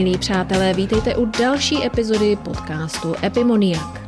Milí 0.00 0.18
přátelé, 0.18 0.74
vítejte 0.74 1.16
u 1.16 1.24
další 1.24 1.86
epizody 1.86 2.36
podcastu 2.36 3.14
Epimoniak. 3.24 4.00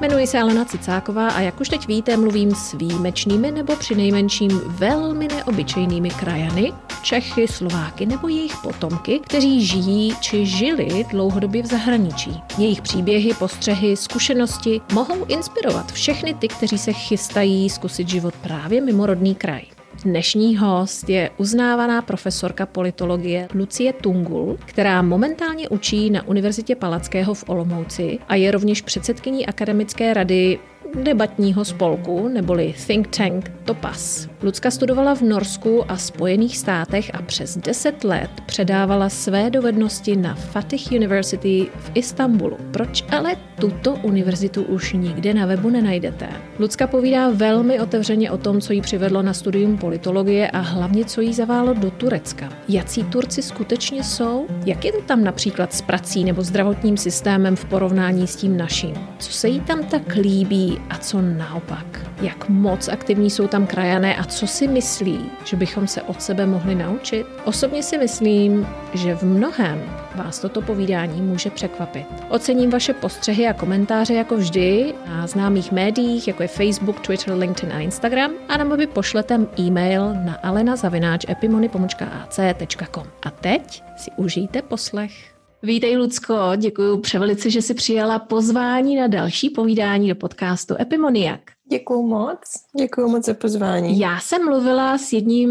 Jmenuji 0.00 0.26
se 0.26 0.40
Alena 0.40 0.64
Cicáková 0.64 1.28
a 1.28 1.40
jak 1.40 1.60
už 1.60 1.68
teď 1.68 1.86
víte, 1.86 2.16
mluvím 2.16 2.54
s 2.54 2.72
výjimečnými 2.72 3.50
nebo 3.50 3.76
přinejmenším 3.76 4.60
velmi 4.66 5.28
neobyčejnými 5.28 6.10
krajany, 6.10 6.72
Čechy, 7.02 7.48
Slováky 7.48 8.06
nebo 8.06 8.28
jejich 8.28 8.56
potomky, 8.62 9.20
kteří 9.20 9.66
žijí 9.66 10.14
či 10.20 10.46
žili 10.46 11.04
dlouhodobě 11.10 11.62
v 11.62 11.66
zahraničí. 11.66 12.42
Jejich 12.58 12.82
příběhy, 12.82 13.34
postřehy, 13.34 13.96
zkušenosti 13.96 14.80
mohou 14.92 15.24
inspirovat 15.24 15.92
všechny 15.92 16.34
ty, 16.34 16.48
kteří 16.48 16.78
se 16.78 16.92
chystají 16.92 17.70
zkusit 17.70 18.08
život 18.08 18.34
právě 18.42 18.80
mimo 18.80 19.06
rodný 19.06 19.34
kraj. 19.34 19.75
Dnešní 20.06 20.56
host 20.56 21.08
je 21.08 21.30
uznávaná 21.36 22.02
profesorka 22.02 22.66
politologie 22.66 23.48
Lucie 23.54 23.92
Tungul, 23.92 24.58
která 24.66 25.02
momentálně 25.02 25.68
učí 25.68 26.10
na 26.10 26.26
Univerzitě 26.28 26.76
Palackého 26.76 27.34
v 27.34 27.44
Olomouci 27.48 28.18
a 28.28 28.34
je 28.34 28.50
rovněž 28.50 28.82
předsedkyní 28.82 29.46
akademické 29.46 30.14
rady 30.14 30.58
debatního 31.04 31.64
spolku, 31.64 32.28
neboli 32.28 32.74
think 32.86 33.16
tank 33.16 33.52
Topas. 33.64 34.28
Lucka 34.42 34.70
studovala 34.70 35.14
v 35.14 35.22
Norsku 35.22 35.90
a 35.90 35.96
Spojených 35.96 36.58
státech 36.58 37.10
a 37.14 37.22
přes 37.22 37.56
10 37.56 38.04
let 38.04 38.30
předávala 38.46 39.08
své 39.08 39.50
dovednosti 39.50 40.16
na 40.16 40.34
Fatih 40.34 40.92
University 40.92 41.66
v 41.78 41.90
Istanbulu. 41.94 42.56
Proč 42.70 43.04
ale 43.10 43.36
tuto 43.60 43.94
univerzitu 43.94 44.62
už 44.62 44.92
nikde 44.92 45.34
na 45.34 45.46
webu 45.46 45.70
nenajdete? 45.70 46.28
Lucka 46.58 46.86
povídá 46.86 47.30
velmi 47.30 47.80
otevřeně 47.80 48.30
o 48.30 48.38
tom, 48.38 48.60
co 48.60 48.72
jí 48.72 48.80
přivedlo 48.80 49.22
na 49.22 49.32
studium 49.32 49.78
politologie 49.78 50.50
a 50.50 50.58
hlavně, 50.58 51.04
co 51.04 51.20
jí 51.20 51.34
zaválo 51.34 51.74
do 51.74 51.90
Turecka. 51.90 52.52
Jací 52.68 53.04
Turci 53.04 53.42
skutečně 53.42 54.04
jsou? 54.04 54.46
Jak 54.66 54.84
je 54.84 54.92
to 54.92 55.02
tam 55.02 55.24
například 55.24 55.72
s 55.72 55.82
prací 55.82 56.24
nebo 56.24 56.42
zdravotním 56.42 56.96
systémem 56.96 57.56
v 57.56 57.64
porovnání 57.64 58.26
s 58.26 58.36
tím 58.36 58.56
naším? 58.56 58.94
Co 59.18 59.32
se 59.32 59.48
jí 59.48 59.60
tam 59.60 59.84
tak 59.84 60.16
líbí 60.16 60.78
a 60.90 60.98
co 60.98 61.22
naopak? 61.22 61.86
Jak 62.22 62.48
moc 62.48 62.88
aktivní 62.88 63.30
jsou 63.30 63.48
tam 63.48 63.66
krajané 63.66 64.16
a 64.16 64.24
co 64.24 64.46
si 64.46 64.68
myslí, 64.68 65.30
že 65.44 65.56
bychom 65.56 65.86
se 65.86 66.02
od 66.02 66.22
sebe 66.22 66.46
mohli 66.46 66.74
naučit? 66.74 67.26
Osobně 67.44 67.82
si 67.82 67.98
myslím, 67.98 68.66
že 68.94 69.14
v 69.14 69.22
mnohem 69.22 69.82
vás 70.14 70.38
toto 70.38 70.62
povídání 70.62 71.22
může 71.22 71.50
překvapit. 71.50 72.06
Ocením 72.28 72.70
vaše 72.70 72.94
postřehy 72.94 73.46
a 73.46 73.52
komentáře 73.52 74.14
jako 74.14 74.36
vždy 74.36 74.94
na 75.06 75.26
známých 75.26 75.72
médiích, 75.72 76.28
jako 76.28 76.42
je 76.42 76.48
Facebook, 76.48 77.00
Twitter, 77.00 77.34
LinkedIn 77.34 77.76
a 77.76 77.80
Instagram, 77.80 78.30
a 78.48 78.56
nebo 78.56 78.76
by 78.76 78.86
pošlete 78.86 79.40
e-mail 79.58 80.14
na 80.14 80.38
alena.epimony.ac.com. 80.42 83.06
A 83.22 83.30
teď 83.30 83.82
si 83.96 84.10
užijte 84.16 84.62
poslech. 84.62 85.35
Vítej, 85.66 85.96
Lucko, 85.96 86.34
děkuji 86.56 86.98
převelice, 86.98 87.50
že 87.50 87.62
jsi 87.62 87.74
přijala 87.74 88.18
pozvání 88.18 88.96
na 88.96 89.06
další 89.06 89.50
povídání 89.50 90.08
do 90.08 90.14
podcastu 90.14 90.74
Epimoniak. 90.80 91.40
Děkuji 91.70 92.02
moc, 92.02 92.38
děkuji 92.80 93.08
moc 93.08 93.24
za 93.24 93.34
pozvání. 93.34 93.98
Já 93.98 94.20
jsem 94.20 94.44
mluvila 94.44 94.98
s 94.98 95.12
jedním 95.12 95.50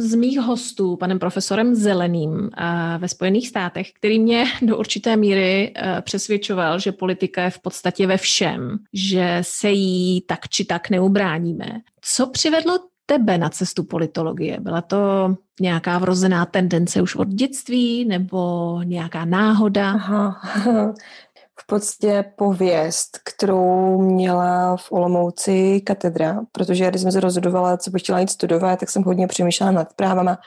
z 0.00 0.14
mých 0.14 0.40
hostů, 0.40 0.96
panem 0.96 1.18
profesorem 1.18 1.74
Zeleným 1.74 2.50
ve 2.98 3.08
Spojených 3.08 3.48
státech, 3.48 3.92
který 3.92 4.18
mě 4.18 4.44
do 4.62 4.78
určité 4.78 5.16
míry 5.16 5.72
e, 5.76 6.02
přesvědčoval, 6.02 6.78
že 6.78 6.92
politika 6.92 7.42
je 7.42 7.50
v 7.50 7.58
podstatě 7.58 8.06
ve 8.06 8.16
všem, 8.16 8.78
že 8.92 9.38
se 9.40 9.70
jí 9.70 10.20
tak 10.20 10.48
či 10.48 10.64
tak 10.64 10.90
neubráníme. 10.90 11.66
Co 12.00 12.26
přivedlo 12.26 12.78
tebe 13.06 13.38
na 13.38 13.48
cestu 13.48 13.84
politologie? 13.84 14.60
Byla 14.60 14.80
to 14.80 15.34
nějaká 15.60 15.98
vrozená 15.98 16.46
tendence 16.46 17.02
už 17.02 17.16
od 17.16 17.28
dětství 17.28 18.04
nebo 18.04 18.80
nějaká 18.84 19.24
náhoda? 19.24 19.90
Aha. 19.90 20.40
V 21.58 21.66
podstatě 21.66 22.24
pověst, 22.36 23.18
kterou 23.24 24.02
měla 24.02 24.76
v 24.76 24.92
Olomouci 24.92 25.80
katedra, 25.80 26.40
protože 26.52 26.88
když 26.88 27.02
jsem 27.02 27.12
se 27.12 27.20
rozhodovala, 27.20 27.76
co 27.76 27.90
bych 27.90 28.02
chtěla 28.02 28.20
jít 28.20 28.30
studovat, 28.30 28.80
tak 28.80 28.90
jsem 28.90 29.02
hodně 29.02 29.26
přemýšlela 29.26 29.72
nad 29.72 29.92
právama 29.94 30.38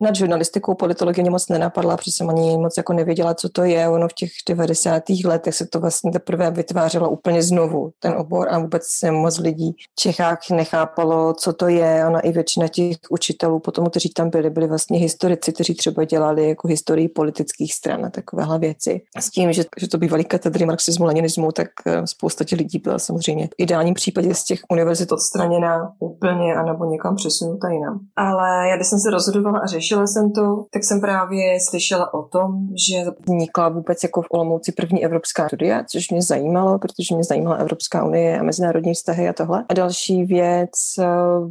nad 0.00 0.16
žurnalistikou 0.16 0.74
politologie 0.74 1.30
moc 1.30 1.48
nenapadla, 1.48 1.96
protože 1.96 2.12
jsem 2.12 2.30
ani 2.30 2.58
moc 2.58 2.76
jako 2.76 2.92
nevěděla, 2.92 3.34
co 3.34 3.48
to 3.48 3.64
je. 3.64 3.88
Ono 3.88 4.08
v 4.08 4.12
těch 4.12 4.30
90. 4.48 5.02
letech 5.24 5.54
se 5.54 5.66
to 5.66 5.80
vlastně 5.80 6.12
teprve 6.12 6.50
vytvářelo 6.50 7.10
úplně 7.10 7.42
znovu, 7.42 7.90
ten 7.98 8.12
obor 8.12 8.48
a 8.50 8.58
vůbec 8.58 8.82
se 8.86 9.10
moc 9.10 9.38
lidí 9.38 9.72
v 9.72 10.00
Čechách 10.00 10.38
nechápalo, 10.50 11.34
co 11.34 11.52
to 11.52 11.68
je. 11.68 12.06
Ona 12.06 12.20
i 12.20 12.32
většina 12.32 12.68
těch 12.68 12.96
učitelů 13.10 13.60
potom, 13.60 13.86
kteří 13.86 14.08
tam 14.08 14.30
byli, 14.30 14.50
byli 14.50 14.66
vlastně 14.66 14.98
historici, 14.98 15.52
kteří 15.52 15.74
třeba 15.74 16.04
dělali 16.04 16.48
jako 16.48 16.68
historii 16.68 17.08
politických 17.08 17.74
stran 17.74 18.06
a 18.06 18.10
takovéhle 18.10 18.58
věci. 18.58 19.00
S 19.18 19.30
tím, 19.30 19.52
že, 19.52 19.64
že 19.80 19.88
to 19.88 19.98
bývalý 19.98 20.24
katedry 20.24 20.66
marxismu, 20.66 21.04
leninismu, 21.04 21.52
tak 21.52 21.68
eh, 21.86 22.06
spousta 22.06 22.44
těch 22.44 22.58
lidí 22.58 22.78
byla 22.78 22.98
samozřejmě 22.98 23.46
v 23.46 23.54
ideálním 23.58 23.94
případě 23.94 24.34
z 24.34 24.44
těch 24.44 24.60
univerzit 24.70 25.12
odstraněna 25.12 25.92
úplně 25.98 26.54
anebo 26.54 26.84
někam 26.84 27.16
přesunuta 27.16 27.68
jinam. 27.70 28.00
Ale 28.16 28.68
já 28.68 28.76
když 28.76 28.88
jsem 28.88 28.98
se 28.98 29.10
rozhodovala 29.10 29.58
a 29.58 29.66
řešila 29.74 30.06
jsem 30.06 30.32
to, 30.32 30.64
tak 30.72 30.84
jsem 30.84 31.00
právě 31.00 31.58
slyšela 31.68 32.14
o 32.14 32.22
tom, 32.22 32.68
že 32.88 33.10
vznikla 33.26 33.68
vůbec 33.68 34.02
jako 34.02 34.22
v 34.22 34.26
Olomouci 34.30 34.72
první 34.72 35.04
evropská 35.04 35.46
studia, 35.46 35.84
což 35.90 36.10
mě 36.10 36.22
zajímalo, 36.22 36.78
protože 36.78 37.14
mě 37.14 37.24
zajímala 37.24 37.56
Evropská 37.56 38.04
unie 38.04 38.38
a 38.38 38.42
mezinárodní 38.42 38.94
vztahy 38.94 39.28
a 39.28 39.32
tohle. 39.32 39.64
A 39.68 39.74
další 39.74 40.24
věc 40.24 40.70
eh, 40.98 41.04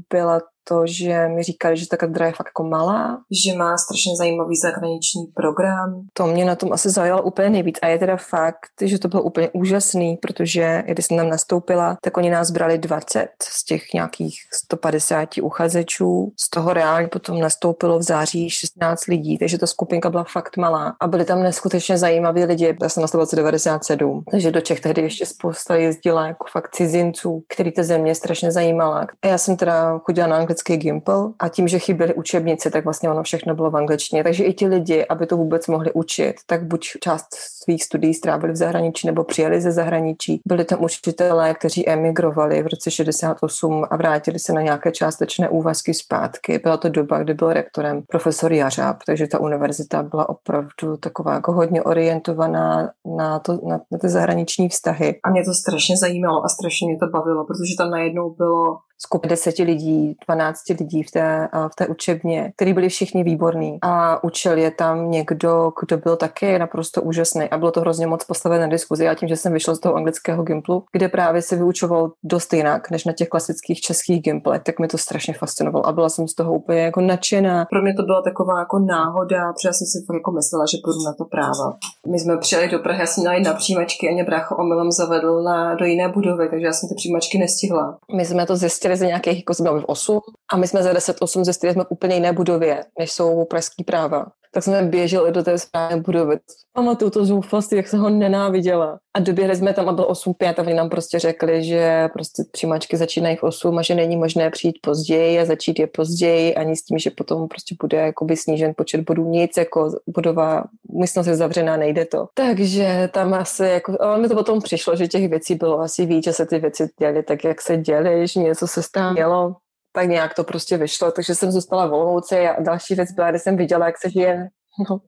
byla 0.09 0.41
to, 0.63 0.81
že 0.85 1.27
mi 1.27 1.43
říkali, 1.43 1.77
že 1.77 1.87
ta 1.87 1.97
kadra 1.97 2.25
je 2.25 2.31
fakt 2.31 2.47
jako 2.47 2.63
malá, 2.63 3.19
že 3.45 3.57
má 3.57 3.77
strašně 3.77 4.15
zajímavý 4.17 4.55
zahraniční 4.55 5.25
program. 5.35 6.05
To 6.13 6.27
mě 6.27 6.45
na 6.45 6.55
tom 6.55 6.73
asi 6.73 6.89
zaujalo 6.89 7.21
úplně 7.21 7.49
nejvíc 7.49 7.79
a 7.81 7.87
je 7.87 7.99
teda 7.99 8.17
fakt, 8.17 8.69
že 8.81 8.99
to 8.99 9.07
bylo 9.07 9.23
úplně 9.23 9.49
úžasný, 9.53 10.17
protože 10.17 10.83
když 10.87 11.05
jsem 11.05 11.17
tam 11.17 11.29
nastoupila, 11.29 11.97
tak 12.01 12.17
oni 12.17 12.29
nás 12.29 12.51
brali 12.51 12.77
20 12.77 13.27
z 13.43 13.65
těch 13.65 13.93
nějakých 13.93 14.35
150 14.53 15.29
uchazečů. 15.41 16.33
Z 16.39 16.49
toho 16.49 16.73
reálně 16.73 17.07
potom 17.07 17.39
nastoupilo 17.39 17.99
v 17.99 18.03
září 18.03 18.49
16 18.49 19.05
lidí, 19.07 19.37
takže 19.37 19.57
ta 19.57 19.67
skupinka 19.67 20.09
byla 20.09 20.23
fakt 20.23 20.57
malá 20.57 20.95
a 20.99 21.07
byli 21.07 21.25
tam 21.25 21.43
neskutečně 21.43 21.97
zajímaví 21.97 22.45
lidi. 22.45 22.77
Já 22.81 22.89
jsem 22.89 23.01
nastoupila 23.01 23.25
v 23.25 23.35
97, 23.35 24.23
takže 24.31 24.51
do 24.51 24.61
Čech 24.61 24.79
tehdy 24.79 25.01
ještě 25.01 25.25
spousta 25.25 25.75
jezdila 25.75 26.27
jako 26.27 26.45
fakt 26.51 26.75
cizinců, 26.75 27.43
který 27.53 27.71
ta 27.71 27.83
země 27.83 28.15
strašně 28.15 28.51
zajímala. 28.51 29.07
A 29.21 29.27
já 29.27 29.37
jsem 29.37 29.57
teda 29.57 29.99
chodila 30.03 30.27
na 30.27 30.37
anglický 30.53 30.77
Gimple 30.77 31.33
a 31.39 31.49
tím, 31.49 31.67
že 31.67 31.79
chyběly 31.79 32.13
učebnice, 32.13 32.69
tak 32.69 32.83
vlastně 32.83 33.09
ono 33.09 33.23
všechno 33.23 33.55
bylo 33.55 33.71
v 33.71 33.75
angličtině. 33.75 34.23
Takže 34.23 34.43
i 34.43 34.53
ti 34.53 34.67
lidi, 34.67 35.05
aby 35.05 35.25
to 35.25 35.37
vůbec 35.37 35.67
mohli 35.67 35.91
učit, 35.93 36.35
tak 36.47 36.65
buď 36.65 36.87
část 36.99 37.27
svých 37.63 37.83
studií 37.83 38.13
strávili 38.13 38.53
v 38.53 38.55
zahraničí 38.55 39.07
nebo 39.07 39.23
přijeli 39.23 39.61
ze 39.61 39.71
zahraničí. 39.71 40.41
Byli 40.47 40.65
tam 40.65 40.83
učitelé, 40.83 41.53
kteří 41.53 41.89
emigrovali 41.89 42.63
v 42.63 42.67
roce 42.67 42.91
68 42.91 43.85
a 43.89 43.97
vrátili 43.97 44.39
se 44.39 44.53
na 44.53 44.61
nějaké 44.61 44.91
částečné 44.91 45.49
úvazky 45.49 45.93
zpátky. 45.93 46.59
Byla 46.63 46.77
to 46.77 46.89
doba, 46.89 47.23
kdy 47.23 47.33
byl 47.33 47.53
rektorem 47.53 48.01
profesor 48.09 48.53
Jařáb, 48.53 48.97
takže 49.05 49.27
ta 49.27 49.39
univerzita 49.39 50.03
byla 50.03 50.29
opravdu 50.29 50.97
taková 50.99 51.33
jako 51.33 51.51
hodně 51.51 51.83
orientovaná 51.83 52.91
na, 53.17 53.39
to, 53.39 53.53
na, 53.53 53.79
na 53.91 53.97
ty 54.01 54.09
zahraniční 54.09 54.69
vztahy. 54.69 55.19
A 55.23 55.29
mě 55.29 55.43
to 55.45 55.53
strašně 55.53 55.97
zajímalo 55.97 56.45
a 56.45 56.49
strašně 56.49 56.87
mě 56.87 56.97
to 56.97 57.07
bavilo, 57.07 57.45
protože 57.45 57.73
tam 57.77 57.89
najednou 57.91 58.29
bylo 58.29 58.77
skupina 59.03 59.29
deseti 59.29 59.63
lidí, 59.63 60.17
12 60.27 60.69
lidí 60.69 61.03
v 61.03 61.11
té, 61.11 61.49
v 61.71 61.75
té 61.75 61.87
učebně, 61.87 62.51
který 62.55 62.73
byli 62.73 62.89
všichni 62.89 63.23
výborní 63.23 63.77
a 63.81 64.23
učil 64.23 64.57
je 64.57 64.71
tam 64.71 65.11
někdo, 65.11 65.71
kdo 65.81 65.97
byl 65.97 66.15
také 66.15 66.59
naprosto 66.59 67.01
úžasný 67.01 67.49
a 67.49 67.57
bylo 67.57 67.71
to 67.71 67.81
hrozně 67.81 68.07
moc 68.07 68.23
postavené 68.23 68.61
na 68.61 68.71
diskuzi 68.71 69.07
a 69.07 69.15
tím, 69.15 69.29
že 69.29 69.35
jsem 69.35 69.53
vyšla 69.53 69.75
z 69.75 69.79
toho 69.79 69.95
anglického 69.95 70.43
gimplu, 70.43 70.83
kde 70.91 71.09
právě 71.09 71.41
se 71.41 71.55
vyučoval 71.55 72.11
dost 72.23 72.53
jinak 72.53 72.91
než 72.91 73.05
na 73.05 73.13
těch 73.13 73.27
klasických 73.27 73.81
českých 73.81 74.21
gimplech, 74.21 74.63
tak 74.63 74.79
mi 74.79 74.87
to 74.87 74.97
strašně 74.97 75.33
fascinovalo 75.33 75.87
a 75.87 75.91
byla 75.91 76.09
jsem 76.09 76.27
z 76.27 76.35
toho 76.35 76.53
úplně 76.53 76.79
jako 76.79 77.01
nadšená. 77.01 77.65
Pro 77.65 77.81
mě 77.81 77.93
to 77.93 78.03
byla 78.03 78.21
taková 78.21 78.59
jako 78.59 78.79
náhoda, 78.79 79.53
protože 79.53 79.67
já 79.67 79.73
jsem 79.73 79.87
si 79.87 80.05
fakt 80.07 80.15
jako 80.15 80.31
myslela, 80.31 80.65
že 80.71 80.77
půjdu 80.83 80.99
na 81.05 81.13
to 81.13 81.25
práva. 81.25 81.77
My 82.07 82.19
jsme 82.19 82.37
přijeli 82.37 82.69
do 82.69 82.79
Prahy, 82.79 82.99
já 82.99 83.05
jsem 83.05 83.21
měla 83.21 83.39
na 83.39 83.53
přijímačky 83.53 84.09
a 84.09 84.13
mě 84.13 84.23
brácho 84.23 84.55
omylem 84.55 84.91
zavedl 84.91 85.43
na, 85.43 85.75
do 85.75 85.85
jiné 85.85 86.09
budovy, 86.09 86.49
takže 86.49 86.65
já 86.65 86.73
jsem 86.73 86.89
ty 86.89 86.95
přijímačky 86.95 87.37
nestihla. 87.37 87.97
My 88.15 88.25
jsme 88.25 88.45
to 88.45 88.55
zjistili 88.55 88.92
ze 88.97 89.07
nějakých, 89.07 89.37
jako 89.37 89.53
jsme 89.53 89.69
v 89.69 89.85
8 89.85 90.19
a 90.53 90.57
my 90.57 90.67
jsme 90.67 90.83
za 90.83 90.93
10-8 90.93 91.43
zjistili 91.43 91.73
jsme 91.73 91.83
v 91.83 91.91
úplně 91.91 92.15
jiné 92.15 92.33
budově, 92.33 92.85
než 92.99 93.11
jsou 93.11 93.45
pražský 93.45 93.83
práva. 93.83 94.25
Tak 94.53 94.63
jsme 94.63 94.81
běželi 94.81 95.31
do 95.31 95.43
té 95.43 95.57
správné 95.57 95.97
budovy. 96.01 96.37
Pamatuju 96.73 97.11
to 97.11 97.25
zoufalství, 97.25 97.77
jak 97.77 97.87
se 97.87 97.97
ho 97.97 98.09
nenáviděla. 98.09 98.99
A 99.13 99.19
doběhli 99.19 99.55
jsme 99.55 99.73
tam 99.73 99.89
a 99.89 99.93
bylo 99.93 100.11
8-5 100.11 100.53
a 100.57 100.61
oni 100.61 100.73
nám 100.73 100.89
prostě 100.89 101.19
řekli, 101.19 101.63
že 101.63 102.09
prostě 102.13 102.43
přijímačky 102.51 102.97
začínají 102.97 103.35
v 103.35 103.43
8 103.43 103.77
a 103.77 103.81
že 103.81 103.95
není 103.95 104.17
možné 104.17 104.49
přijít 104.49 104.79
později 104.81 105.39
a 105.39 105.45
začít 105.45 105.79
je 105.79 105.87
později 105.87 106.55
ani 106.55 106.75
s 106.75 106.85
tím, 106.85 106.97
že 106.97 107.11
potom 107.11 107.47
prostě 107.47 107.75
bude 107.81 107.97
jakoby 107.97 108.37
snížen 108.37 108.73
počet 108.77 109.01
bodů. 109.01 109.29
Nic, 109.29 109.57
jako 109.57 109.91
budova 110.07 110.63
místnost 110.93 111.27
je 111.27 111.35
zavřená, 111.35 111.77
nejde 111.77 112.05
to. 112.05 112.27
Takže 112.33 113.09
tam 113.13 113.33
asi 113.33 113.63
jako, 113.63 113.97
ale 113.99 114.19
mi 114.19 114.27
to 114.27 114.35
potom 114.35 114.61
přišlo, 114.61 114.95
že 114.95 115.07
těch 115.07 115.29
věcí 115.29 115.55
bylo 115.55 115.79
asi 115.79 116.05
víc, 116.05 116.23
že 116.23 116.33
se 116.33 116.45
ty 116.45 116.59
věci 116.59 116.89
děly 116.99 117.23
tak, 117.23 117.43
jak 117.43 117.61
se 117.61 117.77
děly, 117.77 118.27
že 118.27 118.39
něco 118.39 118.67
se 118.67 118.83
stalo. 118.83 119.55
Tak 119.93 120.07
nějak 120.07 120.33
to 120.33 120.43
prostě 120.43 120.77
vyšlo, 120.77 121.11
takže 121.11 121.35
jsem 121.35 121.51
zůstala 121.51 121.87
v 121.87 122.21
a 122.49 122.61
další 122.61 122.95
věc 122.95 123.11
byla, 123.11 123.29
když 123.29 123.41
jsem 123.41 123.57
viděla, 123.57 123.85
jak 123.85 123.97
se 123.97 124.09
žije 124.09 124.49
no, 124.89 124.99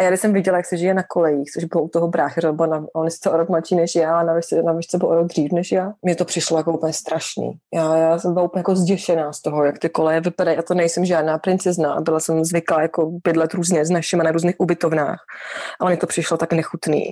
a 0.00 0.02
já 0.02 0.10
když 0.10 0.20
jsem 0.20 0.32
viděla, 0.32 0.56
jak 0.56 0.66
se 0.66 0.76
žije 0.76 0.94
na 0.94 1.02
kolejích, 1.02 1.50
což 1.50 1.64
bylo 1.64 1.84
u 1.84 1.88
toho 1.88 2.08
bráchy, 2.08 2.40
byl 2.52 2.66
na, 2.66 2.84
on 2.94 3.06
je 3.06 3.30
o 3.30 3.36
rok 3.36 3.48
mladší 3.48 3.74
než 3.76 3.94
já 3.94 4.18
a 4.18 4.22
na 4.22 4.34
výšce, 4.34 4.62
na 4.62 4.72
výšce 4.72 4.98
byl 4.98 5.08
o 5.08 5.14
rok 5.14 5.26
dřív 5.26 5.52
než 5.52 5.72
já, 5.72 5.92
mně 6.02 6.16
to 6.16 6.24
přišlo 6.24 6.56
jako 6.56 6.72
úplně 6.72 6.92
strašný. 6.92 7.52
Já, 7.74 7.96
já 7.96 8.18
jsem 8.18 8.32
byla 8.32 8.44
úplně 8.44 8.60
jako 8.60 8.76
zděšená 8.76 9.32
z 9.32 9.42
toho, 9.42 9.64
jak 9.64 9.78
ty 9.78 9.88
koleje 9.88 10.20
vypadají. 10.20 10.56
Já 10.56 10.62
to 10.62 10.74
nejsem 10.74 11.04
žádná 11.04 11.38
princezna, 11.38 12.00
byla 12.00 12.20
jsem 12.20 12.44
zvyklá 12.44 12.82
jako 12.82 13.10
bydlet 13.24 13.54
různě 13.54 13.86
s 13.86 13.90
našimi 13.90 14.24
na 14.24 14.32
různých 14.32 14.54
ubytovnách. 14.58 15.20
A 15.80 15.86
mně 15.86 15.96
to 15.96 16.06
přišlo 16.06 16.36
tak 16.36 16.52
nechutný, 16.52 17.04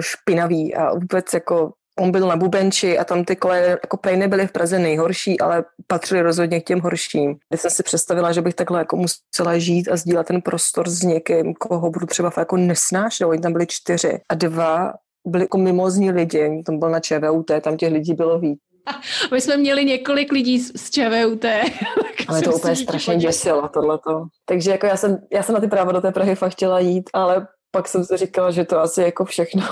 špinavý 0.00 0.74
a 0.74 0.92
vůbec 0.94 1.34
jako 1.34 1.72
on 2.00 2.10
byl 2.10 2.28
na 2.28 2.36
Bubenči 2.36 2.98
a 2.98 3.04
tam 3.04 3.24
ty 3.24 3.36
koleje 3.36 3.68
jako 3.68 3.96
prej 3.96 4.16
nebyly 4.16 4.46
v 4.46 4.52
Praze 4.52 4.78
nejhorší, 4.78 5.40
ale 5.40 5.64
patřily 5.86 6.22
rozhodně 6.22 6.60
k 6.60 6.64
těm 6.64 6.80
horším. 6.80 7.36
Když 7.48 7.60
jsem 7.60 7.70
si 7.70 7.82
představila, 7.82 8.32
že 8.32 8.42
bych 8.42 8.54
takhle 8.54 8.78
jako 8.78 8.96
musela 8.96 9.58
žít 9.58 9.88
a 9.88 9.96
sdílet 9.96 10.26
ten 10.26 10.42
prostor 10.42 10.88
s 10.88 11.02
někým, 11.02 11.54
koho 11.54 11.90
budu 11.90 12.06
třeba 12.06 12.32
jako 12.36 12.56
nesnášet, 12.56 13.26
oni 13.26 13.40
tam 13.40 13.52
byli 13.52 13.66
čtyři 13.68 14.20
a 14.28 14.34
dva 14.34 14.92
byli 15.26 15.44
jako 15.44 15.58
mimozní 15.58 16.10
lidi, 16.10 16.62
tam 16.66 16.78
byl 16.78 16.90
na 16.90 17.00
ČVUT, 17.00 17.50
tam 17.60 17.76
těch 17.76 17.92
lidí 17.92 18.14
bylo 18.14 18.38
víc. 18.38 18.58
My 19.32 19.40
jsme 19.40 19.56
měli 19.56 19.84
několik 19.84 20.32
lidí 20.32 20.60
z 20.60 20.90
ČVUT. 20.90 21.44
Ale 22.28 22.42
to 22.42 22.54
úplně 22.54 22.76
strašně 22.76 23.16
děsilo, 23.16 23.68
tohleto. 23.68 24.24
Takže 24.44 24.70
jako 24.70 24.86
já 24.86 24.96
jsem, 24.96 25.18
já 25.32 25.42
jsem 25.42 25.54
na 25.54 25.60
ty 25.60 25.68
práva 25.68 25.92
do 25.92 26.00
té 26.00 26.12
Prahy 26.12 26.34
fakt 26.34 26.52
chtěla 26.52 26.80
jít, 26.80 27.10
ale 27.12 27.46
pak 27.70 27.88
jsem 27.88 28.04
si 28.04 28.16
říkala, 28.16 28.50
že 28.50 28.64
to 28.64 28.80
asi 28.80 29.02
jako 29.02 29.24
všechno 29.24 29.62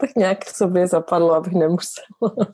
tak 0.00 0.16
nějak 0.16 0.44
v 0.44 0.56
sobě 0.56 0.86
zapadlo, 0.86 1.34
abych 1.34 1.52
nemusela. 1.52 2.06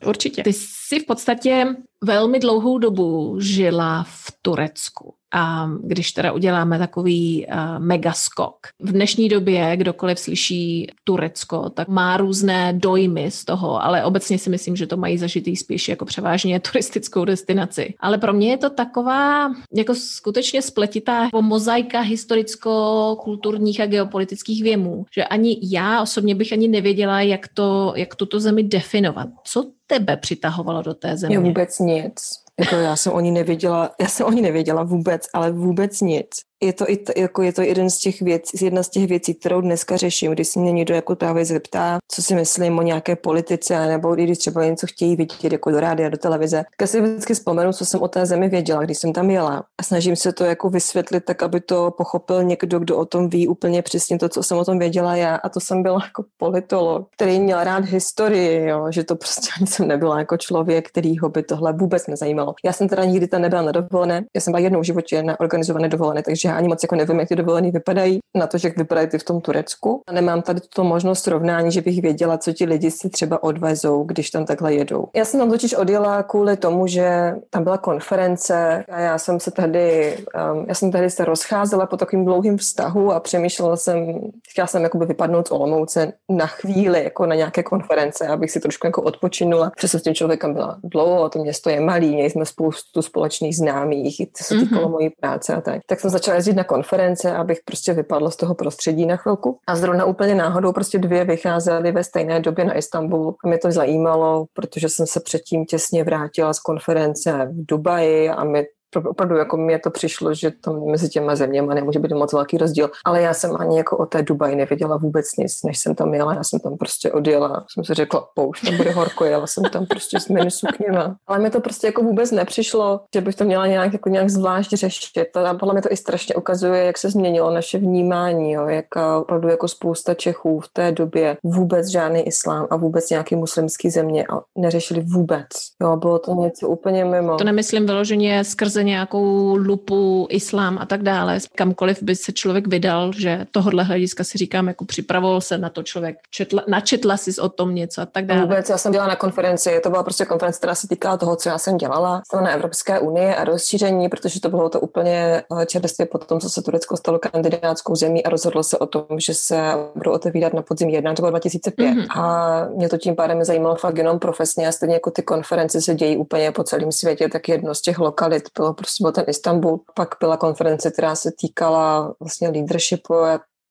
Určitě. 0.07 0.43
Ty 0.43 0.53
jsi 0.53 0.99
v 0.99 1.05
podstatě 1.05 1.65
velmi 2.03 2.39
dlouhou 2.39 2.77
dobu 2.77 3.39
žila 3.39 4.03
v 4.03 4.31
Turecku. 4.41 5.16
A 5.33 5.69
když 5.83 6.11
teda 6.11 6.31
uděláme 6.31 6.79
takový 6.79 7.45
uh, 7.45 7.53
megaskok. 7.79 8.57
V 8.79 8.91
dnešní 8.91 9.29
době 9.29 9.77
kdokoliv 9.77 10.19
slyší 10.19 10.91
Turecko, 11.03 11.69
tak 11.69 11.87
má 11.87 12.17
různé 12.17 12.73
dojmy 12.73 13.31
z 13.31 13.45
toho, 13.45 13.83
ale 13.83 14.03
obecně 14.03 14.39
si 14.39 14.49
myslím, 14.49 14.75
že 14.75 14.87
to 14.87 14.97
mají 14.97 15.17
zažitý 15.17 15.55
spíš 15.55 15.89
jako 15.89 16.05
převážně 16.05 16.59
turistickou 16.71 17.25
destinaci. 17.25 17.93
Ale 17.99 18.17
pro 18.17 18.33
mě 18.33 18.49
je 18.49 18.57
to 18.57 18.69
taková 18.69 19.51
jako 19.73 19.95
skutečně 19.95 20.61
spletitá 20.61 21.29
mozaika 21.41 22.01
historicko-kulturních 22.01 23.81
a 23.81 23.85
geopolitických 23.85 24.63
věmů, 24.63 25.05
že 25.13 25.23
ani 25.23 25.59
já 25.63 26.01
osobně 26.01 26.35
bych 26.35 26.53
ani 26.53 26.67
nevěděla, 26.67 27.21
jak, 27.21 27.47
to, 27.53 27.93
jak 27.95 28.15
tuto 28.15 28.39
zemi 28.39 28.63
definovat. 28.63 29.27
Co 29.43 29.71
tebe 29.87 30.17
přitahovalo 30.17 30.81
do 30.81 30.93
té 30.93 31.17
země? 31.17 31.39
Vůbec 31.39 31.79
nic. 31.79 32.46
Jako 32.59 32.75
já 32.75 32.95
jsem 32.95 33.13
o 33.13 33.19
ní 33.19 33.31
nevěděla, 33.31 33.95
já 34.01 34.07
jsem 34.07 34.25
o 34.25 34.31
ní 34.31 34.41
nevěděla 34.41 34.83
vůbec, 34.83 35.27
ale 35.33 35.51
vůbec 35.51 36.01
nic 36.01 36.29
je 36.63 36.73
to, 36.73 36.89
i 36.89 36.97
t, 36.97 37.13
jako 37.17 37.41
je 37.41 37.53
to 37.53 37.61
jeden 37.61 37.89
z 37.89 37.97
těch 37.97 38.21
věcí, 38.21 38.65
jedna 38.65 38.83
z 38.83 38.89
těch 38.89 39.07
věcí, 39.07 39.33
kterou 39.33 39.61
dneska 39.61 39.97
řeším, 39.97 40.31
když 40.31 40.47
se 40.47 40.59
mě 40.59 40.71
někdo 40.71 40.95
jako 40.95 41.15
právě 41.15 41.45
zeptá, 41.45 41.97
co 42.11 42.23
si 42.23 42.35
myslím 42.35 42.79
o 42.79 42.81
nějaké 42.81 43.15
politice, 43.15 43.87
nebo 43.87 44.15
když 44.15 44.37
třeba 44.37 44.65
něco 44.65 44.87
chtějí 44.87 45.15
vidět 45.15 45.51
jako 45.51 45.71
do 45.71 45.79
rádia, 45.79 46.09
do 46.09 46.17
televize. 46.17 46.57
Tak 46.57 46.81
já 46.81 46.87
si 46.87 47.01
vždycky 47.01 47.33
vzpomenu, 47.33 47.73
co 47.73 47.85
jsem 47.85 48.01
o 48.01 48.07
té 48.07 48.25
zemi 48.25 48.49
věděla, 48.49 48.83
když 48.83 48.97
jsem 48.97 49.13
tam 49.13 49.29
jela. 49.29 49.63
A 49.77 49.83
snažím 49.83 50.15
se 50.15 50.33
to 50.33 50.43
jako 50.43 50.69
vysvětlit 50.69 51.25
tak, 51.25 51.43
aby 51.43 51.59
to 51.61 51.91
pochopil 51.97 52.43
někdo, 52.43 52.79
kdo 52.79 52.97
o 52.97 53.05
tom 53.05 53.29
ví 53.29 53.47
úplně 53.47 53.81
přesně 53.81 54.19
to, 54.19 54.29
co 54.29 54.43
jsem 54.43 54.57
o 54.57 54.65
tom 54.65 54.79
věděla 54.79 55.15
já. 55.15 55.35
A 55.35 55.49
to 55.49 55.59
jsem 55.59 55.83
byla 55.83 55.99
jako 56.03 56.23
politolog, 56.37 57.07
který 57.15 57.39
měl 57.39 57.63
rád 57.63 57.85
historii, 57.85 58.67
jo, 58.67 58.87
že 58.89 59.03
to 59.03 59.15
prostě 59.15 59.47
ani 59.57 59.67
jsem 59.67 59.87
nebyla 59.87 60.19
jako 60.19 60.37
člověk, 60.37 60.89
který 60.89 61.17
ho 61.17 61.29
by 61.29 61.43
tohle 61.43 61.73
vůbec 61.73 62.07
nezajímalo. 62.07 62.53
Já 62.65 62.73
jsem 62.73 62.89
teda 62.89 63.03
nikdy 63.03 63.27
tam 63.27 63.41
nebyla 63.41 63.61
na 63.61 63.71
dovolené, 63.71 64.23
já 64.35 64.41
jsem 64.41 64.51
byla 64.51 64.59
jednou 64.59 64.79
v 64.79 64.83
životě 64.83 65.23
na 65.23 65.39
organizované 65.39 65.87
dovolené, 65.87 66.23
takže 66.23 66.46
že 66.47 66.53
ani 66.53 66.67
moc 66.67 66.83
jako 66.83 66.95
nevím, 66.95 67.19
jak 67.19 67.29
ty 67.29 67.35
dovolené 67.35 67.71
vypadají, 67.71 68.19
na 68.35 68.47
to, 68.47 68.57
že 68.57 68.67
jak 68.67 68.77
vypadají 68.77 69.07
ty 69.07 69.17
v 69.17 69.23
tom 69.23 69.41
Turecku. 69.41 70.01
A 70.07 70.11
nemám 70.11 70.41
tady 70.41 70.59
tuto 70.59 70.83
možnost 70.83 71.23
srovnání, 71.23 71.71
že 71.71 71.81
bych 71.81 72.01
věděla, 72.01 72.37
co 72.37 72.53
ti 72.53 72.65
lidi 72.65 72.91
si 72.91 73.09
třeba 73.09 73.43
odvezou, 73.43 74.03
když 74.03 74.29
tam 74.29 74.45
takhle 74.45 74.73
jedou. 74.73 75.07
Já 75.15 75.25
jsem 75.25 75.39
tam 75.39 75.49
totiž 75.49 75.73
odjela 75.73 76.23
kvůli 76.23 76.57
tomu, 76.57 76.87
že 76.87 77.35
tam 77.49 77.63
byla 77.63 77.77
konference 77.77 78.83
a 78.89 78.99
já 78.99 79.17
jsem 79.17 79.39
se 79.39 79.51
tehdy, 79.51 80.17
um, 80.53 80.65
já 80.67 80.73
jsem 80.73 80.91
tehdy 80.91 81.09
se 81.09 81.25
rozcházela 81.25 81.85
po 81.85 81.97
takovým 81.97 82.25
dlouhým 82.25 82.57
vztahu 82.57 83.11
a 83.11 83.19
přemýšlela 83.19 83.77
jsem, 83.77 84.19
chtěla 84.49 84.67
jsem 84.67 84.83
jakoby 84.83 85.05
vypadnout 85.05 85.47
z 85.47 85.51
Olomouce 85.51 86.13
na 86.29 86.47
chvíli, 86.47 87.03
jako 87.03 87.25
na 87.25 87.35
nějaké 87.35 87.63
konference, 87.63 88.27
abych 88.27 88.51
si 88.51 88.59
trošku 88.59 88.87
jako 88.87 89.01
odpočinula. 89.01 89.71
Přesně 89.75 89.99
s 89.99 90.03
tím 90.03 90.15
člověkem 90.15 90.53
byla 90.53 90.77
dlouho, 90.83 91.29
to 91.29 91.39
město 91.39 91.69
je 91.69 91.79
malý, 91.79 92.13
měli 92.13 92.29
jsme 92.29 92.45
spoustu 92.45 93.01
společných 93.01 93.55
známých, 93.55 94.17
to 94.37 94.43
se 94.43 94.55
týkalo 94.59 94.87
mm-hmm. 94.87 94.91
mojí 94.91 95.09
práce 95.09 95.53
a 95.53 95.61
tak. 95.61 95.81
Tak 95.85 95.99
jsem 95.99 96.09
začala 96.09 96.36
jezdit 96.37 96.53
na 96.53 96.63
konference, 96.63 97.35
abych 97.35 97.59
prostě 97.65 97.93
vypadla 97.93 98.31
z 98.31 98.35
toho 98.35 98.55
prostředí 98.55 99.05
na 99.05 99.15
chvilku. 99.15 99.59
A 99.67 99.75
zrovna 99.75 100.05
úplně 100.05 100.35
náhodou 100.35 100.71
prostě 100.71 100.99
dvě 100.99 101.25
vycházely 101.25 101.91
ve 101.91 102.03
stejné 102.03 102.39
době 102.39 102.65
na 102.65 102.77
Istanbul 102.77 103.35
a 103.43 103.47
mě 103.47 103.57
to 103.57 103.71
zajímalo, 103.71 104.45
protože 104.53 104.89
jsem 104.89 105.07
se 105.07 105.19
předtím 105.19 105.65
těsně 105.65 106.03
vrátila 106.03 106.53
z 106.53 106.59
konference 106.59 107.49
v 107.51 107.65
Dubaji 107.65 108.29
a 108.29 108.43
mě 108.43 108.65
opravdu 108.95 109.35
jako 109.35 109.57
mě 109.57 109.79
to 109.79 109.89
přišlo, 109.89 110.33
že 110.33 110.51
tam 110.51 110.85
mezi 110.85 111.09
těma 111.09 111.35
zeměma 111.35 111.73
nemůže 111.73 111.99
být 111.99 112.11
moc 112.11 112.33
velký 112.33 112.57
rozdíl, 112.57 112.89
ale 113.05 113.21
já 113.21 113.33
jsem 113.33 113.55
ani 113.59 113.77
jako 113.77 113.97
o 113.97 114.05
té 114.05 114.23
Dubaji 114.23 114.55
nevěděla 114.55 114.97
vůbec 114.97 115.25
nic, 115.37 115.63
než 115.65 115.79
jsem 115.79 115.95
tam 115.95 116.13
jela, 116.13 116.33
já 116.33 116.43
jsem 116.43 116.59
tam 116.59 116.77
prostě 116.77 117.11
odjela, 117.11 117.65
jsem 117.73 117.83
si 117.83 117.93
řekla, 117.93 118.27
pouš, 118.35 118.61
tam 118.61 118.77
bude 118.77 118.91
horko, 118.91 119.25
jela 119.25 119.47
jsem 119.47 119.63
tam 119.63 119.85
prostě 119.85 120.19
s 120.19 120.27
mini 120.27 120.51
sukněma. 120.51 121.15
Ale 121.27 121.39
mi 121.39 121.49
to 121.49 121.59
prostě 121.59 121.87
jako 121.87 122.01
vůbec 122.01 122.31
nepřišlo, 122.31 123.01
že 123.15 123.21
bych 123.21 123.35
to 123.35 123.43
měla 123.43 123.67
nějak, 123.67 123.93
jako 123.93 124.09
nějak 124.09 124.29
zvlášť 124.29 124.73
řešit. 124.73 125.37
A 125.45 125.53
podle 125.53 125.73
mě 125.73 125.81
to 125.81 125.91
i 125.91 125.97
strašně 125.97 126.35
ukazuje, 126.35 126.83
jak 126.83 126.97
se 126.97 127.09
změnilo 127.09 127.51
naše 127.51 127.77
vnímání, 127.77 128.51
jo, 128.51 128.67
jak 128.67 128.85
opravdu 129.19 129.47
jako 129.47 129.67
spousta 129.67 130.13
Čechů 130.13 130.59
v 130.59 130.67
té 130.73 130.91
době 130.91 131.37
vůbec 131.43 131.87
žádný 131.87 132.27
islám 132.27 132.67
a 132.69 132.75
vůbec 132.75 133.09
nějaký 133.09 133.35
muslimský 133.35 133.89
země 133.89 134.25
neřešili 134.57 135.01
vůbec. 135.01 135.47
Jo, 135.81 135.95
bylo 135.95 136.19
to 136.19 136.33
něco 136.33 136.67
úplně 136.69 137.05
mimo. 137.05 137.37
To 137.37 137.43
nemyslím 137.43 137.85
vyloženě 137.85 138.43
skrze 138.77 138.83
nějakou 138.83 139.55
lupu, 139.55 140.27
islám 140.29 140.77
a 140.77 140.85
tak 140.85 141.03
dále. 141.03 141.39
Kamkoliv 141.55 142.03
by 142.03 142.15
se 142.15 142.31
člověk 142.31 142.67
vydal, 142.67 143.11
že 143.13 143.45
tohohle 143.51 143.83
hlediska 143.83 144.23
si 144.23 144.37
říkám, 144.37 144.67
jako 144.67 144.85
připravoval 144.85 145.41
se 145.41 145.57
na 145.57 145.69
to 145.69 145.83
člověk, 145.83 146.17
četla, 146.31 146.63
načetla 146.67 147.17
si 147.17 147.41
o 147.41 147.49
tom 147.49 147.75
něco 147.75 148.01
a 148.01 148.05
tak 148.05 148.25
dále. 148.25 148.41
Vůbec, 148.41 148.69
já 148.69 148.77
jsem 148.77 148.91
dělala 148.91 149.09
na 149.09 149.15
konferenci, 149.15 149.79
to 149.83 149.89
byla 149.89 150.03
prostě 150.03 150.25
konference, 150.25 150.57
která 150.57 150.75
se 150.75 150.87
týkala 150.87 151.17
toho, 151.17 151.35
co 151.35 151.49
já 151.49 151.57
jsem 151.57 151.77
dělala. 151.77 152.21
Na 152.33 152.51
Evropské 152.51 152.99
unii 152.99 153.35
a 153.35 153.43
rozšíření, 153.43 154.09
protože 154.09 154.41
to 154.41 154.49
bylo 154.49 154.69
to 154.69 154.79
úplně 154.79 155.43
eh, 155.61 155.65
čerstvě 155.65 156.05
po 156.05 156.17
tom, 156.17 156.39
co 156.39 156.49
se 156.49 156.61
Turecko 156.61 156.97
stalo 156.97 157.19
kandidátskou 157.19 157.95
zemí 157.95 158.23
a 158.23 158.29
rozhodlo 158.29 158.63
se 158.63 158.77
o 158.77 158.85
tom, 158.85 159.05
že 159.17 159.33
se 159.33 159.57
budou 159.95 160.11
otevírat 160.11 160.53
na 160.53 160.61
podzim 160.61 160.89
1, 160.89 161.13
to 161.13 161.21
bylo 161.21 161.29
2005. 161.29 161.85
Mm-hmm. 161.85 162.21
A 162.21 162.65
mě 162.75 162.89
to 162.89 162.97
tím 162.97 163.15
pádem 163.15 163.43
zajímalo 163.43 163.75
fakt 163.75 163.97
jenom 163.97 164.19
profesně 164.19 164.67
a 164.67 164.71
stejně 164.71 164.93
jako 164.93 165.11
ty 165.11 165.21
konference 165.21 165.81
se 165.81 165.95
dějí 165.95 166.17
úplně 166.17 166.51
po 166.51 166.63
celém 166.63 166.91
světě, 166.91 167.29
tak 167.29 167.49
jedno 167.49 167.75
z 167.75 167.81
těch 167.81 167.99
lokalit 167.99 168.43
bylo 168.57 168.66
prostě 168.73 169.03
byl 169.03 169.11
ten 169.11 169.25
Istanbul. 169.27 169.81
Pak 169.95 170.15
byla 170.19 170.37
konference, 170.37 170.91
která 170.91 171.15
se 171.15 171.31
týkala 171.39 172.15
vlastně 172.19 172.49
leadershipu. 172.49 173.13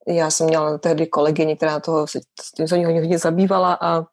Já 0.09 0.31
jsem 0.31 0.47
měla 0.47 0.79
tehdy 0.79 1.07
kolegyni, 1.07 1.57
která 1.57 1.81
toho 1.81 2.07
se, 2.07 2.21
tím 2.57 2.69
se 2.69 2.77
hodně 2.77 3.19
zabývala 3.19 3.79
a 3.81 4.05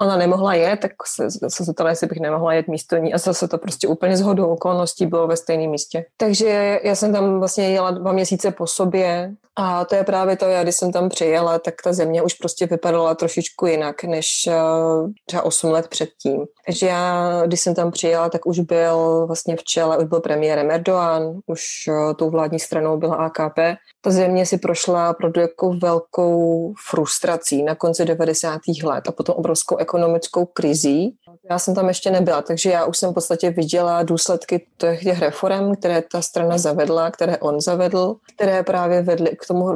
ona 0.00 0.16
nemohla 0.16 0.54
jet, 0.54 0.80
tak 0.80 0.92
se, 1.06 1.30
se 1.48 1.64
zeptala, 1.64 1.90
jestli 1.90 2.06
bych 2.06 2.20
nemohla 2.20 2.52
jet 2.52 2.68
místo 2.68 2.96
ní 2.96 3.14
a 3.14 3.18
zase 3.18 3.48
to 3.48 3.58
prostě 3.58 3.88
úplně 3.88 4.16
z 4.16 4.20
hodou 4.20 4.46
okolností 4.46 5.06
bylo 5.06 5.26
ve 5.26 5.36
stejném 5.36 5.70
místě. 5.70 6.04
Takže 6.16 6.80
já 6.82 6.94
jsem 6.94 7.12
tam 7.12 7.38
vlastně 7.38 7.70
jela 7.70 7.90
dva 7.90 8.12
měsíce 8.12 8.50
po 8.50 8.66
sobě 8.66 9.34
a 9.60 9.84
to 9.84 9.94
je 9.94 10.04
právě 10.04 10.36
to, 10.36 10.44
já 10.44 10.62
když 10.62 10.74
jsem 10.74 10.92
tam 10.92 11.08
přijela, 11.08 11.58
tak 11.58 11.74
ta 11.84 11.92
země 11.92 12.22
už 12.22 12.34
prostě 12.34 12.66
vypadala 12.66 13.14
trošičku 13.14 13.66
jinak 13.66 14.04
než 14.04 14.48
uh, 14.48 15.10
třeba 15.26 15.42
8 15.42 15.70
let 15.70 15.88
předtím. 15.88 16.44
Takže 16.66 16.86
já, 16.86 17.42
když 17.46 17.60
jsem 17.60 17.74
tam 17.74 17.90
přijela, 17.90 18.28
tak 18.28 18.46
už 18.46 18.58
byl 18.60 19.26
vlastně 19.26 19.56
v 19.56 19.64
čele, 19.64 19.98
už 19.98 20.04
byl 20.04 20.20
premiérem 20.20 20.70
Erdogan, 20.70 21.40
už 21.46 21.62
uh, 21.88 22.14
tou 22.14 22.30
vládní 22.30 22.58
stranou 22.58 22.96
byla 22.96 23.16
AKP. 23.16 23.58
Ta 24.00 24.10
země 24.10 24.46
si 24.46 24.58
prošla 24.58 25.10
opravdu 25.10 25.40
jako 25.40 25.72
velkou 25.72 26.72
frustrací 26.90 27.62
na 27.62 27.74
konci 27.74 28.04
90. 28.04 28.60
let 28.84 29.08
a 29.08 29.12
potom 29.12 29.34
obrovskou 29.34 29.78
ekonomickou 29.88 30.52
krizí. 30.52 31.16
Já 31.50 31.58
jsem 31.58 31.74
tam 31.74 31.88
ještě 31.88 32.10
nebyla, 32.10 32.42
takže 32.42 32.70
já 32.70 32.84
už 32.84 32.98
jsem 32.98 33.10
v 33.10 33.14
podstatě 33.14 33.50
viděla 33.50 34.02
důsledky 34.02 34.66
těch 34.76 35.20
reform, 35.20 35.74
které 35.74 36.02
ta 36.02 36.22
strana 36.22 36.58
zavedla, 36.58 37.10
které 37.10 37.38
on 37.38 37.60
zavedl, 37.60 38.16
které 38.34 38.62
právě 38.62 39.02
vedly 39.02 39.30
k 39.36 39.46
tomu 39.46 39.68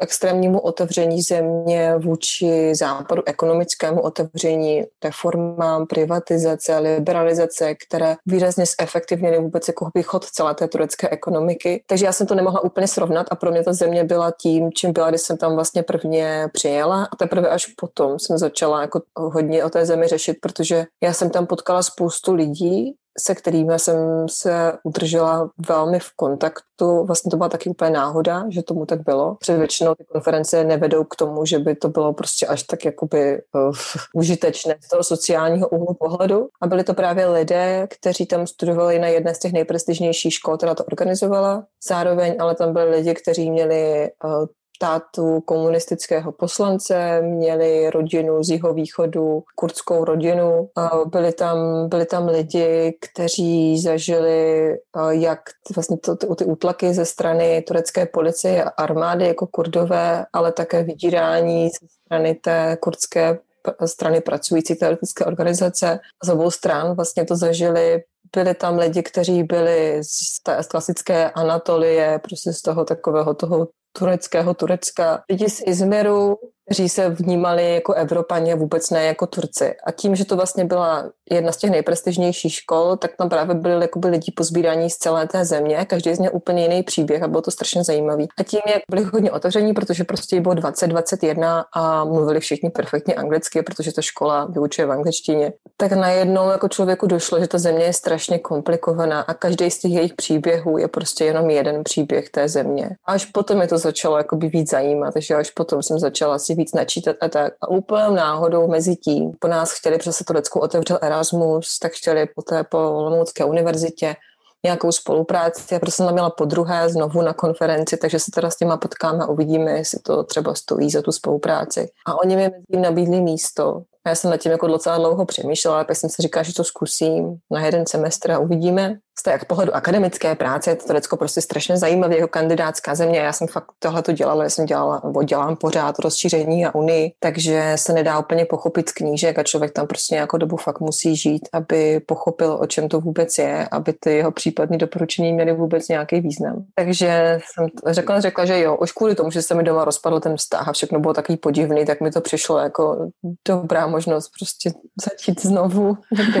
extrémnímu 0.00 0.60
otevření 0.60 1.22
země 1.22 1.94
vůči 1.98 2.74
západu, 2.74 3.22
ekonomickému 3.26 4.00
otevření, 4.00 4.84
reformám, 5.04 5.86
privatizace, 5.86 6.78
liberalizace, 6.78 7.74
které 7.74 8.16
výrazně 8.26 8.64
zefektivnily 8.80 9.38
vůbec 9.38 9.68
jako 9.68 9.90
chod 10.04 10.24
celé 10.24 10.54
té 10.54 10.68
turecké 10.68 11.08
ekonomiky. 11.08 11.82
Takže 11.86 12.06
já 12.06 12.12
jsem 12.12 12.26
to 12.26 12.34
nemohla 12.34 12.64
úplně 12.64 12.88
srovnat 12.88 13.26
a 13.30 13.36
pro 13.36 13.50
mě 13.50 13.64
ta 13.64 13.72
země 13.72 14.04
byla 14.04 14.32
tím, 14.40 14.72
čím 14.72 14.92
byla, 14.92 15.08
když 15.10 15.20
jsem 15.20 15.36
tam 15.36 15.54
vlastně 15.54 15.82
prvně 15.82 16.48
přijela 16.52 17.08
a 17.12 17.16
teprve 17.16 17.48
až 17.48 17.66
potom 17.66 18.18
jsem 18.18 18.38
začala 18.38 18.80
jako 18.80 19.02
hodně 19.16 19.64
o 19.64 19.70
té 19.70 19.86
zemi 19.86 20.06
řešit, 20.06 20.36
protože 20.42 20.86
já 21.02 21.07
Já 21.08 21.14
jsem 21.14 21.30
tam 21.30 21.46
potkala 21.46 21.82
spoustu 21.82 22.34
lidí, 22.34 22.94
se 23.18 23.34
kterými 23.34 23.78
jsem 23.78 24.28
se 24.30 24.72
udržela 24.84 25.50
velmi 25.68 25.98
v 26.00 26.10
kontaktu. 26.16 27.04
Vlastně 27.04 27.30
to 27.30 27.36
byla 27.36 27.48
taky 27.48 27.70
úplně 27.70 27.90
náhoda, 27.90 28.44
že 28.48 28.62
tomu 28.62 28.86
tak 28.86 29.02
bylo. 29.02 29.34
Protože 29.34 29.56
většinou 29.56 29.94
ty 29.94 30.04
konference 30.04 30.64
nevedou 30.64 31.04
k 31.04 31.16
tomu, 31.16 31.44
že 31.44 31.58
by 31.58 31.76
to 31.76 31.88
bylo 31.88 32.12
prostě 32.12 32.46
až 32.46 32.62
tak 32.62 32.84
jakoby 32.84 33.42
uh, 33.54 33.72
užitečné 34.14 34.76
z 34.84 34.88
toho 34.88 35.04
sociálního 35.04 35.68
úhlu 35.68 35.94
pohledu. 35.94 36.48
A 36.60 36.66
byli 36.66 36.84
to 36.84 36.94
právě 36.94 37.26
lidé, 37.26 37.88
kteří 37.90 38.26
tam 38.26 38.46
studovali 38.46 38.98
na 38.98 39.06
jedné 39.06 39.34
z 39.34 39.38
těch 39.38 39.52
nejprestižnějších 39.52 40.34
škol, 40.34 40.56
která 40.56 40.74
to 40.74 40.84
organizovala. 40.84 41.64
Zároveň 41.88 42.36
ale 42.38 42.54
tam 42.54 42.72
byli 42.72 42.90
lidi, 42.90 43.14
kteří 43.14 43.50
měli 43.50 44.10
uh, 44.24 44.46
tátu 44.78 45.40
komunistického 45.40 46.32
poslance, 46.32 47.22
měli 47.22 47.90
rodinu 47.90 48.42
z 48.42 48.50
jeho 48.50 48.74
východu, 48.74 49.42
kurdskou 49.54 50.04
rodinu. 50.04 50.68
Byli 51.06 51.32
tam, 51.32 51.88
byli 51.88 52.06
tam 52.06 52.28
lidi, 52.28 52.98
kteří 53.00 53.80
zažili 53.80 54.76
jak 55.10 55.40
vlastně 55.74 55.98
to, 55.98 56.16
ty, 56.16 56.26
ty 56.36 56.44
útlaky 56.44 56.94
ze 56.94 57.04
strany 57.04 57.62
turecké 57.62 58.06
policie 58.06 58.64
a 58.64 58.68
armády 58.68 59.26
jako 59.26 59.46
kurdové, 59.46 60.26
ale 60.32 60.52
také 60.52 60.82
vydírání 60.82 61.68
ze 61.68 61.88
strany 62.04 62.34
té 62.34 62.76
kurdské 62.80 63.38
strany 63.84 64.20
pracující 64.20 64.74
teoretické 64.74 65.24
organizace. 65.24 66.00
Z 66.24 66.28
obou 66.28 66.50
stran 66.50 66.96
vlastně 66.96 67.24
to 67.24 67.36
zažili 67.36 68.02
byli 68.36 68.54
tam 68.54 68.78
lidi, 68.78 69.02
kteří 69.02 69.42
byli 69.42 70.00
z 70.02 70.42
té 70.42 70.58
klasické 70.68 71.30
Anatolie, 71.30 72.20
prostě 72.22 72.52
z 72.52 72.62
toho 72.62 72.84
takového 72.84 73.34
toho 73.34 73.68
tureckého 73.98 74.54
Turecka. 74.54 75.22
Lidi 75.30 75.48
z 75.50 75.62
Izmiru, 75.66 76.38
kteří 76.68 76.88
se 76.88 77.08
vnímali 77.08 77.74
jako 77.74 77.92
Evropaně, 77.92 78.54
vůbec 78.54 78.90
ne 78.90 79.04
jako 79.04 79.26
Turci. 79.26 79.74
A 79.86 79.92
tím, 79.92 80.16
že 80.16 80.24
to 80.24 80.36
vlastně 80.36 80.64
byla 80.64 81.10
jedna 81.30 81.52
z 81.52 81.56
těch 81.56 81.70
nejprestižnějších 81.70 82.54
škol, 82.54 82.96
tak 82.96 83.10
tam 83.16 83.28
právě 83.28 83.54
byli 83.54 83.82
jakoby 83.82 84.08
lidi 84.08 84.32
pozbíraní 84.36 84.90
z 84.90 84.96
celé 84.96 85.26
té 85.26 85.44
země, 85.44 85.86
každý 85.88 86.14
z 86.14 86.18
ně 86.18 86.30
úplně 86.30 86.62
jiný 86.62 86.82
příběh 86.82 87.22
a 87.22 87.28
bylo 87.28 87.42
to 87.42 87.50
strašně 87.50 87.84
zajímavý. 87.84 88.28
A 88.38 88.42
tím, 88.42 88.60
jak 88.66 88.82
byli 88.90 89.04
hodně 89.04 89.32
otevření, 89.32 89.72
protože 89.72 90.04
prostě 90.04 90.40
bylo 90.40 90.54
20, 90.54 90.86
21 90.86 91.64
a 91.74 92.04
mluvili 92.04 92.40
všichni 92.40 92.70
perfektně 92.70 93.14
anglicky, 93.14 93.62
protože 93.62 93.92
ta 93.92 94.02
škola 94.02 94.44
vyučuje 94.44 94.86
v 94.86 94.92
angličtině, 94.92 95.52
tak 95.76 95.92
najednou 95.92 96.50
jako 96.50 96.68
člověku 96.68 97.06
došlo, 97.06 97.40
že 97.40 97.46
ta 97.48 97.58
země 97.58 97.84
je 97.84 97.92
strašně 97.92 98.38
komplikovaná 98.38 99.20
a 99.20 99.34
každý 99.34 99.70
z 99.70 99.78
těch 99.78 99.92
jejich 99.92 100.14
příběhů 100.14 100.78
je 100.78 100.88
prostě 100.88 101.24
jenom 101.24 101.50
jeden 101.50 101.84
příběh 101.84 102.30
té 102.30 102.48
země. 102.48 102.90
A 103.06 103.12
až 103.12 103.24
potom 103.24 103.60
je 103.60 103.68
to 103.68 103.78
začalo 103.78 104.18
jakoby 104.18 104.48
víc 104.48 104.70
zajímat, 104.70 105.14
takže 105.14 105.34
až 105.34 105.50
potom 105.50 105.82
jsem 105.82 105.98
začala 105.98 106.38
si 106.38 106.54
víc 106.58 106.72
načítat 106.72 107.16
a 107.20 107.28
tak. 107.28 107.52
A 107.60 107.68
úplně 107.68 108.08
náhodou 108.08 108.68
mezi 108.68 108.96
tím 108.96 109.32
po 109.38 109.48
nás 109.48 109.72
chtěli, 109.72 109.98
protože 109.98 110.12
se 110.12 110.24
Turecku 110.24 110.60
otevřel 110.60 110.98
Erasmus, 111.02 111.78
tak 111.78 111.92
chtěli 111.92 112.26
poté 112.34 112.64
po 112.64 112.78
Olomoucké 112.78 113.44
univerzitě 113.44 114.16
nějakou 114.64 114.92
spolupráci. 114.92 115.74
Já 115.74 115.80
prostě 115.80 116.02
jsem 116.02 116.12
měla 116.12 116.30
po 116.30 116.44
druhé 116.44 116.88
znovu 116.88 117.22
na 117.22 117.32
konferenci, 117.32 117.96
takže 117.96 118.18
se 118.18 118.30
teda 118.34 118.50
s 118.50 118.56
těma 118.56 118.76
potkáme 118.76 119.24
a 119.24 119.26
uvidíme, 119.26 119.70
jestli 119.70 119.98
to 119.98 120.24
třeba 120.24 120.54
stojí 120.54 120.90
za 120.90 121.02
tu 121.02 121.12
spolupráci. 121.12 121.88
A 122.06 122.20
oni 122.20 122.36
mi 122.36 122.42
mezi 122.42 122.62
tím 122.72 122.82
nabídli 122.82 123.20
místo. 123.20 123.82
Já 124.06 124.14
jsem 124.14 124.30
nad 124.30 124.36
tím 124.36 124.52
jako 124.52 124.66
docela 124.66 124.98
dlouho 124.98 125.26
přemýšlela, 125.26 125.84
pak 125.84 125.96
jsem 125.96 126.10
si 126.10 126.22
říkala, 126.22 126.42
že 126.42 126.54
to 126.54 126.64
zkusím 126.64 127.36
na 127.50 127.66
jeden 127.66 127.86
semestr 127.86 128.30
a 128.30 128.38
uvidíme 128.38 128.98
z 129.18 129.22
té 129.22 129.38
pohledu 129.46 129.74
akademické 129.74 130.34
práce 130.34 130.70
je 130.70 130.76
to 130.76 130.86
Turecko 130.86 131.16
prostě 131.16 131.40
strašně 131.40 131.76
zajímavé 131.76 132.16
jako 132.16 132.28
kandidátská 132.28 132.94
země. 132.94 133.18
Já 133.18 133.32
jsem 133.32 133.48
fakt 133.48 133.66
tohle 133.78 134.02
to 134.02 134.12
dělala, 134.12 134.44
já 134.44 134.50
jsem 134.50 134.66
dělala, 134.66 135.00
nebo 135.04 135.22
dělám 135.22 135.56
pořád 135.56 135.98
rozšíření 135.98 136.66
a 136.66 136.74
unii, 136.74 137.12
takže 137.20 137.72
se 137.76 137.92
nedá 137.92 138.18
úplně 138.18 138.44
pochopit 138.44 138.88
z 138.88 138.92
knížek 138.92 139.38
a 139.38 139.42
člověk 139.42 139.72
tam 139.72 139.86
prostě 139.86 140.14
nějakou 140.14 140.36
dobu 140.36 140.56
fakt 140.56 140.80
musí 140.80 141.16
žít, 141.16 141.48
aby 141.52 142.00
pochopil, 142.00 142.58
o 142.60 142.66
čem 142.66 142.88
to 142.88 143.00
vůbec 143.00 143.38
je, 143.38 143.68
aby 143.72 143.92
ty 144.00 144.16
jeho 144.16 144.30
případné 144.30 144.78
doporučení 144.78 145.32
měly 145.32 145.52
vůbec 145.52 145.88
nějaký 145.88 146.20
význam. 146.20 146.64
Takže 146.74 147.40
jsem 147.44 147.66
řekla, 147.86 148.20
řekla, 148.20 148.44
že 148.44 148.60
jo, 148.60 148.76
už 148.76 148.92
kvůli 148.92 149.14
tomu, 149.14 149.30
že 149.30 149.42
se 149.42 149.54
mi 149.54 149.62
doma 149.62 149.84
rozpadl 149.84 150.20
ten 150.20 150.36
vztah 150.36 150.68
a 150.68 150.72
všechno 150.72 151.00
bylo 151.00 151.14
takový 151.14 151.38
podivný, 151.38 151.86
tak 151.86 152.00
mi 152.00 152.10
to 152.10 152.20
přišlo 152.20 152.58
jako 152.58 153.10
dobrá 153.48 153.86
možnost 153.86 154.30
prostě 154.38 154.72
začít 155.04 155.42
znovu. 155.42 155.96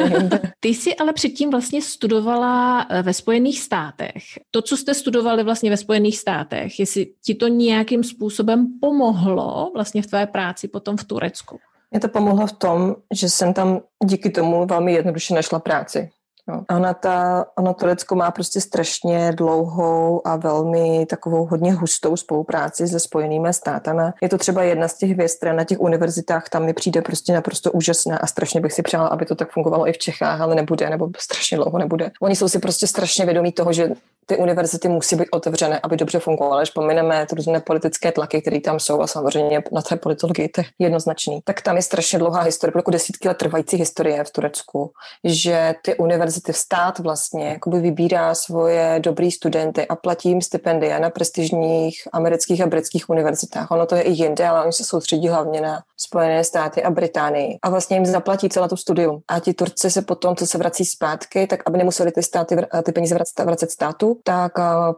Ty 0.60 0.68
jsi 0.68 0.94
ale 0.94 1.12
předtím 1.12 1.50
vlastně 1.50 1.82
studovala 1.82 2.67
Eh, 2.68 3.02
ve 3.02 3.14
Spojených 3.14 3.60
státech. 3.60 4.22
To, 4.50 4.62
co 4.62 4.76
jste 4.76 4.94
studovali 4.94 5.44
vlastně 5.44 5.70
ve 5.70 5.76
Spojených 5.76 6.18
státech, 6.18 6.80
jestli 6.80 7.06
ti 7.24 7.34
to 7.34 7.48
nějakým 7.48 8.04
způsobem 8.04 8.66
pomohlo 8.80 9.70
vlastně 9.74 10.02
v 10.02 10.06
tvé 10.06 10.26
práci 10.26 10.68
potom 10.68 10.96
v 10.96 11.04
Turecku? 11.04 11.58
Mě 11.90 12.00
to 12.00 12.08
pomohlo 12.08 12.46
v 12.46 12.52
tom, 12.52 12.96
že 13.14 13.28
jsem 13.28 13.54
tam 13.54 13.80
díky 14.04 14.30
tomu 14.30 14.66
velmi 14.66 14.92
jednoduše 14.92 15.34
našla 15.34 15.58
práci. 15.58 16.10
No. 16.48 16.64
Ona, 16.76 16.94
ta, 16.94 17.46
ona 17.58 17.72
Turecko 17.72 18.14
má 18.14 18.30
prostě 18.30 18.60
strašně 18.60 19.32
dlouhou 19.32 20.26
a 20.26 20.36
velmi 20.36 21.06
takovou 21.06 21.46
hodně 21.46 21.72
hustou 21.72 22.16
spolupráci 22.16 22.88
se 22.88 23.00
spojenými 23.00 23.52
státami. 23.52 24.02
Je 24.22 24.28
to 24.28 24.38
třeba 24.38 24.62
jedna 24.62 24.88
z 24.88 24.98
těch 24.98 25.16
věc, 25.16 25.34
které 25.34 25.52
na 25.52 25.64
těch 25.64 25.80
univerzitách 25.80 26.48
tam 26.48 26.64
mi 26.64 26.72
přijde 26.72 27.02
prostě 27.02 27.32
naprosto 27.32 27.72
úžasná 27.72 28.16
a 28.16 28.26
strašně 28.26 28.60
bych 28.60 28.72
si 28.72 28.82
přála, 28.82 29.08
aby 29.08 29.26
to 29.26 29.34
tak 29.34 29.52
fungovalo 29.52 29.88
i 29.88 29.92
v 29.92 29.98
Čechách, 29.98 30.40
ale 30.40 30.54
nebude, 30.54 30.90
nebo 30.90 31.08
strašně 31.18 31.56
dlouho 31.56 31.78
nebude. 31.78 32.10
Oni 32.20 32.36
jsou 32.36 32.48
si 32.48 32.58
prostě 32.58 32.86
strašně 32.86 33.24
vědomí 33.24 33.52
toho, 33.52 33.72
že 33.72 33.90
ty 34.28 34.36
univerzity 34.36 34.88
musí 34.88 35.16
být 35.16 35.28
otevřené, 35.30 35.80
aby 35.82 35.96
dobře 35.96 36.18
fungovaly. 36.18 36.62
Až 36.62 36.70
pomineme 36.70 37.26
ty 37.26 37.34
různé 37.34 37.60
politické 37.60 38.12
tlaky, 38.12 38.40
které 38.42 38.60
tam 38.60 38.80
jsou 38.80 39.00
a 39.00 39.06
samozřejmě 39.06 39.62
na 39.72 39.82
té 39.82 39.96
politologii 39.96 40.48
to 40.48 40.60
je 40.60 40.64
jednoznačný. 40.78 41.40
Tak 41.44 41.62
tam 41.62 41.76
je 41.76 41.82
strašně 41.82 42.18
dlouhá 42.18 42.42
historie, 42.42 42.72
jako 42.76 42.90
desítky 42.90 43.28
let 43.28 43.36
trvající 43.36 43.76
historie 43.76 44.24
v 44.24 44.30
Turecku, 44.30 44.92
že 45.24 45.74
ty 45.82 45.96
univerzity 45.96 46.52
stát 46.52 46.98
vlastně 46.98 47.48
jakoby 47.48 47.80
vybírá 47.80 48.34
svoje 48.34 49.00
dobrý 49.00 49.30
studenty 49.30 49.86
a 49.86 49.96
platí 49.96 50.28
jim 50.28 50.42
stipendia 50.42 50.98
na 50.98 51.10
prestižních 51.10 52.08
amerických 52.12 52.62
a 52.62 52.66
britských 52.66 53.10
univerzitách. 53.10 53.70
Ono 53.70 53.86
to 53.86 53.94
je 53.94 54.02
i 54.02 54.10
jinde, 54.10 54.46
ale 54.46 54.62
oni 54.62 54.72
se 54.72 54.84
soustředí 54.84 55.28
hlavně 55.28 55.60
na 55.60 55.82
Spojené 55.96 56.44
státy 56.44 56.82
a 56.82 56.90
Británii 56.90 57.58
a 57.62 57.70
vlastně 57.70 57.96
jim 57.96 58.06
zaplatí 58.06 58.48
celé 58.48 58.68
to 58.68 58.76
studium. 58.76 59.20
A 59.28 59.40
ti 59.40 59.54
Turci 59.54 59.90
se 59.90 60.02
potom, 60.02 60.36
co 60.36 60.46
se 60.46 60.58
vrací 60.58 60.84
zpátky, 60.84 61.46
tak 61.46 61.62
aby 61.66 61.78
nemuseli 61.78 62.12
ty, 62.12 62.22
státy, 62.22 62.56
ty 62.82 62.92
peníze 62.92 63.18
vracet 63.44 63.70
státu, 63.70 64.17
tak 64.24 64.52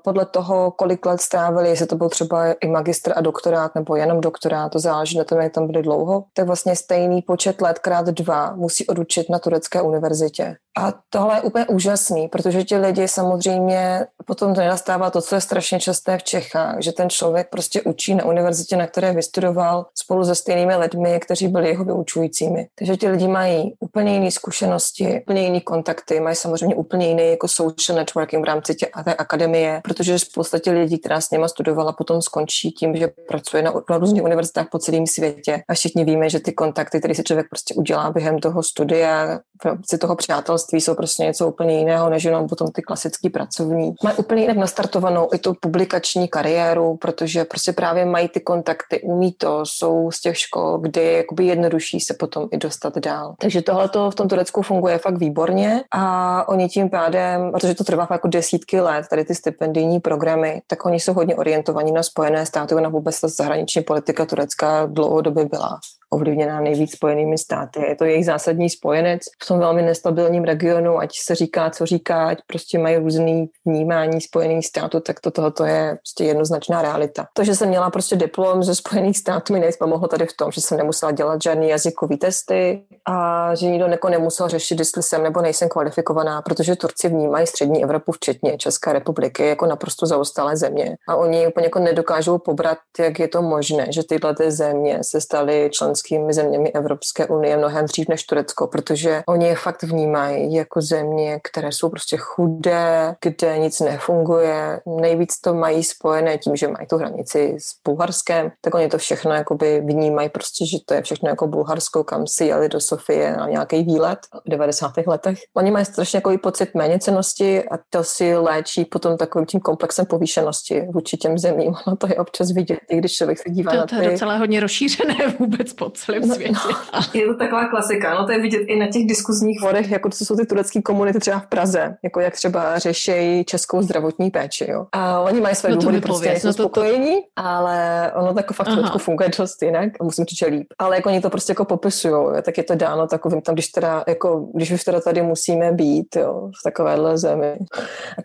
podle 0.04 0.26
toho, 0.26 0.70
kolik 0.70 1.06
let 1.06 1.20
strávili, 1.20 1.68
jestli 1.68 1.86
to 1.86 1.96
byl 1.96 2.08
třeba 2.08 2.52
i 2.52 2.68
magistr 2.68 3.12
a 3.16 3.20
doktorát 3.20 3.74
nebo 3.74 3.96
jenom 3.96 4.20
doktorát, 4.20 4.72
to 4.72 4.78
záleží 4.78 5.18
na 5.18 5.24
tom, 5.24 5.40
jak 5.40 5.52
tam 5.52 5.66
byli 5.66 5.82
dlouho, 5.82 6.24
tak 6.34 6.46
vlastně 6.46 6.76
stejný 6.76 7.22
počet 7.22 7.60
let 7.60 7.78
krát 7.78 8.06
dva 8.06 8.54
musí 8.54 8.86
odučit 8.86 9.30
na 9.30 9.38
turecké 9.38 9.82
univerzitě. 9.82 10.56
A 10.78 10.92
tohle 11.10 11.36
je 11.36 11.40
úplně 11.40 11.66
úžasný, 11.66 12.28
protože 12.28 12.64
ti 12.64 12.76
lidi 12.76 13.08
samozřejmě 13.08 14.06
potom 14.26 14.54
to 14.54 14.60
nenastává 14.60 15.10
to, 15.10 15.22
co 15.22 15.34
je 15.34 15.40
strašně 15.40 15.80
časté 15.80 16.18
v 16.18 16.22
Čechách, 16.22 16.76
že 16.78 16.92
ten 16.92 17.10
člověk 17.10 17.48
prostě 17.50 17.82
učí 17.82 18.14
na 18.14 18.24
univerzitě, 18.24 18.76
na 18.76 18.86
které 18.86 19.12
vystudoval 19.12 19.86
spolu 19.94 20.24
se 20.24 20.34
stejnými 20.34 20.76
lidmi, 20.76 21.20
kteří 21.20 21.48
byli 21.48 21.68
jeho 21.68 21.84
vyučujícími. 21.84 22.66
Takže 22.78 22.96
ti 22.96 23.08
lidi 23.08 23.28
mají 23.28 23.74
úplně 23.80 24.14
jiné 24.14 24.30
zkušenosti, 24.30 25.20
úplně 25.20 25.42
jiné 25.42 25.60
kontakty, 25.60 26.20
mají 26.20 26.36
samozřejmě 26.36 26.76
úplně 26.76 27.08
jiný 27.08 27.30
jako 27.30 27.48
social 27.48 27.98
networking 27.98 28.42
v 28.42 28.48
rámci 28.48 28.74
tě, 28.74 28.86
té 29.10 29.14
akademie, 29.14 29.80
protože 29.84 30.18
v 30.18 30.32
podstatě 30.34 30.70
lidí, 30.70 30.98
která 30.98 31.20
s 31.20 31.30
něma 31.30 31.48
studovala, 31.48 31.92
potom 31.92 32.22
skončí 32.22 32.72
tím, 32.72 32.96
že 32.96 33.08
pracuje 33.28 33.62
na, 33.62 33.72
na 33.90 33.98
různých 33.98 34.22
univerzitách 34.22 34.68
po 34.70 34.78
celém 34.78 35.06
světě. 35.06 35.62
A 35.68 35.74
všichni 35.74 36.04
víme, 36.04 36.30
že 36.30 36.40
ty 36.40 36.52
kontakty, 36.52 36.98
které 36.98 37.14
si 37.14 37.22
člověk 37.22 37.46
prostě 37.48 37.74
udělá 37.74 38.10
během 38.10 38.38
toho 38.38 38.62
studia, 38.62 39.38
v 39.62 39.64
rámci 39.64 39.98
toho 39.98 40.16
přátelství 40.16 40.80
jsou 40.80 40.94
prostě 40.94 41.22
něco 41.22 41.48
úplně 41.48 41.78
jiného, 41.78 42.10
než 42.10 42.24
jenom 42.24 42.48
potom 42.48 42.68
ty 42.72 42.82
klasický 42.82 43.30
pracovní. 43.30 43.94
Mají 44.04 44.16
úplně 44.16 44.42
jinak 44.42 44.56
nastartovanou 44.56 45.28
i 45.34 45.38
tu 45.38 45.54
publikační 45.60 46.28
kariéru, 46.28 46.96
protože 46.96 47.44
prostě 47.44 47.72
právě 47.72 48.04
mají 48.04 48.28
ty 48.28 48.40
kontakty, 48.40 49.00
umí 49.00 49.32
to, 49.32 49.60
jsou 49.64 50.10
z 50.10 50.20
těch 50.20 50.38
škol, 50.38 50.78
kdy 50.78 51.12
jakoby 51.12 51.46
jednodušší 51.46 52.00
se 52.00 52.14
potom 52.14 52.48
i 52.50 52.56
dostat 52.56 52.98
dál. 52.98 53.34
Takže 53.38 53.62
tohle 53.62 53.88
to 53.88 54.10
v 54.10 54.14
tom 54.14 54.28
Turecku 54.28 54.62
funguje 54.62 54.98
fakt 54.98 55.18
výborně 55.18 55.84
a 55.90 56.48
oni 56.48 56.68
tím 56.68 56.90
pádem, 56.90 57.52
protože 57.52 57.74
to 57.74 57.84
trvá 57.84 58.08
jako 58.10 58.28
desítky 58.28 58.80
let, 58.80 58.89
tady 59.10 59.24
ty 59.24 59.34
stipendijní 59.34 60.00
programy, 60.00 60.62
tak 60.66 60.86
oni 60.86 61.00
jsou 61.00 61.12
hodně 61.12 61.36
orientovaní 61.36 61.92
na 61.92 62.02
Spojené 62.02 62.46
státy, 62.46 62.74
na 62.74 62.88
vůbec 62.88 63.20
ta 63.20 63.28
zahraniční 63.28 63.82
politika 63.82 64.26
Turecka 64.26 64.86
dlouhodobě 64.86 65.44
byla 65.44 65.80
ovlivněná 66.10 66.60
nejvíc 66.60 66.92
spojenými 66.92 67.38
státy. 67.38 67.80
Je 67.88 67.96
to 67.96 68.04
jejich 68.04 68.26
zásadní 68.26 68.70
spojenec 68.70 69.22
v 69.42 69.46
tom 69.46 69.58
velmi 69.58 69.82
nestabilním 69.82 70.44
regionu, 70.44 70.98
ať 70.98 71.10
se 71.24 71.34
říká, 71.34 71.70
co 71.70 71.86
říká, 71.86 72.26
ať 72.26 72.38
prostě 72.46 72.78
mají 72.78 72.96
různý 72.96 73.46
vnímání 73.66 74.20
spojených 74.20 74.66
států, 74.66 75.00
tak 75.00 75.20
to 75.20 75.30
tohoto 75.30 75.64
je 75.64 75.96
prostě 75.96 76.24
jednoznačná 76.24 76.82
realita. 76.82 77.26
To, 77.32 77.44
že 77.44 77.54
jsem 77.54 77.68
měla 77.68 77.90
prostě 77.90 78.16
diplom 78.16 78.62
ze 78.62 78.74
Spojených 78.74 79.18
států, 79.18 79.52
mi 79.52 79.60
nejsme 79.60 79.84
pomohlo 79.84 80.08
tady 80.08 80.26
v 80.26 80.36
tom, 80.36 80.52
že 80.52 80.60
jsem 80.60 80.78
nemusela 80.78 81.12
dělat 81.12 81.42
žádný 81.42 81.68
jazykový 81.68 82.16
testy 82.16 82.84
a 83.08 83.54
že 83.54 83.66
nikdo 83.66 83.88
neko 83.88 84.08
nemusel 84.08 84.48
řešit, 84.48 84.78
jestli 84.78 85.02
jsem 85.02 85.22
nebo 85.22 85.40
nejsem 85.40 85.68
kvalifikovaná, 85.68 86.42
protože 86.42 86.76
Turci 86.76 87.08
vnímají 87.08 87.46
střední 87.46 87.84
Evropu, 87.84 88.12
včetně 88.12 88.58
České 88.58 88.92
republiky, 88.92 89.46
jako 89.46 89.66
naprosto 89.66 90.06
zaostalé 90.06 90.56
země. 90.56 90.96
A 91.08 91.16
oni 91.16 91.46
úplně 91.46 91.66
jako 91.66 91.78
nedokážou 91.78 92.38
pobrat, 92.38 92.78
jak 92.98 93.18
je 93.18 93.28
to 93.28 93.42
možné, 93.42 93.86
že 93.92 94.02
tyhle 94.02 94.34
země 94.48 94.98
se 95.02 95.20
staly 95.20 95.70
členské 95.72 95.99
členskými 96.00 96.32
zeměmi 96.32 96.72
Evropské 96.72 97.26
unie 97.26 97.56
mnohem 97.56 97.86
dřív 97.86 98.08
než 98.08 98.24
Turecko, 98.24 98.66
protože 98.66 99.22
oni 99.28 99.46
je 99.46 99.56
fakt 99.56 99.82
vnímají 99.82 100.54
jako 100.54 100.80
země, 100.80 101.40
které 101.42 101.72
jsou 101.72 101.88
prostě 101.88 102.16
chudé, 102.16 103.16
kde 103.24 103.58
nic 103.58 103.80
nefunguje. 103.80 104.80
Nejvíc 104.86 105.40
to 105.40 105.54
mají 105.54 105.84
spojené 105.84 106.38
tím, 106.38 106.56
že 106.56 106.68
mají 106.68 106.86
tu 106.86 106.96
hranici 106.96 107.56
s 107.58 107.72
Bulharskem, 107.84 108.50
tak 108.60 108.74
oni 108.74 108.88
to 108.88 108.98
všechno 108.98 109.32
jakoby 109.34 109.80
vnímají 109.80 110.28
prostě, 110.28 110.66
že 110.66 110.78
to 110.86 110.94
je 110.94 111.02
všechno 111.02 111.28
jako 111.28 111.46
Bulharsko, 111.46 112.04
kam 112.04 112.26
si 112.26 112.44
jeli 112.44 112.68
do 112.68 112.80
Sofie 112.80 113.36
na 113.36 113.48
nějaký 113.48 113.82
výlet 113.82 114.18
v 114.46 114.50
90. 114.50 114.92
letech. 115.06 115.38
Oni 115.56 115.70
mají 115.70 115.84
strašně 115.84 116.16
jako 116.16 116.38
pocit 116.42 116.74
méněcenosti 116.74 117.64
a 117.68 117.78
to 117.90 118.04
si 118.04 118.36
léčí 118.36 118.84
potom 118.84 119.16
takovým 119.16 119.46
tím 119.46 119.60
komplexem 119.60 120.06
povýšenosti 120.06 120.86
vůči 120.94 121.16
těm 121.16 121.38
zemím. 121.38 121.74
No 121.86 121.96
to 121.96 122.06
je 122.06 122.14
občas 122.14 122.50
vidět, 122.50 122.78
i 122.90 122.96
když 122.96 123.12
člověk 123.12 123.38
se 123.38 123.50
dívá 123.50 123.72
to, 123.72 123.76
na 123.76 123.86
ty... 123.86 123.96
To 123.96 124.02
je 124.02 124.10
docela 124.10 124.36
hodně 124.36 124.60
rozšířené 124.60 125.14
vůbec 125.38 125.72
po 125.72 125.89
celém 125.90 126.28
no, 126.28 126.34
světě. 126.34 126.52
No, 126.94 127.00
je 127.14 127.26
to 127.26 127.34
taková 127.34 127.68
klasika, 127.68 128.14
no 128.14 128.26
to 128.26 128.32
je 128.32 128.40
vidět 128.40 128.58
i 128.58 128.78
na 128.78 128.86
těch 128.86 129.06
diskuzních 129.06 129.60
forech, 129.60 129.90
jako 129.90 130.08
to 130.08 130.24
jsou 130.24 130.36
ty 130.36 130.46
turecké 130.46 130.82
komunity 130.82 131.18
třeba 131.18 131.38
v 131.38 131.46
Praze, 131.46 131.96
jako 132.04 132.20
jak 132.20 132.34
třeba 132.34 132.78
řešejí 132.78 133.44
českou 133.44 133.82
zdravotní 133.82 134.30
péči, 134.30 134.66
jo. 134.70 134.86
A 134.92 135.20
oni 135.20 135.40
mají 135.40 135.54
své 135.54 135.70
no 135.70 135.76
důvody, 135.76 136.00
prostě 136.00 136.28
pověc, 136.28 136.44
no 136.44 136.54
to, 136.54 136.62
spokojení, 136.62 137.14
to... 137.14 137.22
ale 137.36 138.12
ono 138.14 138.34
tak 138.34 138.52
fakt 138.52 138.68
Aha. 138.68 138.98
funguje 138.98 139.30
dost 139.38 139.62
jinak, 139.62 140.02
musím 140.02 140.24
říct, 140.24 140.38
že 140.38 140.46
líp. 140.46 140.66
Ale 140.78 140.96
jako 140.96 141.08
oni 141.08 141.20
to 141.20 141.30
prostě 141.30 141.50
jako 141.50 141.64
popisují, 141.64 142.42
tak 142.42 142.58
je 142.58 142.64
to 142.64 142.74
dáno 142.74 143.06
takovým 143.06 143.40
tam, 143.40 143.54
když 143.54 143.68
teda, 143.68 144.04
jako, 144.08 144.48
když 144.54 144.70
už 144.70 144.84
teda 144.84 145.00
tady 145.00 145.22
musíme 145.22 145.72
být, 145.72 146.16
jo, 146.16 146.50
v 146.60 146.62
takovéhle 146.64 147.18
zemi. 147.18 147.56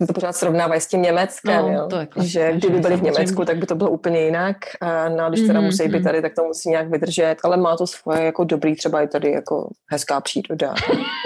A 0.01 0.05
to 0.05 0.13
pořád 0.13 0.35
srovnávají 0.35 0.81
s 0.81 0.87
tím 0.87 1.01
Německem, 1.01 1.65
no, 1.65 1.71
jo. 1.71 1.87
To 1.87 1.97
je 1.97 2.07
že 2.21 2.53
kdyby 2.53 2.79
byli 2.79 2.95
v 2.97 3.03
Německu, 3.03 3.45
tak 3.45 3.57
by 3.57 3.65
to 3.65 3.75
bylo 3.75 3.89
úplně 3.89 4.21
jinak. 4.21 4.57
A 4.81 5.09
no, 5.09 5.29
když 5.29 5.47
teda 5.47 5.59
mm-hmm. 5.59 5.65
musí 5.65 5.83
být 5.83 5.93
mhm. 5.93 6.03
tady, 6.03 6.21
tak 6.21 6.35
to 6.35 6.43
musí 6.43 6.69
nějak 6.69 6.89
vydržet, 6.89 7.35
ale 7.43 7.54
má 7.61 7.77
to 7.77 7.87
svoje 7.87 8.23
jako 8.23 8.43
dobrý, 8.43 8.75
třeba 8.75 9.01
i 9.01 9.07
tady 9.07 9.31
jako 9.31 9.69
hezká 9.87 10.21
příroda. 10.21 10.73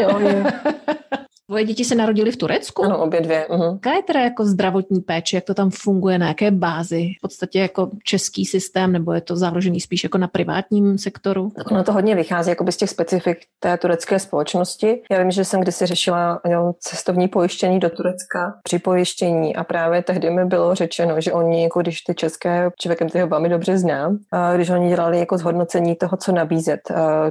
jo, 0.02 0.20
je. 0.20 0.44
Tvoje 1.50 1.64
děti 1.64 1.86
se 1.86 1.96
narodily 1.96 2.32
v 2.32 2.38
Turecku? 2.38 2.84
Ano, 2.84 3.04
obě 3.04 3.22
dvě. 3.22 3.48
Uh-huh. 3.50 3.74
Jaká 3.74 3.94
je 3.94 4.04
teda 4.04 4.20
jako 4.20 4.46
zdravotní 4.46 5.02
péče, 5.02 5.38
jak 5.38 5.44
to 5.44 5.54
tam 5.54 5.70
funguje, 5.70 6.18
na 6.18 6.28
jaké 6.28 6.52
bázi? 6.52 7.04
V 7.18 7.22
podstatě 7.22 7.60
jako 7.60 7.90
český 8.04 8.46
systém, 8.46 8.92
nebo 8.92 9.14
je 9.14 9.22
to 9.22 9.36
založený 9.36 9.80
spíš 9.80 10.04
jako 10.04 10.18
na 10.18 10.28
privátním 10.28 10.98
sektoru? 10.98 11.52
Ono 11.72 11.84
to 11.84 11.94
hodně 11.94 12.16
vychází 12.16 12.50
jako 12.50 12.72
z 12.72 12.78
těch 12.78 12.90
specifik 12.90 13.38
té 13.60 13.78
turecké 13.78 14.20
společnosti. 14.20 15.02
Já 15.12 15.22
vím, 15.22 15.32
že 15.32 15.46
jsem 15.46 15.62
kdysi 15.62 15.86
řešila 15.86 16.42
jo, 16.50 16.74
cestovní 16.80 17.28
pojištění 17.28 17.80
do 17.80 17.90
Turecka 17.90 18.60
při 18.64 18.80
pojištění 18.80 19.56
a 19.56 19.64
právě 19.64 20.04
tehdy 20.04 20.30
mi 20.30 20.46
bylo 20.46 20.76
řečeno, 20.76 21.22
že 21.22 21.34
oni, 21.34 21.64
jako 21.64 21.82
když 21.82 22.02
ty 22.02 22.16
české, 22.16 22.70
člověkem 22.80 23.10
ty 23.10 23.20
ho 23.20 23.28
velmi 23.28 23.50
dobře 23.50 23.78
znám, 23.78 24.18
když 24.56 24.70
oni 24.70 24.90
dělali 24.90 25.20
jako 25.20 25.38
zhodnocení 25.38 25.96
toho, 25.96 26.18
co 26.18 26.32
nabízet 26.32 26.80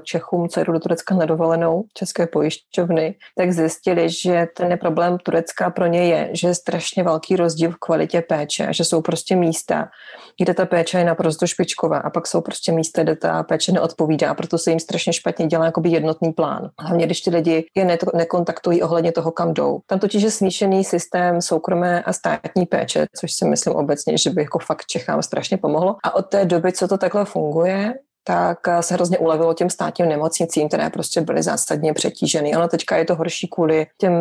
Čechům, 0.03 0.49
co 0.49 0.65
jdu 0.65 0.73
do 0.73 0.81
Turecka 0.81 1.15
na 1.15 1.27
dovolenou, 1.27 1.85
české 1.95 2.27
pojišťovny, 2.27 3.15
tak 3.37 3.53
zjistili, 3.53 4.08
že 4.11 4.47
ten 4.57 4.79
problém 4.79 5.19
Turecka 5.19 5.71
pro 5.71 5.87
ně 5.87 6.07
je, 6.07 6.31
že 6.33 6.49
je 6.49 6.55
strašně 6.55 7.03
velký 7.03 7.37
rozdíl 7.37 7.71
v 7.71 7.77
kvalitě 7.77 8.21
péče 8.21 8.67
a 8.67 8.73
že 8.73 8.85
jsou 8.85 9.03
prostě 9.03 9.37
místa, 9.37 9.89
kde 10.43 10.55
ta 10.55 10.67
péče 10.67 10.99
je 10.99 11.05
naprosto 11.05 11.47
špičková 11.47 11.99
a 11.99 12.11
pak 12.11 12.27
jsou 12.27 12.41
prostě 12.41 12.73
místa, 12.73 13.03
kde 13.03 13.17
ta 13.17 13.43
péče 13.43 13.73
neodpovídá, 13.73 14.35
proto 14.35 14.59
se 14.59 14.71
jim 14.71 14.81
strašně 14.81 15.13
špatně 15.13 15.47
dělá 15.47 15.65
jakoby 15.65 15.89
jednotný 15.89 16.33
plán. 16.33 16.71
Hlavně, 16.81 17.07
když 17.07 17.21
ty 17.21 17.31
lidi 17.31 17.67
je 17.77 17.85
ne- 17.85 17.99
nekontaktují 18.15 18.83
ohledně 18.83 19.13
toho, 19.13 19.31
kam 19.33 19.55
jdou. 19.55 19.81
Tam 19.87 19.99
totiž 19.99 20.23
je 20.23 20.31
smíšený 20.31 20.85
systém 20.85 21.43
soukromé 21.43 22.03
a 22.03 22.13
státní 22.13 22.67
péče, 22.67 23.07
což 23.21 23.33
si 23.33 23.45
myslím 23.45 23.75
obecně, 23.75 24.19
že 24.19 24.31
by 24.31 24.43
jako 24.43 24.59
fakt 24.59 24.87
Čechám 24.87 25.23
strašně 25.23 25.57
pomohlo. 25.57 25.97
A 26.05 26.15
od 26.15 26.23
té 26.23 26.45
doby, 26.45 26.73
co 26.73 26.89
to 26.89 26.99
takhle 26.99 27.25
funguje, 27.25 27.95
tak 28.29 28.69
eh, 28.69 28.83
se 28.83 28.95
hrozně 28.95 29.19
ulevilo 29.19 29.55
těm 29.55 29.71
státním 29.71 30.09
nemocnicím, 30.09 30.69
které 30.69 30.91
prostě 30.91 31.21
byly 31.21 31.43
zásadně 31.43 31.95
přetíženy. 31.95 32.57
Ono 32.57 32.69
teďka 32.69 32.97
je 32.97 33.05
to 33.05 33.15
horší 33.15 33.49
kvůli 33.49 33.87
těm 33.99 34.13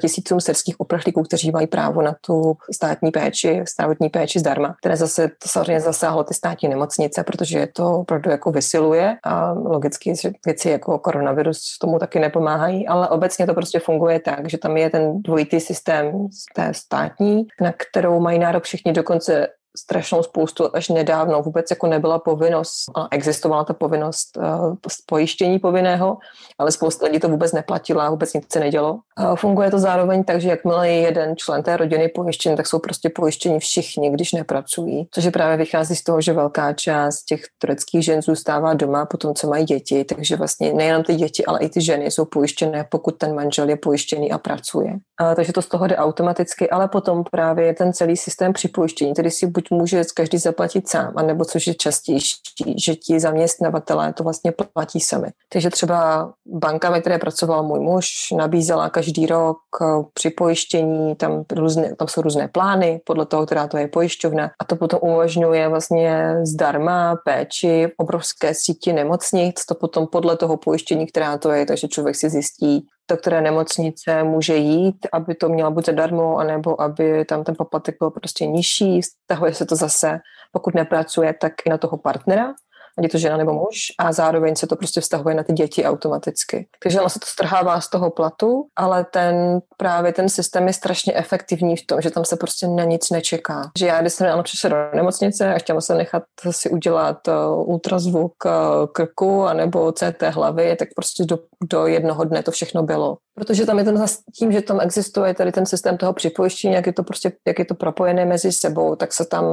tisícům 0.00 0.40
srdských 0.40 0.80
uprchlíků, 0.80 1.22
kteří 1.22 1.50
mají 1.50 1.66
právo 1.66 2.02
na 2.02 2.16
tu 2.20 2.56
státní 2.74 3.10
péči, 3.10 3.64
zdravotní 3.74 4.08
péči 4.08 4.38
zdarma, 4.38 4.74
které 4.80 4.96
zase 4.96 5.28
to 5.28 5.48
samozřejmě 5.48 5.80
zasáhlo 5.80 6.24
ty 6.24 6.34
státní 6.34 6.68
nemocnice, 6.68 7.24
protože 7.24 7.58
je 7.58 7.66
to 7.66 7.98
opravdu 7.98 8.30
jako 8.30 8.50
vysiluje 8.50 9.16
a 9.24 9.52
logicky 9.52 10.12
věci 10.46 10.70
jako 10.70 10.98
koronavirus 10.98 11.78
tomu 11.78 11.98
taky 11.98 12.20
nepomáhají, 12.20 12.86
ale 12.86 13.08
obecně 13.08 13.46
to 13.46 13.54
prostě 13.54 13.78
funguje 13.78 14.20
tak, 14.20 14.50
že 14.50 14.58
tam 14.58 14.76
je 14.76 14.90
ten 14.90 15.22
dvojitý 15.22 15.60
systém 15.60 16.28
té 16.54 16.74
státní, 16.74 17.46
na 17.60 17.72
kterou 17.72 18.20
mají 18.20 18.38
nárok 18.38 18.64
všichni 18.64 18.92
dokonce 18.92 19.48
strašnou 19.76 20.22
spoustu 20.22 20.76
až 20.76 20.88
nedávno 20.88 21.42
vůbec 21.42 21.70
jako 21.70 21.86
nebyla 21.86 22.18
povinnost, 22.18 22.84
existovala 23.10 23.64
ta 23.64 23.74
povinnost 23.74 24.36
uh, 24.36 24.74
pojištění 25.06 25.58
povinného, 25.58 26.16
ale 26.58 26.72
spousta 26.72 27.06
lidí 27.06 27.20
to 27.20 27.28
vůbec 27.28 27.52
neplatila, 27.52 28.10
vůbec 28.10 28.32
nic 28.32 28.52
se 28.52 28.60
nedělo. 28.60 28.92
Uh, 28.92 29.36
funguje 29.36 29.70
to 29.70 29.78
zároveň 29.78 30.24
tak, 30.24 30.40
že 30.40 30.48
jakmile 30.48 30.88
je 30.88 31.00
jeden 31.00 31.36
člen 31.36 31.62
té 31.62 31.76
rodiny 31.76 32.08
pojištěn, 32.08 32.56
tak 32.56 32.66
jsou 32.66 32.78
prostě 32.78 33.10
pojištěni 33.10 33.58
všichni, 33.58 34.10
když 34.10 34.32
nepracují, 34.32 35.08
což 35.10 35.24
je 35.24 35.30
právě 35.30 35.56
vychází 35.56 35.96
z 35.96 36.02
toho, 36.02 36.20
že 36.20 36.32
velká 36.32 36.72
část 36.72 37.24
těch 37.24 37.40
tureckých 37.58 38.04
žen 38.04 38.22
zůstává 38.22 38.74
doma 38.74 39.06
po 39.06 39.16
tom, 39.16 39.34
co 39.34 39.48
mají 39.48 39.64
děti, 39.64 40.04
takže 40.04 40.36
vlastně 40.36 40.72
nejenom 40.72 41.02
ty 41.02 41.14
děti, 41.14 41.46
ale 41.46 41.58
i 41.60 41.68
ty 41.68 41.80
ženy 41.80 42.10
jsou 42.10 42.24
pojištěné, 42.24 42.86
pokud 42.90 43.18
ten 43.18 43.34
manžel 43.34 43.68
je 43.68 43.76
pojištěný 43.76 44.32
a 44.32 44.38
pracuje. 44.38 44.90
Uh, 44.92 45.34
takže 45.34 45.52
to 45.52 45.62
z 45.62 45.68
toho 45.68 45.86
jde 45.86 45.96
automaticky, 45.96 46.70
ale 46.70 46.88
potom 46.88 47.24
právě 47.30 47.74
ten 47.74 47.92
celý 47.92 48.16
systém 48.16 48.52
připojištění, 48.52 49.14
tedy 49.14 49.30
si 49.30 49.46
buď 49.46 49.63
buď 49.70 49.80
může 49.80 50.02
každý 50.14 50.38
zaplatit 50.38 50.88
sám, 50.88 51.12
anebo 51.16 51.44
což 51.44 51.66
je 51.66 51.74
častější, 51.74 52.36
že 52.76 52.96
ti 52.96 53.20
zaměstnavatelé 53.20 54.12
to 54.12 54.24
vlastně 54.24 54.52
platí 54.72 55.00
sami. 55.00 55.28
Takže 55.52 55.70
třeba 55.70 56.32
banka, 56.46 56.90
ve 56.90 57.00
které 57.00 57.18
pracoval 57.18 57.62
můj 57.62 57.80
muž, 57.80 58.06
nabízela 58.36 58.90
každý 58.90 59.26
rok 59.26 59.58
eh, 59.82 59.86
při 60.14 60.30
pojištění, 60.30 61.14
tam, 61.14 61.44
různé, 61.52 61.96
tam 61.96 62.08
jsou 62.08 62.22
různé 62.22 62.48
plány, 62.48 63.00
podle 63.04 63.26
toho, 63.26 63.46
která 63.46 63.66
to 63.68 63.76
je 63.76 63.88
pojišťovna 63.88 64.50
a 64.60 64.64
to 64.64 64.76
potom 64.76 64.98
umožňuje 65.02 65.68
vlastně 65.68 66.36
zdarma 66.42 67.16
péči 67.24 67.88
obrovské 67.96 68.54
síti 68.54 68.92
nemocnic, 68.92 69.66
to 69.66 69.74
potom 69.74 70.06
podle 70.06 70.36
toho 70.36 70.56
pojištění, 70.56 71.06
která 71.06 71.38
to 71.38 71.52
je, 71.52 71.66
takže 71.66 71.88
člověk 71.88 72.16
si 72.16 72.30
zjistí, 72.30 72.86
do 73.10 73.16
které 73.16 73.40
nemocnice 73.40 74.22
může 74.22 74.56
jít, 74.56 75.06
aby 75.12 75.34
to 75.34 75.48
měla 75.48 75.70
buď 75.70 75.86
zadarmo, 75.86 76.36
anebo 76.36 76.80
aby 76.80 77.24
tam 77.24 77.44
ten 77.44 77.54
poplatek 77.58 77.96
byl 77.98 78.10
prostě 78.10 78.46
nižší. 78.46 79.00
Vztahuje 79.00 79.54
se 79.54 79.66
to 79.66 79.76
zase, 79.76 80.20
pokud 80.52 80.74
nepracuje, 80.74 81.34
tak 81.40 81.52
i 81.66 81.70
na 81.70 81.78
toho 81.78 81.96
partnera 81.96 82.54
ať 82.98 83.04
je 83.04 83.10
to 83.10 83.18
žena 83.18 83.36
nebo 83.36 83.52
muž, 83.52 83.92
a 83.98 84.12
zároveň 84.12 84.56
se 84.56 84.66
to 84.66 84.76
prostě 84.76 85.00
vztahuje 85.00 85.34
na 85.34 85.42
ty 85.42 85.52
děti 85.52 85.84
automaticky. 85.84 86.66
Takže 86.82 87.00
ono 87.00 87.08
se 87.10 87.18
to 87.18 87.26
strhává 87.26 87.80
z 87.80 87.90
toho 87.90 88.10
platu, 88.10 88.66
ale 88.76 89.04
ten 89.04 89.60
právě 89.76 90.12
ten 90.12 90.28
systém 90.28 90.66
je 90.66 90.72
strašně 90.72 91.14
efektivní 91.14 91.76
v 91.76 91.86
tom, 91.86 92.00
že 92.00 92.10
tam 92.10 92.24
se 92.24 92.36
prostě 92.36 92.66
na 92.66 92.84
nic 92.84 93.10
nečeká. 93.10 93.70
Že 93.78 93.86
já, 93.86 94.00
když 94.00 94.12
jsem 94.12 94.32
ano, 94.32 94.42
přišla 94.42 94.70
do 94.70 94.76
nemocnice 94.94 95.54
a 95.54 95.58
chtěla 95.58 95.80
se 95.80 95.94
nechat 95.94 96.22
si 96.50 96.70
udělat 96.70 97.28
uh, 97.28 97.68
ultrazvuk 97.68 98.34
uh, 98.44 98.52
krku 98.92 99.44
anebo 99.44 99.92
CT 99.92 100.22
hlavy, 100.22 100.76
tak 100.76 100.88
prostě 100.96 101.24
do, 101.24 101.38
do 101.70 101.86
jednoho 101.86 102.24
dne 102.24 102.42
to 102.42 102.50
všechno 102.50 102.82
bylo. 102.82 103.16
Protože 103.34 103.66
tam 103.66 103.78
je 103.78 103.84
ten 103.84 104.04
tím, 104.38 104.52
že 104.52 104.62
tam 104.62 104.80
existuje 104.80 105.34
tady 105.34 105.52
ten 105.52 105.66
systém 105.66 105.96
toho 105.96 106.12
připojištění, 106.12 106.74
jak 106.74 106.86
je 106.86 106.92
to 106.92 107.02
prostě, 107.02 107.32
jak 107.46 107.58
je 107.58 107.64
to 107.64 107.74
propojené 107.74 108.24
mezi 108.24 108.52
sebou, 108.52 108.96
tak 108.96 109.12
se 109.12 109.24
tam 109.24 109.44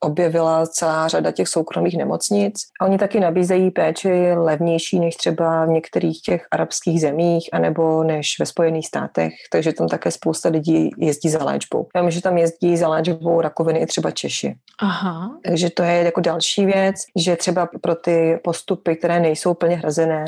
objevila 0.00 0.66
celá 0.66 1.08
řada 1.08 1.32
těch 1.32 1.48
soukromých 1.48 1.96
nemocnic 1.96 2.54
a 2.80 2.84
oni 2.84 2.98
taky 2.98 3.20
nabízejí 3.20 3.70
péči 3.70 4.32
levnější 4.34 5.00
než 5.00 5.16
třeba 5.16 5.64
v 5.64 5.68
některých 5.68 6.22
těch 6.22 6.46
arabských 6.50 7.00
zemích 7.00 7.48
anebo 7.52 8.04
než 8.04 8.36
ve 8.40 8.46
Spojených 8.46 8.86
státech, 8.86 9.32
takže 9.52 9.72
tam 9.72 9.88
také 9.88 10.10
spousta 10.10 10.48
lidí 10.48 10.90
jezdí 10.98 11.30
za 11.30 11.44
léčbou. 11.44 11.86
Já 11.96 12.02
vím, 12.02 12.10
že 12.10 12.22
tam 12.22 12.38
jezdí 12.38 12.76
za 12.76 12.88
léčbou 12.88 13.40
rakoviny 13.40 13.78
i 13.78 13.86
třeba 13.86 14.10
Češi. 14.10 14.54
Aha. 14.80 15.30
Takže 15.44 15.70
to 15.70 15.82
je 15.82 16.02
jako 16.02 16.20
další 16.20 16.66
věc, 16.66 16.96
že 17.18 17.36
třeba 17.36 17.68
pro 17.82 17.94
ty 17.94 18.40
postupy, 18.44 18.96
které 18.96 19.20
nejsou 19.20 19.54
plně 19.54 19.76
hrazené, 19.76 20.24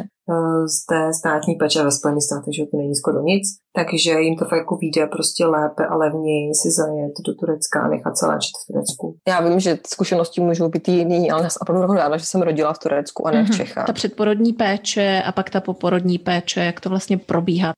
z 0.66 0.86
té 0.86 1.12
státní 1.12 1.54
péče 1.54 1.84
ve 1.84 1.90
Spojených 1.90 2.22
státech, 2.22 2.54
že 2.54 2.66
to 2.70 2.76
není 2.76 2.94
skoro 2.94 3.22
nic, 3.22 3.42
takže 3.74 4.10
jim 4.10 4.36
to 4.36 4.44
fakt 4.44 4.58
jako 4.58 4.76
vyjde 4.76 5.06
prostě 5.06 5.46
lépe 5.46 5.86
a 5.86 5.96
levněji 5.96 6.54
si 6.54 6.70
zajet 6.70 7.12
do 7.26 7.34
Turecka 7.34 7.80
a 7.80 7.88
nechat 7.88 8.18
se 8.18 8.26
léčit 8.26 8.52
v 8.62 8.66
Turecku. 8.72 9.16
Já 9.28 9.40
vím, 9.40 9.60
že 9.60 9.78
zkušenosti 9.86 10.40
můžou 10.40 10.68
být 10.68 10.88
jiný, 10.88 11.30
ale 11.30 11.42
já 11.42 11.50
jsem 11.50 11.58
opravdu 11.62 11.94
ráda, 11.94 12.16
že 12.16 12.26
jsem 12.26 12.42
rodila 12.42 12.72
v 12.72 12.78
Turecku 12.78 13.26
a 13.26 13.30
ne 13.30 13.44
v 13.44 13.48
mhm. 13.48 13.56
Čechách. 13.56 13.86
Ta 13.86 13.92
předporodní 13.92 14.52
péče 14.52 15.22
a 15.26 15.32
pak 15.32 15.50
ta 15.50 15.60
poporodní 15.60 16.18
péče, 16.18 16.60
jak 16.60 16.80
to 16.80 16.88
vlastně 16.88 17.18
probíhá? 17.18 17.72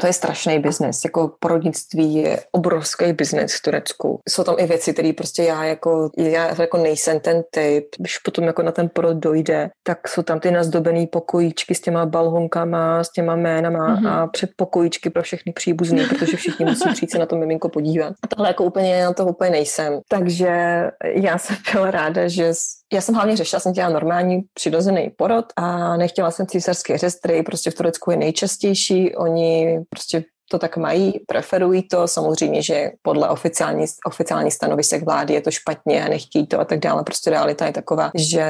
To 0.00 0.06
je 0.06 0.12
strašný 0.12 0.58
biznes. 0.58 1.04
Jako 1.04 1.32
porodnictví 1.40 2.14
je 2.14 2.40
obrovský 2.52 3.12
biznes 3.12 3.54
v 3.54 3.62
Turecku. 3.62 4.20
Jsou 4.28 4.44
tam 4.44 4.54
i 4.58 4.66
věci, 4.66 4.92
které 4.92 5.12
prostě 5.12 5.42
já 5.42 5.64
jako, 5.64 6.10
já 6.16 6.62
jako 6.62 6.76
nejsem 6.76 7.20
ten 7.20 7.42
typ. 7.50 7.86
Když 7.98 8.18
potom 8.18 8.44
jako 8.44 8.62
na 8.62 8.72
ten 8.72 8.90
porod 8.92 9.16
dojde, 9.16 9.70
tak 9.82 10.08
jsou 10.08 10.22
tam 10.22 10.40
ty 10.40 10.50
nazdobený 10.50 11.06
pokojíčky 11.06 11.74
s 11.74 11.80
těma 11.80 12.06
balhonkama, 12.06 13.04
s 13.04 13.12
těma 13.12 13.36
jménama 13.36 13.96
mm-hmm. 13.96 14.08
a 14.08 14.26
předpokojíčky 14.26 15.10
pro 15.10 15.22
všechny 15.22 15.52
příbuzný, 15.52 16.06
protože 16.06 16.36
všichni 16.36 16.64
musí 16.64 16.88
přijít 16.92 17.10
se 17.10 17.18
na 17.18 17.26
to 17.26 17.36
miminko 17.36 17.68
podívat. 17.68 18.12
A 18.22 18.26
tohle 18.26 18.48
jako 18.48 18.64
úplně 18.64 19.04
na 19.04 19.12
to 19.12 19.26
úplně 19.26 19.50
nejsem. 19.50 20.00
Takže 20.08 20.50
já 21.04 21.38
jsem 21.38 21.56
byla 21.72 21.90
ráda, 21.90 22.28
že 22.28 22.52
Já 22.92 23.00
jsem 23.00 23.14
hlavně 23.14 23.36
řešila, 23.36 23.60
jsem 23.60 23.72
dělala 23.72 23.92
normální 23.94 24.40
přirozený 24.54 25.10
porod 25.16 25.44
a 25.56 25.96
nechtěla 25.96 26.30
jsem 26.30 26.46
císařský 26.46 26.96
řez, 26.96 27.14
který 27.14 27.42
prostě 27.42 27.70
v 27.70 27.74
Turecku 27.74 28.10
je 28.10 28.16
nejčastější. 28.16 29.16
Oni 29.16 29.78
prostě 29.88 30.24
to 30.50 30.58
tak 30.58 30.76
mají, 30.76 31.20
preferují 31.26 31.82
to, 31.82 32.08
samozřejmě, 32.08 32.62
že 32.62 32.90
podle 33.02 33.28
oficiální, 33.28 33.84
oficiální 34.06 34.50
stanovisek 34.50 35.04
vlády 35.04 35.34
je 35.34 35.40
to 35.40 35.50
špatně 35.50 36.04
a 36.04 36.08
nechtějí 36.08 36.46
to 36.46 36.60
a 36.60 36.64
tak 36.64 36.78
dále. 36.78 37.04
Prostě 37.04 37.30
realita 37.30 37.66
je 37.66 37.72
taková, 37.72 38.10
že 38.14 38.44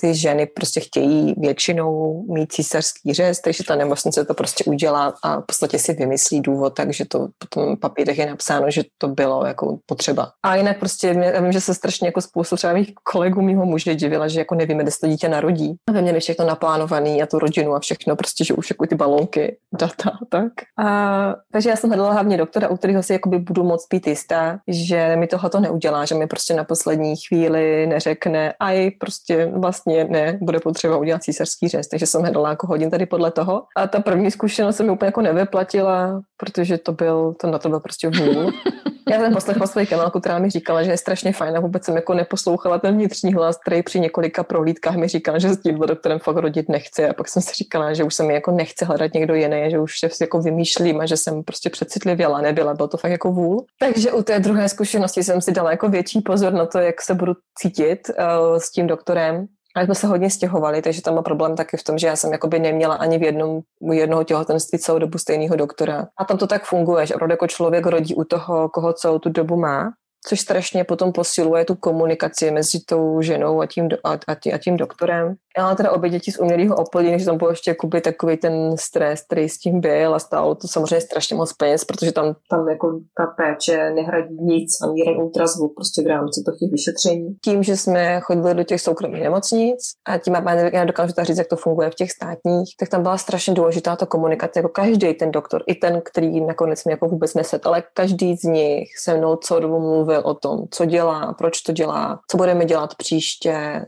ty 0.00 0.14
ženy 0.14 0.46
prostě 0.46 0.80
chtějí 0.80 1.34
většinou 1.36 2.22
mít 2.28 2.52
císařský 2.52 3.12
řez, 3.14 3.40
takže 3.40 3.64
ta 3.64 3.76
nemocnice 3.76 4.24
to 4.24 4.34
prostě 4.34 4.64
udělá 4.64 5.14
a 5.22 5.40
v 5.40 5.44
podstatě 5.46 5.78
si 5.78 5.92
vymyslí 5.92 6.40
důvod, 6.40 6.74
takže 6.74 7.04
to 7.04 7.28
potom 7.38 7.76
papírech 7.76 8.18
je 8.18 8.26
napsáno, 8.26 8.70
že 8.70 8.82
to 8.98 9.08
bylo 9.08 9.46
jako 9.46 9.78
potřeba. 9.86 10.32
A 10.42 10.56
jinak 10.56 10.78
prostě 10.78 11.08
já 11.34 11.40
vím, 11.40 11.52
že 11.52 11.60
se 11.60 11.74
strašně 11.74 12.08
jako 12.08 12.20
spoustu 12.20 12.56
třeba 12.56 12.72
mých 12.72 12.92
kolegů 13.12 13.42
mimo 13.42 13.66
muže 13.66 13.94
divila, 13.94 14.28
že 14.28 14.38
jako 14.38 14.54
nevíme, 14.54 14.82
kde 14.82 14.92
se 14.92 15.00
to 15.00 15.06
dítě 15.06 15.28
narodí. 15.28 15.74
A 15.88 15.92
ve 15.92 16.02
měli 16.02 16.20
všechno 16.20 16.46
naplánovaný 16.46 17.22
a 17.22 17.26
tu 17.26 17.38
rodinu 17.38 17.74
a 17.74 17.80
všechno, 17.80 18.16
prostě, 18.16 18.44
že 18.44 18.54
už 18.54 18.70
jako 18.70 18.86
ty 18.86 18.94
balónky, 18.94 19.56
data 19.76 20.18
tak. 20.28 20.52
A 20.78 21.34
takže 21.52 21.70
já 21.70 21.76
jsem 21.76 21.90
hledala 21.90 22.12
hlavně 22.12 22.36
doktora, 22.36 22.68
u 22.68 22.76
kterého 22.76 23.02
si 23.02 23.12
jakoby 23.12 23.38
budu 23.38 23.64
moc 23.64 23.86
být 23.90 24.06
jistá, 24.06 24.58
že 24.68 25.16
mi 25.16 25.26
tohle 25.26 25.50
to 25.50 25.60
neudělá, 25.60 26.04
že 26.04 26.14
mi 26.14 26.26
prostě 26.26 26.54
na 26.54 26.64
poslední 26.64 27.14
chvíli 27.16 27.86
neřekne, 27.86 28.54
a 28.60 28.72
i 28.72 28.90
prostě 28.90 29.46
vlastně 29.46 30.04
ne, 30.04 30.38
bude 30.42 30.60
potřeba 30.60 30.96
udělat 30.96 31.22
císařský 31.22 31.68
řez. 31.68 31.88
Takže 31.88 32.06
jsem 32.06 32.20
hledala 32.20 32.50
jako 32.50 32.66
hodin 32.66 32.90
tady 32.90 33.06
podle 33.06 33.30
toho. 33.30 33.64
A 33.76 33.86
ta 33.86 34.00
první 34.00 34.30
zkušenost 34.30 34.76
se 34.76 34.82
mi 34.82 34.90
úplně 34.90 35.06
jako 35.06 35.22
nevyplatila, 35.22 36.22
protože 36.36 36.78
to 36.78 36.92
byl, 36.92 37.34
to 37.40 37.46
na 37.46 37.58
to 37.58 37.68
byl 37.68 37.80
prostě 37.80 38.08
vůl. 38.08 38.52
Já 39.10 39.20
jsem 39.20 39.32
poslechla 39.32 39.66
svoji 39.66 39.86
kamelku, 39.86 40.20
která 40.20 40.38
mi 40.38 40.50
říkala, 40.50 40.82
že 40.82 40.90
je 40.90 40.96
strašně 40.96 41.32
fajn 41.32 41.56
a 41.56 41.60
vůbec 41.60 41.84
jsem 41.84 41.96
jako 41.96 42.14
neposlouchala 42.14 42.78
ten 42.78 42.94
vnitřní 42.94 43.34
hlas, 43.34 43.58
který 43.66 43.82
při 43.82 44.00
několika 44.00 44.44
prohlídkách 44.44 44.96
mi 44.96 45.08
říkal, 45.08 45.38
že 45.38 45.48
s 45.48 45.60
tímhle 45.60 45.86
doktorem 45.86 46.18
fakt 46.18 46.36
rodit 46.36 46.68
nechce. 46.68 47.08
A 47.08 47.14
pak 47.14 47.28
jsem 47.28 47.42
si 47.42 47.52
říkala, 47.52 47.92
že 47.92 48.04
už 48.04 48.14
se 48.14 48.22
mi 48.22 48.34
jako 48.34 48.50
nechce 48.50 48.84
hledat 48.84 49.14
někdo 49.14 49.34
jiný, 49.34 49.70
že 49.70 49.78
už 49.78 49.98
se 49.98 50.08
jako 50.20 50.40
vymýšlím 50.40 51.00
a 51.00 51.06
že 51.06 51.16
jsem 51.16 51.42
prostě 51.42 51.70
přecitlivěla, 51.70 52.40
nebyla, 52.40 52.74
bylo 52.74 52.88
to 52.88 52.96
fakt 52.96 53.10
jako 53.10 53.32
vůl. 53.32 53.64
Takže 53.78 54.12
u 54.12 54.22
té 54.22 54.40
druhé 54.40 54.68
zkušenosti 54.68 55.24
jsem 55.24 55.40
si 55.40 55.52
dala 55.52 55.70
jako 55.70 55.88
větší 55.88 56.20
pozor 56.20 56.52
na 56.52 56.66
to, 56.66 56.78
jak 56.78 57.02
se 57.02 57.14
budu 57.14 57.32
cítit 57.58 58.00
uh, 58.08 58.56
s 58.58 58.70
tím 58.70 58.86
doktorem 58.86 59.46
ale 59.74 59.84
jsme 59.84 59.94
se 59.94 60.06
hodně 60.06 60.30
stěhovali, 60.30 60.82
takže 60.82 61.02
tam 61.02 61.14
byl 61.14 61.22
problém 61.22 61.56
taky 61.56 61.76
v 61.76 61.84
tom, 61.84 61.98
že 61.98 62.06
já 62.06 62.16
jsem 62.16 62.32
jakoby 62.32 62.58
neměla 62.58 62.94
ani 62.94 63.18
v 63.18 63.22
jednom, 63.22 63.60
u 63.80 63.92
jednoho 63.92 64.24
těhotenství 64.24 64.78
celou 64.78 64.98
dobu 64.98 65.18
stejného 65.18 65.56
doktora. 65.56 66.08
A 66.18 66.24
tam 66.24 66.38
to 66.38 66.46
tak 66.46 66.64
funguje, 66.64 67.06
že 67.06 67.14
opravdu 67.14 67.32
jako 67.32 67.46
člověk 67.46 67.86
rodí 67.86 68.14
u 68.14 68.24
toho, 68.24 68.68
koho 68.68 68.92
celou 68.92 69.18
tu 69.18 69.28
dobu 69.28 69.56
má 69.56 69.92
což 70.26 70.40
strašně 70.40 70.84
potom 70.84 71.12
posiluje 71.12 71.64
tu 71.64 71.74
komunikaci 71.74 72.50
mezi 72.50 72.80
tou 72.88 73.22
ženou 73.22 73.60
a 73.60 73.66
tím, 73.66 73.88
a, 74.04 74.18
a, 74.26 74.34
tím, 74.34 74.54
a 74.54 74.58
tím 74.58 74.76
doktorem. 74.76 75.34
Já 75.58 75.64
mám 75.64 75.76
teda 75.76 75.92
obě 75.92 76.10
děti 76.10 76.32
z 76.32 76.38
umělého 76.38 76.76
oplodnění, 76.76 77.18
že 77.18 77.26
tam 77.26 77.38
byl 77.38 77.48
ještě 77.48 77.70
jakoby 77.70 78.00
takový 78.00 78.36
ten 78.36 78.76
stres, 78.76 79.22
který 79.22 79.48
s 79.48 79.58
tím 79.58 79.80
byl 79.80 80.14
a 80.14 80.18
stálo 80.18 80.54
to 80.54 80.68
samozřejmě 80.68 81.00
strašně 81.00 81.36
moc 81.36 81.52
peněz, 81.52 81.84
protože 81.84 82.12
tam, 82.12 82.34
tam 82.50 82.68
jako 82.68 83.00
ta 83.18 83.26
péče 83.26 83.90
nehradí 83.90 84.36
nic, 84.40 84.70
ani 84.82 85.00
jeden 85.00 85.22
ultrazvuk 85.22 85.74
prostě 85.74 86.02
v 86.02 86.06
rámci 86.06 86.42
těch 86.60 86.70
vyšetření. 86.70 87.36
Tím, 87.44 87.62
že 87.62 87.76
jsme 87.76 88.20
chodili 88.20 88.54
do 88.54 88.64
těch 88.64 88.80
soukromých 88.80 89.22
nemocnic 89.22 89.78
a 90.08 90.18
tím 90.18 90.36
já 90.72 90.84
dokážu 90.84 91.12
tak 91.12 91.24
říct, 91.24 91.38
jak 91.38 91.46
to 91.46 91.56
funguje 91.56 91.90
v 91.90 91.94
těch 91.94 92.10
státních, 92.12 92.74
tak 92.80 92.88
tam 92.88 93.02
byla 93.02 93.18
strašně 93.18 93.54
důležitá 93.54 93.96
ta 93.96 94.06
komunikace, 94.06 94.58
jako 94.58 94.68
každý 94.68 95.14
ten 95.14 95.30
doktor, 95.30 95.62
i 95.66 95.74
ten, 95.74 96.02
který 96.04 96.40
nakonec 96.40 96.84
mi 96.84 96.92
jako 96.92 97.08
vůbec 97.08 97.34
neset, 97.34 97.66
ale 97.66 97.82
každý 97.94 98.36
z 98.36 98.42
nich 98.42 98.88
se 98.98 99.16
mnou 99.16 99.36
co 99.36 99.60
dobu 99.60 99.80
mluvil 99.80 100.13
o 100.22 100.34
tom, 100.34 100.58
co 100.70 100.84
dělá, 100.84 101.32
proč 101.32 101.60
to 101.60 101.72
dělá, 101.72 102.20
co 102.30 102.36
budeme 102.36 102.64
dělat 102.64 102.94
příště, 102.94 103.86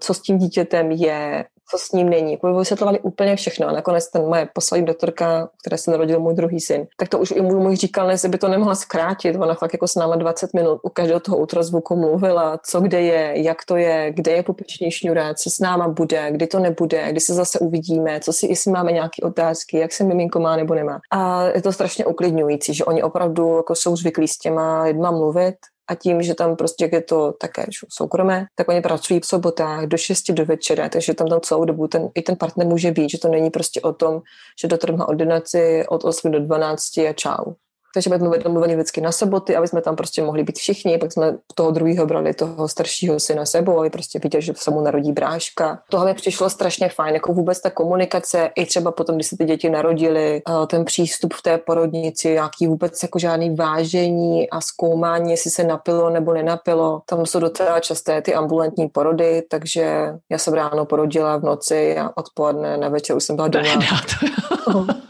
co 0.00 0.14
s 0.14 0.22
tím 0.22 0.38
dítětem 0.38 0.90
je, 0.90 1.44
co 1.70 1.78
s 1.78 1.92
ním 1.92 2.08
není. 2.08 2.32
Jako 2.32 2.58
vysvětlovali 2.58 3.00
úplně 3.00 3.36
všechno. 3.36 3.68
A 3.68 3.72
nakonec 3.72 4.10
ten 4.10 4.22
moje 4.26 4.48
poslední 4.54 4.86
doktorka, 4.86 5.48
které 5.60 5.78
se 5.78 5.90
narodil 5.90 6.20
můj 6.20 6.34
druhý 6.34 6.60
syn, 6.60 6.86
tak 6.96 7.08
to 7.08 7.18
už 7.18 7.30
i 7.30 7.40
můj 7.40 7.60
muž 7.60 7.78
říkal, 7.78 8.10
jestli 8.10 8.28
by 8.28 8.38
to 8.38 8.48
nemohla 8.48 8.74
zkrátit. 8.74 9.36
Ona 9.36 9.54
fakt 9.54 9.72
jako 9.72 9.88
s 9.88 9.94
náma 9.94 10.16
20 10.16 10.54
minut 10.54 10.80
u 10.82 10.88
každého 10.88 11.20
toho 11.20 11.36
ultrazvuku 11.36 11.96
mluvila, 11.96 12.58
co 12.66 12.80
kde 12.80 13.00
je, 13.00 13.32
jak 13.42 13.64
to 13.64 13.76
je, 13.76 14.12
kde 14.14 14.32
je 14.32 14.42
pupeční 14.42 14.90
šňůra, 14.90 15.34
co 15.34 15.50
s 15.50 15.58
náma 15.58 15.88
bude, 15.88 16.30
kdy 16.30 16.46
to 16.46 16.58
nebude, 16.58 17.10
kdy 17.10 17.20
se 17.20 17.34
zase 17.34 17.58
uvidíme, 17.58 18.20
co 18.20 18.32
si, 18.32 18.46
jestli 18.46 18.72
máme 18.72 18.92
nějaké 18.92 19.22
otázky, 19.22 19.78
jak 19.78 19.92
se 19.92 20.04
miminko 20.04 20.40
má 20.40 20.56
nebo 20.56 20.74
nemá. 20.74 21.00
A 21.12 21.44
je 21.44 21.62
to 21.62 21.72
strašně 21.72 22.06
uklidňující, 22.06 22.74
že 22.74 22.84
oni 22.84 23.02
opravdu 23.02 23.56
jako 23.56 23.74
jsou 23.74 23.96
zvyklí 23.96 24.28
s 24.28 24.38
těma 24.38 24.82
lidma 24.82 25.10
mluvit 25.10 25.54
a 25.90 25.94
tím, 25.94 26.22
že 26.22 26.34
tam 26.34 26.56
prostě 26.56 26.88
je 26.92 27.02
to 27.02 27.32
také 27.32 27.66
soukromé, 27.88 28.46
tak 28.54 28.68
oni 28.68 28.80
pracují 28.80 29.20
v 29.20 29.26
sobotách 29.26 29.86
do 29.86 29.96
6 29.96 30.30
do 30.30 30.44
večera, 30.44 30.88
takže 30.88 31.14
tam 31.14 31.26
tam 31.28 31.40
celou 31.40 31.64
dobu 31.64 31.88
ten, 31.88 32.08
i 32.14 32.22
ten 32.22 32.36
partner 32.36 32.66
může 32.66 32.90
být, 32.90 33.10
že 33.10 33.18
to 33.18 33.28
není 33.28 33.50
prostě 33.50 33.80
o 33.80 33.92
tom, 33.92 34.20
že 34.60 34.68
doktor 34.68 34.96
má 34.96 35.08
ordinaci 35.08 35.84
od 35.88 36.04
8 36.04 36.30
do 36.30 36.40
12 36.40 36.98
a 36.98 37.12
čau. 37.12 37.52
Takže 37.94 38.10
jsme 38.10 38.18
domluveni 38.38 38.74
vždycky 38.74 39.00
na 39.00 39.12
soboty, 39.12 39.56
aby 39.56 39.68
jsme 39.68 39.80
tam 39.80 39.96
prostě 39.96 40.22
mohli 40.22 40.42
být 40.42 40.58
všichni. 40.58 40.98
Pak 40.98 41.12
jsme 41.12 41.36
toho 41.54 41.70
druhého 41.70 42.06
brali, 42.06 42.34
toho 42.34 42.68
staršího 42.68 43.20
syna 43.20 43.46
sebou, 43.46 43.78
aby 43.78 43.90
prostě 43.90 44.18
viděli, 44.18 44.42
že 44.42 44.52
se 44.56 44.70
mu 44.70 44.80
narodí 44.80 45.12
bráška. 45.12 45.82
Tohle 45.90 46.06
mi 46.06 46.14
přišlo 46.14 46.50
strašně 46.50 46.88
fajn, 46.88 47.14
jako 47.14 47.32
vůbec 47.32 47.60
ta 47.60 47.70
komunikace, 47.70 48.50
i 48.56 48.66
třeba 48.66 48.92
potom, 48.92 49.14
když 49.14 49.26
se 49.26 49.36
ty 49.36 49.44
děti 49.44 49.70
narodily, 49.70 50.42
ten 50.66 50.84
přístup 50.84 51.34
v 51.34 51.42
té 51.42 51.58
porodnici, 51.58 52.30
jaký 52.30 52.66
vůbec 52.66 53.02
jako 53.02 53.18
žádný 53.18 53.56
vážení 53.56 54.50
a 54.50 54.60
zkoumání, 54.60 55.30
jestli 55.30 55.50
se 55.50 55.64
napilo 55.64 56.10
nebo 56.10 56.32
nenapilo. 56.32 57.02
Tam 57.06 57.26
jsou 57.26 57.40
docela 57.40 57.80
časté 57.80 58.22
ty 58.22 58.34
ambulantní 58.34 58.88
porody, 58.88 59.42
takže 59.50 60.14
já 60.30 60.38
jsem 60.38 60.54
ráno 60.54 60.84
porodila 60.84 61.36
v 61.36 61.42
noci 61.42 61.98
a 61.98 62.10
odpoledne 62.16 62.76
na 62.76 62.88
večer 62.88 63.16
už 63.16 63.24
jsem 63.24 63.36
byla 63.36 63.48
doma. 63.48 63.64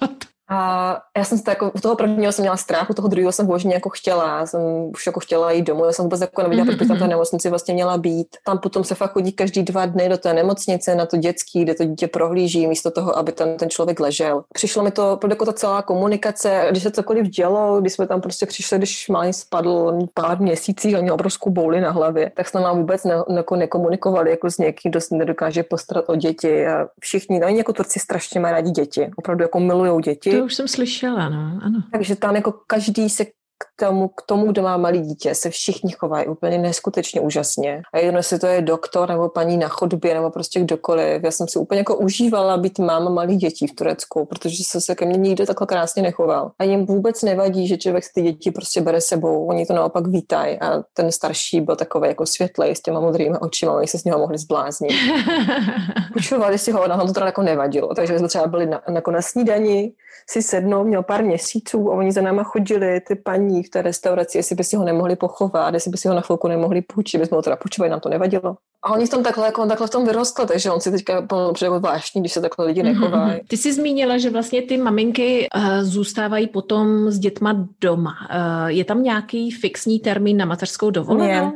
A 0.52 0.98
já 1.18 1.24
jsem 1.24 1.38
se 1.38 1.50
jako, 1.50 1.70
u 1.74 1.80
toho 1.80 1.96
prvního 1.96 2.32
jsem 2.32 2.42
měla 2.42 2.56
strach, 2.56 2.90
u 2.90 2.94
toho 2.94 3.08
druhého 3.08 3.32
jsem 3.32 3.46
vložně 3.46 3.74
jako 3.74 3.88
chtěla, 3.88 4.38
já 4.38 4.46
jsem 4.46 4.60
už 4.94 5.06
jako 5.06 5.20
chtěla 5.20 5.52
jít 5.52 5.62
domů, 5.62 5.84
já 5.84 5.92
jsem 5.92 6.02
vůbec 6.02 6.20
jako 6.20 6.42
nevěděla, 6.42 6.66
proč 6.66 6.78
bych 6.78 6.88
tam 6.88 6.98
té 6.98 7.08
nemocnici 7.08 7.48
vlastně 7.50 7.74
měla 7.74 7.98
být. 7.98 8.26
Tam 8.46 8.58
potom 8.58 8.84
se 8.84 8.94
fakt 8.94 9.12
chodí 9.12 9.32
každý 9.32 9.62
dva 9.62 9.86
dny 9.86 10.08
do 10.08 10.18
té 10.18 10.34
nemocnice 10.34 10.94
na 10.94 11.06
to 11.06 11.16
dětský, 11.16 11.62
kde 11.62 11.74
to 11.74 11.84
dítě 11.84 12.08
prohlíží, 12.08 12.66
místo 12.66 12.90
toho, 12.90 13.18
aby 13.18 13.32
tam 13.32 13.56
ten 13.56 13.70
člověk 13.70 14.00
ležel. 14.00 14.42
Přišlo 14.52 14.82
mi 14.82 14.90
to, 14.90 15.18
jako 15.28 15.44
ta 15.44 15.52
celá 15.52 15.82
komunikace, 15.82 16.66
když 16.70 16.82
se 16.82 16.90
cokoliv 16.90 17.26
dělo, 17.26 17.80
když 17.80 17.92
jsme 17.92 18.06
tam 18.06 18.20
prostě 18.20 18.46
přišli, 18.46 18.78
když 18.78 19.08
malý 19.08 19.32
spadl 19.32 19.98
pár 20.14 20.40
měsících 20.40 20.94
a 20.94 21.00
měl 21.00 21.14
obrovskou 21.14 21.50
bouli 21.50 21.80
na 21.80 21.90
hlavě, 21.90 22.32
tak 22.36 22.48
jsme 22.48 22.60
nám 22.60 22.78
vůbec 22.78 23.04
ne, 23.04 23.14
jako 23.36 23.56
nekomunikovali 23.56 24.30
jako 24.30 24.50
s 24.50 24.58
někým, 24.58 24.90
kdo 24.90 25.00
se 25.00 25.14
nedokáže 25.14 25.62
postarat 25.62 26.04
o 26.08 26.16
děti. 26.16 26.66
A 26.66 26.86
všichni, 27.00 27.44
oni 27.44 27.58
jako 27.58 27.72
Turci 27.72 27.98
strašně 27.98 28.40
mají 28.40 28.52
rádi 28.52 28.70
děti, 28.70 29.10
opravdu 29.16 29.42
jako 29.42 29.60
milují 29.60 30.02
děti 30.02 30.39
už 30.42 30.54
jsem 30.54 30.68
slyšela, 30.68 31.28
no, 31.28 31.60
ano. 31.62 31.82
Takže 31.92 32.16
tam 32.16 32.36
jako 32.36 32.52
každý 32.66 33.10
se 33.10 33.24
k 33.24 33.30
tomu, 33.80 34.08
k 34.08 34.22
tomu, 34.22 34.46
kdo 34.46 34.62
má 34.62 34.76
malý 34.76 35.00
dítě, 35.00 35.34
se 35.34 35.50
všichni 35.50 35.92
chovají 35.92 36.26
úplně 36.26 36.58
neskutečně 36.58 37.20
úžasně. 37.20 37.82
A 37.92 37.98
jedno, 37.98 38.18
jestli 38.18 38.38
to 38.38 38.46
je 38.46 38.62
doktor 38.62 39.08
nebo 39.08 39.28
paní 39.28 39.56
na 39.56 39.68
chodbě 39.68 40.14
nebo 40.14 40.30
prostě 40.30 40.60
kdokoliv. 40.60 41.22
Já 41.22 41.30
jsem 41.30 41.48
si 41.48 41.58
úplně 41.58 41.78
jako 41.78 41.96
užívala 41.96 42.56
být 42.56 42.78
máma 42.78 43.10
malých 43.10 43.38
dětí 43.38 43.66
v 43.66 43.74
Turecku, 43.74 44.24
protože 44.24 44.64
se 44.64 44.80
se 44.80 44.94
ke 44.94 45.06
mně 45.06 45.18
nikdo 45.18 45.46
takhle 45.46 45.66
krásně 45.66 46.02
nechoval. 46.02 46.50
A 46.58 46.64
jim 46.64 46.86
vůbec 46.86 47.22
nevadí, 47.22 47.68
že 47.68 47.76
člověk 47.76 48.04
ty 48.14 48.22
děti 48.22 48.50
prostě 48.50 48.80
bere 48.80 49.00
sebou. 49.00 49.46
Oni 49.46 49.66
to 49.66 49.72
naopak 49.72 50.06
vítají. 50.06 50.60
A 50.60 50.82
ten 50.94 51.12
starší 51.12 51.60
byl 51.60 51.76
takový 51.76 52.08
jako 52.08 52.26
světlej 52.26 52.76
s 52.76 52.82
těma 52.82 53.00
modrými 53.00 53.38
očima, 53.38 53.72
oni 53.72 53.86
se 53.86 53.98
s 53.98 54.04
něho 54.04 54.18
mohli 54.18 54.38
zbláznit. 54.38 54.92
Učovali 56.16 56.58
si 56.58 56.72
ho, 56.72 56.88
na 56.88 57.06
to 57.06 57.12
teda 57.12 57.26
jako 57.26 57.42
nevadilo. 57.42 57.94
Takže 57.94 58.18
jsme 58.18 58.28
třeba 58.28 58.46
byli 58.46 58.66
na, 58.66 58.82
jako 58.94 59.10
na 59.10 59.22
snídani, 59.22 59.92
si 60.30 60.42
sednou, 60.42 60.84
měl 60.84 61.02
pár 61.02 61.24
měsíců 61.24 61.92
a 61.92 61.94
oni 61.94 62.12
za 62.12 62.22
náma 62.22 62.42
chodili, 62.42 63.00
ty 63.00 63.14
paní 63.14 63.62
v 63.70 63.72
té 63.72 63.82
restauraci, 63.82 64.38
jestli 64.38 64.56
by 64.56 64.64
si 64.64 64.76
ho 64.76 64.84
nemohli 64.84 65.16
pochovat, 65.16 65.74
jestli 65.74 65.90
by 65.90 65.96
si 65.96 66.08
ho 66.08 66.14
na 66.14 66.20
chvilku 66.20 66.48
nemohli 66.48 66.82
půjčit, 66.82 67.20
bychom 67.20 67.36
ho 67.36 67.42
teda 67.42 67.56
půjčovali, 67.56 67.90
nám 67.90 68.00
to 68.00 68.08
nevadilo. 68.08 68.56
A 68.82 68.92
oni 68.92 69.06
v 69.06 69.10
tom 69.10 69.22
takhle, 69.22 69.46
jako 69.46 69.62
on 69.62 69.68
takhle 69.68 69.86
v 69.86 69.90
tom 69.90 70.06
vyrostl, 70.06 70.46
takže 70.46 70.70
on 70.70 70.80
si 70.80 70.90
teďka 70.90 71.26
přijde 71.52 71.78
zvláštní, 71.78 72.20
když 72.20 72.32
se 72.32 72.40
takhle 72.40 72.66
lidi 72.66 72.82
nechovají. 72.82 73.40
Ty 73.48 73.56
jsi 73.56 73.72
zmínila, 73.72 74.18
že 74.18 74.30
vlastně 74.30 74.62
ty 74.62 74.76
maminky 74.76 75.48
uh, 75.56 75.82
zůstávají 75.82 76.46
potom 76.46 77.10
s 77.10 77.18
dětma 77.18 77.68
doma. 77.80 78.12
Uh, 78.30 78.68
je 78.68 78.84
tam 78.84 79.02
nějaký 79.02 79.50
fixní 79.50 80.00
termín 80.00 80.36
na 80.36 80.44
mateřskou 80.44 80.90
dovolenou? 80.90 81.52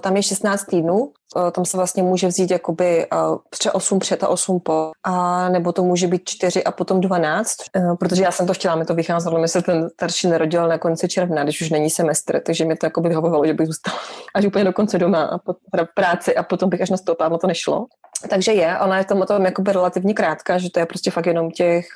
Tam 0.00 0.16
je 0.16 0.22
16 0.22 0.64
týdnů, 0.64 0.98
uh, 1.36 1.50
tam 1.50 1.64
se 1.64 1.76
vlastně 1.76 2.02
může 2.02 2.26
vzít 2.26 2.50
jakoby 2.50 3.06
pře 3.50 3.72
8 3.72 3.98
před 3.98 4.22
a 4.22 4.28
8 4.28 4.60
po, 4.60 4.90
a 5.04 5.48
nebo 5.48 5.72
to 5.72 5.82
může 5.82 6.06
být 6.06 6.22
4 6.28 6.64
a 6.64 6.72
potom 6.72 7.00
12, 7.00 7.56
uh, 7.76 7.96
protože 7.96 8.22
já 8.22 8.30
jsem 8.30 8.46
to 8.46 8.54
chtěla, 8.54 8.74
mi 8.74 8.84
to 8.84 8.94
vycházelo, 8.94 9.40
mi 9.40 9.48
se 9.48 9.62
ten 9.62 9.88
starší 9.88 10.28
narodil 10.28 10.68
na 10.68 10.78
konci 10.78 11.08
června, 11.08 11.44
když 11.44 11.60
už 11.60 11.70
není 11.70 11.90
semestr, 11.90 12.40
takže 12.40 12.64
mi 12.64 12.76
to 12.76 12.86
jakoby 12.86 13.08
vyhovovalo, 13.08 13.46
že 13.46 13.54
bych 13.54 13.66
zůstala 13.66 13.98
až 14.34 14.44
úplně 14.44 14.64
do 14.64 14.72
konce 14.72 14.98
doma 14.98 15.22
a 15.22 15.38
po 15.38 15.54
práci 15.94 16.36
a 16.36 16.42
potom 16.42 16.70
bych 16.70 16.80
až 16.80 16.90
nastoupila, 16.90 17.28
no 17.28 17.38
to 17.38 17.46
nešlo. 17.46 17.86
Takže 18.30 18.52
je, 18.52 18.78
ona 18.78 18.98
je 18.98 19.04
tomu 19.04 19.24
tom 19.24 19.44
jakoby 19.44 19.72
relativně 19.72 20.14
krátká, 20.14 20.58
že 20.58 20.70
to 20.70 20.80
je 20.80 20.86
prostě 20.86 21.10
fakt 21.10 21.26
jenom 21.26 21.50
těch, 21.50 21.86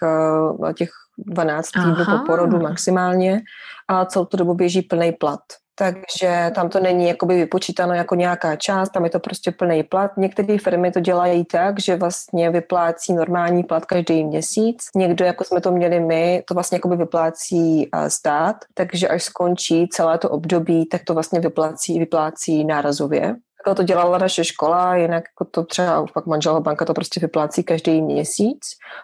těch 0.79 0.90
12 1.18 1.70
týdnů 1.70 2.05
po 2.05 2.27
porodu 2.27 2.61
maximálně 2.61 3.40
a 3.88 4.05
celou 4.05 4.24
tu 4.24 4.37
dobu 4.37 4.55
běží 4.55 4.83
plný 4.83 5.12
plat. 5.12 5.40
Takže 5.75 6.51
tam 6.55 6.69
to 6.69 6.81
není 6.81 7.09
jakoby 7.09 7.35
vypočítáno 7.35 7.95
jako 7.95 8.15
nějaká 8.15 8.57
část, 8.57 8.91
tam 8.91 9.05
je 9.05 9.11
to 9.11 9.21
prostě 9.21 9.51
plný 9.51 9.83
plat. 9.83 10.11
Některé 10.17 10.59
firmy 10.59 10.91
to 10.91 11.01
dělají 11.01 11.45
tak, 11.45 11.81
že 11.81 11.97
vlastně 11.97 12.51
vyplácí 12.51 13.13
normální 13.13 13.65
plat 13.65 13.85
každý 13.85 14.25
měsíc. 14.25 14.79
Někdo, 14.95 15.25
jako 15.25 15.45
jsme 15.45 15.61
to 15.61 15.71
měli 15.73 16.01
my, 16.01 16.43
to 16.49 16.55
vlastně 16.55 16.77
jakoby 16.77 16.97
vyplácí 16.97 17.91
stát, 18.09 18.57
takže 18.75 19.09
až 19.09 19.23
skončí 19.23 19.89
celé 19.89 20.19
to 20.19 20.31
období, 20.31 20.87
tak 20.87 21.05
to 21.05 21.15
vlastně 21.15 21.41
vyplácí, 21.41 21.99
vyplácí 21.99 22.65
nárazově. 22.65 23.35
Takhle 23.64 23.74
to 23.74 23.83
dělala 23.83 24.18
naše 24.18 24.44
škola, 24.44 24.96
jinak 24.96 25.24
jako 25.33 25.44
to 25.50 25.64
třeba 25.64 26.07
pak 26.14 26.27
manželova 26.27 26.61
banka 26.61 26.85
to 26.85 26.94
prostě 26.94 27.20
vyplácí 27.20 27.62
každý 27.62 28.03
měsíc. 28.03 28.59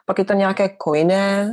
Pak 0.06 0.18
je 0.18 0.24
tam 0.24 0.38
nějaké 0.38 0.70
coine, 0.84 1.52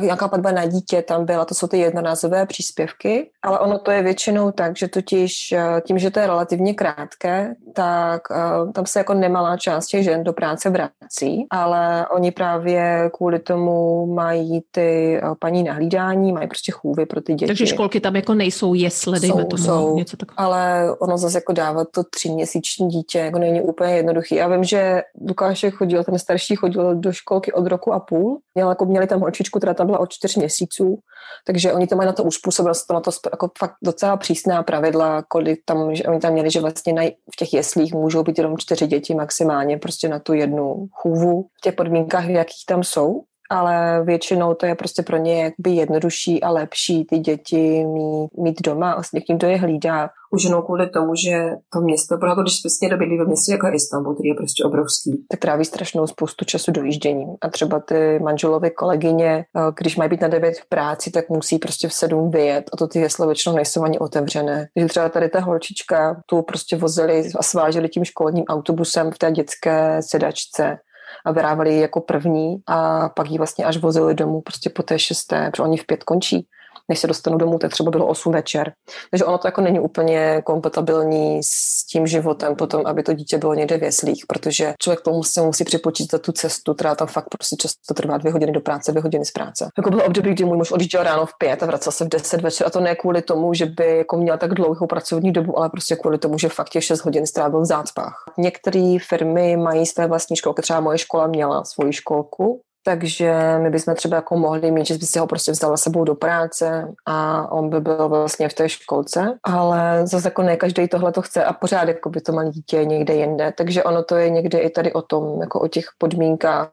nějaká 0.00 0.28
platba 0.28 0.52
na 0.52 0.66
dítě 0.66 1.02
tam 1.02 1.24
byla, 1.24 1.44
to 1.44 1.54
jsou 1.54 1.66
ty 1.66 1.78
jednorázové 1.78 2.46
příspěvky, 2.46 3.30
ale 3.42 3.58
ono 3.58 3.78
to 3.78 3.90
je 3.90 4.02
většinou 4.02 4.50
tak, 4.50 4.76
že 4.76 4.88
totiž 4.88 5.52
eh, 5.52 5.80
tím, 5.86 5.98
že 5.98 6.10
to 6.10 6.20
je 6.20 6.26
relativně 6.26 6.74
krátké, 6.74 7.54
tak 7.74 8.22
uh, 8.30 8.72
tam 8.72 8.86
se 8.86 8.98
jako 8.98 9.14
nemalá 9.14 9.56
část 9.56 9.86
těch 9.86 10.04
žen 10.04 10.24
do 10.24 10.32
práce 10.32 10.70
vrací, 10.70 11.46
ale 11.50 12.08
oni 12.08 12.30
právě 12.30 13.10
kvůli 13.14 13.38
tomu 13.38 14.06
mají 14.06 14.62
ty 14.70 15.20
uh, 15.22 15.34
paní 15.38 15.62
nahlídání, 15.62 16.32
mají 16.32 16.48
prostě 16.48 16.72
chůvy 16.72 17.06
pro 17.06 17.20
ty 17.20 17.34
děti. 17.34 17.46
Takže 17.46 17.66
školky 17.66 18.00
tam 18.00 18.16
jako 18.16 18.34
nejsou 18.34 18.74
jesle, 18.74 19.20
dejme 19.20 19.42
jsou, 19.42 19.48
tomu 19.48 19.64
jsou, 19.64 19.96
něco 19.96 20.16
takového. 20.16 20.46
Ale 20.46 20.94
ono 20.98 21.18
zase 21.18 21.36
jako 21.36 21.52
dávat 21.52 21.88
to 21.90 22.04
tři 22.04 22.30
měsíční 22.42 22.88
dítě 22.88 23.18
jako 23.18 23.38
není 23.38 23.60
úplně 23.60 23.96
jednoduchý. 23.96 24.34
Já 24.34 24.48
vím, 24.48 24.64
že 24.64 25.02
Lukášek 25.28 25.74
chodil, 25.74 26.04
ten 26.04 26.18
starší 26.18 26.56
chodil 26.56 26.94
do 26.94 27.12
školky 27.12 27.52
od 27.52 27.66
roku 27.66 27.92
a 27.92 28.00
půl. 28.00 28.40
Měl, 28.54 28.68
jako, 28.68 28.84
měli 28.84 29.06
tam 29.06 29.20
holčičku, 29.20 29.58
která 29.58 29.74
tam 29.74 29.86
byla 29.86 29.98
od 29.98 30.12
čtyř 30.12 30.36
měsíců, 30.36 30.98
takže 31.46 31.72
oni 31.72 31.86
to 31.86 31.96
mají 31.96 32.06
na 32.06 32.12
to 32.12 32.24
uspůsobil, 32.24 32.72
to 32.88 32.94
na 32.94 33.00
to 33.00 33.10
jako 33.32 33.50
fakt 33.58 33.74
docela 33.82 34.16
přísná 34.16 34.62
pravidla, 34.62 35.22
kolik 35.28 35.60
tam, 35.64 35.94
že 35.94 36.04
oni 36.04 36.20
tam 36.20 36.32
měli, 36.32 36.50
že 36.50 36.60
vlastně 36.60 36.92
na, 36.92 37.02
v 37.02 37.36
těch 37.38 37.54
jeslích 37.54 37.94
můžou 37.94 38.22
být 38.22 38.38
jenom 38.38 38.58
čtyři 38.58 38.86
děti 38.86 39.14
maximálně 39.14 39.78
prostě 39.78 40.08
na 40.08 40.18
tu 40.18 40.32
jednu 40.32 40.86
chůvu 40.92 41.42
v 41.42 41.60
těch 41.62 41.74
podmínkách, 41.74 42.28
jakých 42.28 42.64
tam 42.68 42.84
jsou 42.84 43.22
ale 43.52 44.04
většinou 44.04 44.54
to 44.54 44.66
je 44.66 44.74
prostě 44.74 45.02
pro 45.02 45.16
ně 45.16 45.42
jakby 45.42 45.70
jednodušší 45.70 46.42
a 46.42 46.50
lepší 46.50 47.04
ty 47.04 47.18
děti 47.18 47.84
mít, 47.84 48.30
mít 48.38 48.62
doma 48.62 48.92
a 48.92 49.02
s 49.02 49.12
někým, 49.12 49.36
kdo 49.38 49.48
je 49.48 49.56
hlídá. 49.56 50.10
Už 50.30 50.44
jenom 50.44 50.62
kvůli 50.62 50.90
tomu, 50.90 51.14
že 51.14 51.50
to 51.72 51.80
město, 51.80 52.18
protože 52.18 52.42
když 52.42 52.58
přesně 52.58 52.88
dobydlí 52.88 53.18
ve 53.18 53.24
městě 53.24 53.52
jako 53.52 53.66
Istanbul, 53.74 54.14
který 54.14 54.28
je 54.28 54.34
prostě 54.34 54.64
obrovský, 54.64 55.24
tak 55.30 55.40
tráví 55.40 55.64
strašnou 55.64 56.06
spoustu 56.06 56.44
času 56.44 56.72
dojížděním. 56.72 57.28
A 57.40 57.48
třeba 57.48 57.80
ty 57.80 58.18
manželové 58.18 58.70
kolegyně, 58.70 59.44
eh, 59.56 59.72
když 59.80 59.96
mají 59.96 60.10
být 60.10 60.20
na 60.20 60.28
9 60.28 60.58
v 60.58 60.68
práci, 60.68 61.10
tak 61.10 61.28
musí 61.28 61.58
prostě 61.58 61.88
v 61.88 61.92
7 61.92 62.30
vyjet 62.30 62.64
a 62.72 62.76
to 62.76 62.86
ty 62.86 62.98
jesle 62.98 63.26
většinou 63.26 63.56
nejsou 63.56 63.82
ani 63.82 63.98
otevřené. 63.98 64.68
Takže 64.74 64.88
třeba 64.88 65.08
tady 65.08 65.28
ta 65.28 65.40
holčička 65.40 66.22
tu 66.26 66.42
prostě 66.42 66.76
vozili 66.76 67.30
a 67.38 67.42
sváželi 67.42 67.88
tím 67.88 68.04
školním 68.04 68.44
autobusem 68.44 69.10
v 69.10 69.18
té 69.18 69.30
dětské 69.30 70.00
sedačce 70.02 70.78
a 71.24 71.32
vyrávali 71.32 71.74
ji 71.74 71.80
jako 71.80 72.00
první 72.00 72.56
a 72.66 73.08
pak 73.08 73.30
ji 73.30 73.38
vlastně 73.38 73.64
až 73.64 73.76
vozili 73.76 74.14
domů 74.14 74.40
prostě 74.40 74.70
po 74.70 74.82
té 74.82 74.98
šesté, 74.98 75.50
protože 75.50 75.62
oni 75.62 75.76
v 75.76 75.86
pět 75.86 76.04
končí 76.04 76.46
než 76.88 76.98
se 76.98 77.06
dostanu 77.06 77.38
domů, 77.38 77.58
tak 77.58 77.70
třeba 77.70 77.90
bylo 77.90 78.06
8 78.06 78.32
večer. 78.32 78.72
Takže 79.10 79.24
ono 79.24 79.38
to 79.38 79.48
jako 79.48 79.60
není 79.60 79.80
úplně 79.80 80.42
kompatibilní 80.44 81.40
s 81.42 81.86
tím 81.86 82.06
životem 82.06 82.56
potom, 82.56 82.82
aby 82.86 83.02
to 83.02 83.12
dítě 83.12 83.38
bylo 83.38 83.54
někde 83.54 83.78
v 83.78 83.82
jeslích, 83.82 84.24
protože 84.28 84.74
člověk 84.82 85.00
tomu 85.00 85.24
se 85.24 85.42
musí 85.42 85.64
připočítat 85.64 86.22
tu 86.22 86.32
cestu, 86.32 86.74
která 86.74 86.94
tam 86.94 87.08
fakt 87.08 87.28
prostě 87.28 87.56
často 87.56 87.94
trvá 87.94 88.18
dvě 88.18 88.32
hodiny 88.32 88.52
do 88.52 88.60
práce, 88.60 88.92
dvě 88.92 89.02
hodiny 89.02 89.24
z 89.24 89.30
práce. 89.30 89.68
Jako 89.78 89.90
bylo 89.90 90.04
období, 90.04 90.30
kdy 90.30 90.44
můj 90.44 90.56
muž 90.56 90.72
odjížděl 90.72 91.02
ráno 91.02 91.26
v 91.26 91.32
pět 91.38 91.62
a 91.62 91.66
vracel 91.66 91.92
se 91.92 92.04
v 92.04 92.08
deset 92.08 92.40
večer 92.40 92.66
a 92.66 92.70
to 92.70 92.80
ne 92.80 92.94
kvůli 92.94 93.22
tomu, 93.22 93.54
že 93.54 93.66
by 93.66 93.96
jako 93.96 94.16
měl 94.16 94.38
tak 94.38 94.54
dlouhou 94.54 94.86
pracovní 94.86 95.32
dobu, 95.32 95.58
ale 95.58 95.70
prostě 95.70 95.96
kvůli 95.96 96.18
tomu, 96.18 96.38
že 96.38 96.48
fakt 96.48 96.68
těch 96.68 96.84
6 96.84 97.04
hodin 97.04 97.26
strávil 97.26 97.60
v 97.60 97.64
zácpách. 97.64 98.14
Některé 98.38 98.96
firmy 99.08 99.56
mají 99.56 99.86
své 99.86 100.06
vlastní 100.06 100.36
školky, 100.36 100.62
třeba 100.62 100.80
moje 100.80 100.98
škola 100.98 101.26
měla 101.26 101.64
svoji 101.64 101.92
školku, 101.92 102.60
takže 102.82 103.58
my 103.62 103.70
bychom 103.70 103.94
třeba 103.94 104.16
jako 104.16 104.36
mohli 104.36 104.70
mít, 104.70 104.86
že 104.86 104.94
by 104.94 105.06
si 105.06 105.18
ho 105.18 105.26
prostě 105.26 105.52
vzala 105.52 105.76
sebou 105.76 106.04
do 106.04 106.14
práce 106.14 106.88
a 107.06 107.48
on 107.52 107.70
by 107.70 107.80
byl 107.80 108.08
vlastně 108.08 108.48
v 108.48 108.54
té 108.54 108.68
školce, 108.68 109.38
ale 109.42 110.06
zase 110.06 110.26
jako 110.26 110.42
ne 110.42 110.56
každý 110.56 110.88
tohle 110.88 111.12
to 111.12 111.22
chce 111.22 111.44
a 111.44 111.52
pořád 111.52 111.88
jako 111.88 112.10
by 112.10 112.20
to 112.20 112.32
má 112.32 112.44
dítě 112.44 112.84
někde 112.84 113.14
jinde, 113.14 113.52
takže 113.56 113.84
ono 113.84 114.02
to 114.02 114.16
je 114.16 114.30
někde 114.30 114.58
i 114.58 114.70
tady 114.70 114.92
o 114.92 115.02
tom, 115.02 115.40
jako 115.40 115.60
o 115.60 115.68
těch 115.68 115.84
podmínkách 115.98 116.70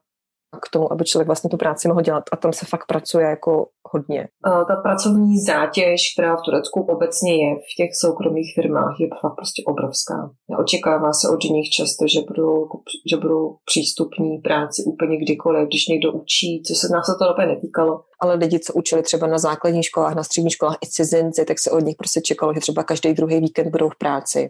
k 0.62 0.70
tomu, 0.70 0.94
aby 0.94 1.04
člověk 1.04 1.28
vlastně 1.28 1.50
tu 1.50 1.58
práci 1.58 1.88
mohl 1.88 2.02
dělat 2.02 2.24
a 2.32 2.36
tam 2.36 2.54
se 2.54 2.66
fakt 2.66 2.86
pracuje 2.88 3.26
jako 3.26 3.68
hodně. 3.94 4.28
Ta 4.44 4.76
pracovní 4.76 5.40
zátěž, 5.40 6.14
která 6.14 6.36
v 6.36 6.42
Turecku 6.42 6.82
obecně 6.82 7.34
je 7.34 7.56
v 7.56 7.76
těch 7.78 7.90
soukromých 8.02 8.52
firmách, 8.56 8.96
je 9.00 9.08
fakt 9.22 9.36
prostě 9.36 9.64
obrovská. 9.66 10.32
Očekává 10.60 11.14
se 11.14 11.30
od 11.30 11.44
nich 11.44 11.70
často, 11.70 12.06
že 12.08 12.20
budou, 12.28 12.68
že 13.12 13.18
budou 13.18 13.56
přístupní 13.66 14.38
práci 14.38 14.84
úplně 14.86 15.18
kdykoliv, 15.18 15.68
když 15.68 15.88
někdo 15.88 16.12
učí, 16.12 16.64
co 16.68 16.76
se 16.76 16.88
nás 16.94 17.06
to 17.06 17.34
úplně 17.34 17.48
netýkalo. 17.48 18.02
Ale 18.20 18.36
lidi, 18.36 18.60
co 18.60 18.74
učili 18.74 19.02
třeba 19.04 19.28
na 19.28 19.38
základních 19.38 19.86
školách, 19.86 20.16
na 20.16 20.24
středních 20.24 20.54
školách 20.54 20.78
i 20.86 20.88
cizinci, 20.88 21.46
tak 21.46 21.60
se 21.60 21.72
od 21.72 21.80
nich 21.80 21.96
prostě 21.96 22.22
čekalo, 22.22 22.54
že 22.54 22.60
třeba 22.60 22.84
každý 22.84 23.14
druhý 23.14 23.40
víkend 23.40 23.70
budou 23.70 23.90
v 23.90 23.98
práci 23.98 24.50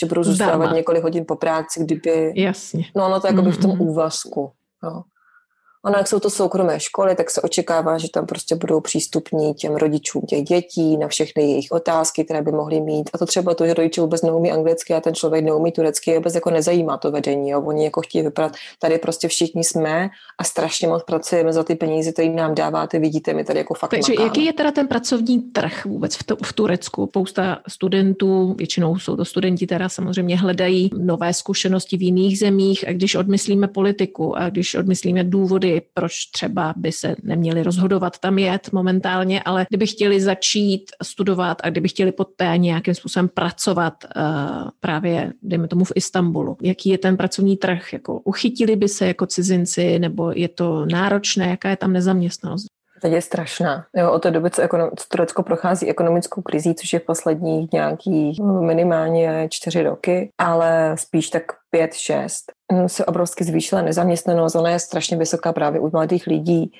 že 0.00 0.06
budou 0.06 0.22
zůstávat 0.22 0.60
Dama. 0.60 0.76
několik 0.76 1.02
hodin 1.02 1.24
po 1.28 1.36
práci, 1.36 1.80
kdyby... 1.84 2.32
Jasně. 2.36 2.84
No, 2.96 3.06
ono 3.06 3.20
to 3.20 3.26
jako 3.26 3.42
by 3.42 3.52
v 3.52 3.58
tom 3.58 3.70
mm-hmm. 3.70 3.88
úvazku. 3.88 4.52
No. 4.82 5.02
Ono, 5.84 5.98
jak 5.98 6.08
jsou 6.08 6.20
to 6.20 6.30
soukromé 6.30 6.80
školy, 6.80 7.14
tak 7.14 7.30
se 7.30 7.40
očekává, 7.40 7.98
že 7.98 8.08
tam 8.10 8.26
prostě 8.26 8.54
budou 8.54 8.80
přístupní 8.80 9.54
těm 9.54 9.74
rodičům 9.74 10.22
těch 10.22 10.42
dětí 10.42 10.96
na 10.96 11.08
všechny 11.08 11.42
jejich 11.42 11.72
otázky, 11.72 12.24
které 12.24 12.42
by 12.42 12.52
mohly 12.52 12.80
mít. 12.80 13.10
A 13.12 13.18
to 13.18 13.26
třeba 13.26 13.54
to, 13.54 13.66
že 13.66 13.74
rodiče 13.74 14.00
vůbec 14.00 14.22
neumí 14.22 14.52
anglicky 14.52 14.94
a 14.94 15.00
ten 15.00 15.14
člověk 15.14 15.44
neumí 15.44 15.72
turecky, 15.72 16.14
vůbec 16.14 16.34
jako 16.34 16.50
nezajímá 16.50 16.96
to 16.96 17.10
vedení. 17.10 17.50
Jo. 17.50 17.62
Oni 17.62 17.84
jako 17.84 18.00
chtějí 18.00 18.24
vypadat, 18.24 18.52
tady 18.78 18.98
prostě 18.98 19.28
všichni 19.28 19.64
jsme 19.64 20.10
a 20.38 20.44
strašně 20.44 20.88
moc 20.88 21.02
pracujeme 21.02 21.52
za 21.52 21.64
ty 21.64 21.74
peníze, 21.74 22.12
které 22.12 22.28
nám 22.28 22.54
dáváte, 22.54 22.98
vidíte, 22.98 23.34
my 23.34 23.44
tady 23.44 23.58
jako 23.58 23.74
fakt 23.74 23.90
Takže 23.90 24.12
makáme. 24.12 24.26
jaký 24.26 24.44
je 24.44 24.52
teda 24.52 24.70
ten 24.70 24.88
pracovní 24.88 25.40
trh 25.40 25.84
vůbec 25.86 26.16
v, 26.16 26.24
to, 26.24 26.36
v 26.44 26.52
Turecku? 26.52 27.06
Spousta 27.06 27.58
studentů, 27.68 28.54
většinou 28.58 28.98
jsou 28.98 29.16
to 29.16 29.24
studenti, 29.24 29.66
teda 29.66 29.88
samozřejmě 29.88 30.38
hledají 30.38 30.90
nové 30.98 31.34
zkušenosti 31.34 31.96
v 31.96 32.02
jiných 32.02 32.38
zemích 32.38 32.88
a 32.88 32.92
když 32.92 33.14
odmyslíme 33.14 33.68
politiku 33.68 34.36
a 34.36 34.48
když 34.48 34.74
odmyslíme 34.74 35.24
důvody 35.24 35.71
proč 35.94 36.26
třeba 36.26 36.74
by 36.76 36.92
se 36.92 37.14
neměli 37.22 37.62
rozhodovat 37.62 38.18
tam 38.18 38.38
jet 38.38 38.72
momentálně, 38.72 39.42
ale 39.42 39.66
kdyby 39.68 39.86
chtěli 39.86 40.20
začít 40.20 40.90
studovat 41.02 41.58
a 41.62 41.70
kdyby 41.70 41.88
chtěli 41.88 42.12
poté 42.12 42.58
nějakým 42.58 42.94
způsobem 42.94 43.28
pracovat 43.28 44.04
uh, 44.04 44.22
právě, 44.80 45.32
dejme 45.42 45.68
tomu 45.68 45.84
v 45.84 45.92
Istanbulu, 45.94 46.56
jaký 46.62 46.88
je 46.88 46.98
ten 46.98 47.16
pracovní 47.16 47.56
trh, 47.56 47.92
jako 47.92 48.20
uchytili 48.20 48.76
by 48.76 48.88
se 48.88 49.06
jako 49.06 49.26
cizinci, 49.26 49.98
nebo 49.98 50.30
je 50.30 50.48
to 50.48 50.86
náročné, 50.86 51.48
jaká 51.48 51.70
je 51.70 51.76
tam 51.76 51.92
nezaměstnanost? 51.92 52.66
Teď 53.02 53.12
je 53.12 53.22
strašná. 53.22 53.84
Jo, 53.96 54.12
od 54.12 54.22
té 54.22 54.30
doby, 54.30 54.50
co 54.50 54.62
ekonom- 54.62 54.90
Turecko 55.08 55.42
prochází 55.42 55.88
ekonomickou 55.88 56.42
krizí, 56.42 56.74
což 56.74 56.92
je 56.92 57.00
posledních 57.00 57.72
nějakých 57.72 58.40
minimálně 58.40 59.48
čtyři 59.50 59.82
roky, 59.82 60.30
ale 60.38 60.94
spíš 60.98 61.30
tak 61.30 61.42
pět, 61.70 61.94
šest, 61.94 62.52
se 62.86 63.04
obrovsky 63.04 63.44
zvýšila 63.44 63.82
nezaměstnanost. 63.82 64.54
Ona 64.54 64.70
je 64.70 64.78
strašně 64.78 65.16
vysoká 65.16 65.52
právě 65.52 65.80
u 65.80 65.90
mladých 65.90 66.26
lidí 66.26 66.72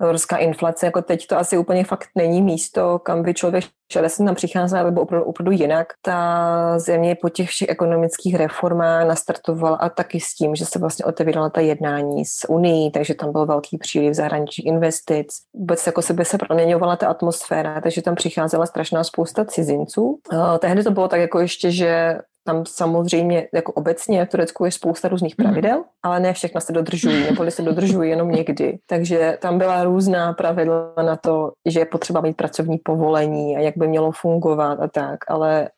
obrovská 0.00 0.36
inflace, 0.36 0.86
jako 0.86 1.02
teď 1.02 1.26
to 1.26 1.38
asi 1.38 1.58
úplně 1.58 1.84
fakt 1.84 2.08
není 2.14 2.42
místo, 2.42 2.98
kam 2.98 3.22
by 3.22 3.34
člověk 3.34 3.64
šel, 3.92 4.08
jsem 4.08 4.26
tam 4.26 4.34
přicházel, 4.34 4.84
nebo 4.84 5.00
opravdu, 5.00 5.26
opravdu 5.26 5.50
jinak. 5.50 5.86
Ta 6.02 6.78
země 6.78 7.16
po 7.20 7.28
těch 7.28 7.48
všech 7.48 7.68
ekonomických 7.68 8.34
reformách 8.34 9.06
nastartovala 9.06 9.76
a 9.76 9.88
taky 9.88 10.20
s 10.20 10.34
tím, 10.34 10.54
že 10.54 10.66
se 10.66 10.78
vlastně 10.78 11.04
otevírala 11.04 11.50
ta 11.50 11.60
jednání 11.60 12.24
s 12.24 12.48
Unii, 12.48 12.90
takže 12.90 13.14
tam 13.14 13.32
byl 13.32 13.46
velký 13.46 13.78
příliv 13.78 14.14
zahraničních 14.14 14.66
investic. 14.66 15.28
Vůbec 15.54 15.86
jako 15.86 16.02
sebe 16.02 16.24
se 16.24 16.38
proměňovala 16.38 16.96
ta 16.96 17.08
atmosféra, 17.08 17.80
takže 17.80 18.02
tam 18.02 18.14
přicházela 18.14 18.66
strašná 18.66 19.04
spousta 19.04 19.44
cizinců. 19.44 20.18
Tehdy 20.58 20.84
to 20.84 20.90
bylo 20.90 21.08
tak 21.08 21.20
jako 21.20 21.40
ještě, 21.40 21.70
že 21.70 22.18
tam 22.48 22.66
samozřejmě 22.66 23.48
jako 23.54 23.72
obecně 23.72 24.24
v 24.24 24.28
Turecku 24.28 24.64
je 24.64 24.72
spousta 24.72 25.08
různých 25.08 25.38
mhm. 25.38 25.46
pravidel, 25.46 25.84
ale 26.02 26.20
ne 26.20 26.32
všechna 26.32 26.60
se 26.60 26.72
dodržují, 26.72 27.24
nebo 27.24 27.50
se 27.50 27.62
dodržují 27.62 28.10
jenom 28.10 28.30
někdy. 28.30 28.78
Takže 28.86 29.38
tam 29.40 29.58
byla 29.58 29.84
různá 29.84 30.32
pravidla 30.32 30.94
na 31.02 31.16
to, 31.16 31.52
že 31.66 31.80
je 31.80 31.86
potřeba 31.86 32.20
mít 32.20 32.36
pracovní 32.36 32.78
povolení 32.78 33.56
a 33.56 33.60
jak 33.60 33.74
by 33.76 33.88
mělo 33.88 34.12
fungovat 34.12 34.80
a 34.80 34.88
tak, 34.88 35.18
ale 35.28 35.68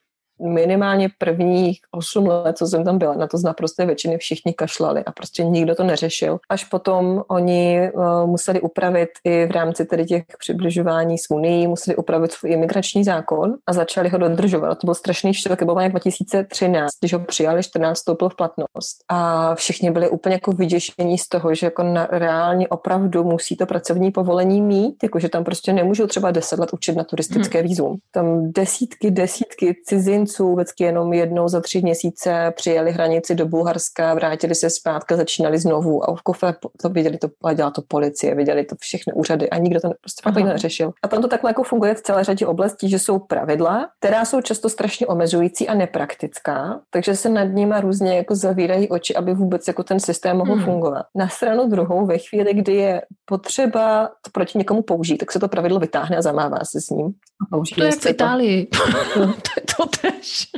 minimálně 0.40 1.08
prvních 1.18 1.80
8 1.90 2.26
let, 2.26 2.58
co 2.58 2.66
jsem 2.66 2.84
tam 2.84 2.98
byla, 2.98 3.14
na 3.14 3.26
to 3.26 3.38
z 3.38 3.42
naprosté 3.42 3.86
většiny 3.86 4.18
všichni 4.18 4.54
kašlali 4.54 5.04
a 5.04 5.12
prostě 5.12 5.44
nikdo 5.44 5.74
to 5.74 5.84
neřešil. 5.84 6.38
Až 6.48 6.64
potom 6.64 7.22
oni 7.28 7.90
uh, 7.94 8.26
museli 8.26 8.60
upravit 8.60 9.08
i 9.24 9.46
v 9.46 9.50
rámci 9.50 9.84
tedy 9.84 10.04
těch 10.04 10.24
přibližování 10.38 11.18
s 11.18 11.30
Unii, 11.30 11.68
museli 11.68 11.96
upravit 11.96 12.32
svůj 12.32 12.52
imigrační 12.52 13.04
zákon 13.04 13.54
a 13.66 13.72
začali 13.72 14.08
ho 14.08 14.18
dodržovat. 14.18 14.78
To 14.78 14.86
byl 14.86 14.94
strašný 14.94 15.34
štěl, 15.34 15.56
to 15.56 15.64
bylo 15.64 15.88
2013, 15.88 16.90
když 17.00 17.12
ho 17.12 17.18
přijali, 17.18 17.62
14 17.62 17.98
vstoupil 17.98 18.28
v 18.28 18.36
platnost. 18.36 18.96
A 19.08 19.54
všichni 19.54 19.90
byli 19.90 20.08
úplně 20.08 20.34
jako 20.34 20.52
vyděšení 20.52 21.18
z 21.18 21.28
toho, 21.28 21.54
že 21.54 21.66
jako 21.66 21.82
na, 21.82 22.08
reálně 22.10 22.68
opravdu 22.68 23.24
musí 23.24 23.56
to 23.56 23.66
pracovní 23.66 24.10
povolení 24.10 24.62
mít, 24.62 25.02
jakože 25.02 25.28
tam 25.28 25.44
prostě 25.44 25.72
nemůžou 25.72 26.06
třeba 26.06 26.30
10 26.30 26.58
let 26.58 26.72
učit 26.72 26.96
na 26.96 27.04
turistické 27.04 27.58
hmm. 27.58 27.68
vízum. 27.68 27.98
Tam 28.10 28.52
desítky, 28.52 29.10
desítky 29.10 29.76
cizinců 29.84 30.29
vždycky 30.38 30.84
jenom 30.84 31.12
jednou 31.12 31.48
za 31.48 31.60
tři 31.60 31.82
měsíce 31.82 32.52
přijeli 32.56 32.92
hranici 32.92 33.34
do 33.34 33.46
Bulharska, 33.46 34.14
vrátili 34.14 34.54
se 34.54 34.70
zpátky, 34.70 35.16
začínali 35.16 35.58
znovu 35.58 36.10
a 36.10 36.16
v 36.16 36.22
kofe 36.22 36.54
to 36.82 36.88
viděli 36.88 37.18
to, 37.18 37.28
a 37.44 37.52
dělala 37.52 37.70
to 37.70 37.82
policie, 37.88 38.34
viděli 38.34 38.64
to 38.64 38.76
všechny 38.80 39.12
úřady 39.12 39.50
a 39.50 39.58
nikdo 39.58 39.80
to 39.80 39.88
prostě 40.00 40.22
fakt 40.24 40.44
neřešil. 40.44 40.92
A 41.02 41.08
tam 41.08 41.22
to 41.22 41.28
takhle 41.28 41.50
jako 41.50 41.62
funguje 41.62 41.94
v 41.94 42.02
celé 42.02 42.24
řadě 42.24 42.46
oblastí, 42.46 42.90
že 42.90 42.98
jsou 42.98 43.18
pravidla, 43.18 43.88
která 43.98 44.24
jsou 44.24 44.40
často 44.40 44.68
strašně 44.68 45.06
omezující 45.06 45.68
a 45.68 45.74
nepraktická, 45.74 46.80
takže 46.90 47.16
se 47.16 47.28
nad 47.28 47.44
nimi 47.44 47.74
různě 47.80 48.16
jako 48.16 48.34
zavírají 48.34 48.88
oči, 48.88 49.14
aby 49.16 49.34
vůbec 49.34 49.68
jako 49.68 49.82
ten 49.82 50.00
systém 50.00 50.36
mohl 50.36 50.54
hmm. 50.54 50.64
fungovat. 50.64 51.06
Na 51.14 51.28
stranu 51.28 51.68
druhou, 51.68 52.06
ve 52.06 52.18
chvíli, 52.18 52.54
kdy 52.54 52.74
je 52.74 53.02
potřeba 53.24 54.06
to 54.06 54.30
proti 54.32 54.58
někomu 54.58 54.82
použít, 54.82 55.18
tak 55.18 55.32
se 55.32 55.38
to 55.38 55.48
pravidlo 55.48 55.78
vytáhne 55.78 56.16
a 56.16 56.22
zamává 56.22 56.58
se 56.64 56.80
s 56.80 56.90
ním. 56.90 57.12
Použije 57.50 57.76
to 57.76 57.84
je 57.84 57.92
v 57.92 58.06
Itálii. 58.06 58.66
to 59.14 59.20
je 59.56 59.62
to 59.76 59.86
tež. 60.20 60.48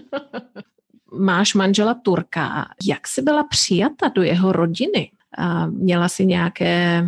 Máš 1.19 1.55
manžela 1.55 1.95
Turka. 1.95 2.67
Jak 2.85 3.09
jsi 3.09 3.23
byla 3.23 3.45
přijata 3.45 4.09
do 4.09 4.23
jeho 4.23 4.53
rodiny? 4.53 5.11
A 5.39 5.67
měla 5.67 6.09
si 6.09 6.27
nějaké, 6.27 7.05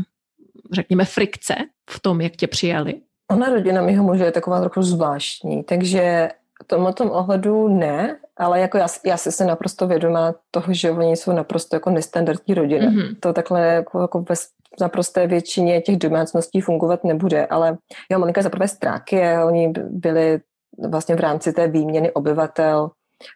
řekněme, 0.72 1.04
frikce 1.04 1.54
v 1.90 2.00
tom, 2.00 2.20
jak 2.20 2.36
tě 2.36 2.46
přijali? 2.46 2.94
Ona 3.30 3.48
rodina 3.48 3.82
mého 3.82 4.04
muže 4.04 4.24
je 4.24 4.32
taková 4.32 4.60
trochu 4.60 4.82
zvláštní, 4.82 5.64
takže 5.64 6.28
v 6.64 6.66
tomhle 6.66 6.92
tom 6.92 7.10
ohledu 7.10 7.68
ne, 7.68 8.16
ale 8.36 8.60
jako 8.60 8.78
já, 8.78 8.86
já 9.06 9.16
si 9.16 9.32
jsem 9.32 9.46
naprosto 9.46 9.86
vědomá 9.86 10.34
toho, 10.50 10.74
že 10.74 10.90
oni 10.90 11.16
jsou 11.16 11.32
naprosto 11.32 11.76
jako 11.76 11.90
nestandardní 11.90 12.54
rodina. 12.54 12.90
Mm-hmm. 12.90 13.16
To 13.20 13.32
takhle 13.32 13.60
jako, 13.66 14.00
jako 14.00 14.20
ve 14.20 14.34
naprosté 14.80 15.26
většině 15.26 15.80
těch 15.80 15.96
domácností 15.96 16.60
fungovat 16.60 17.04
nebude, 17.04 17.46
ale 17.46 17.78
jo, 18.10 18.18
Monika 18.18 18.42
zaprvé 18.42 18.68
stráky, 18.68 19.22
oni 19.46 19.72
byli 19.90 20.40
vlastně 20.78 21.16
v 21.16 21.20
rámci 21.20 21.52
té 21.52 21.68
výměny 21.68 22.12
obyvatel 22.12 22.90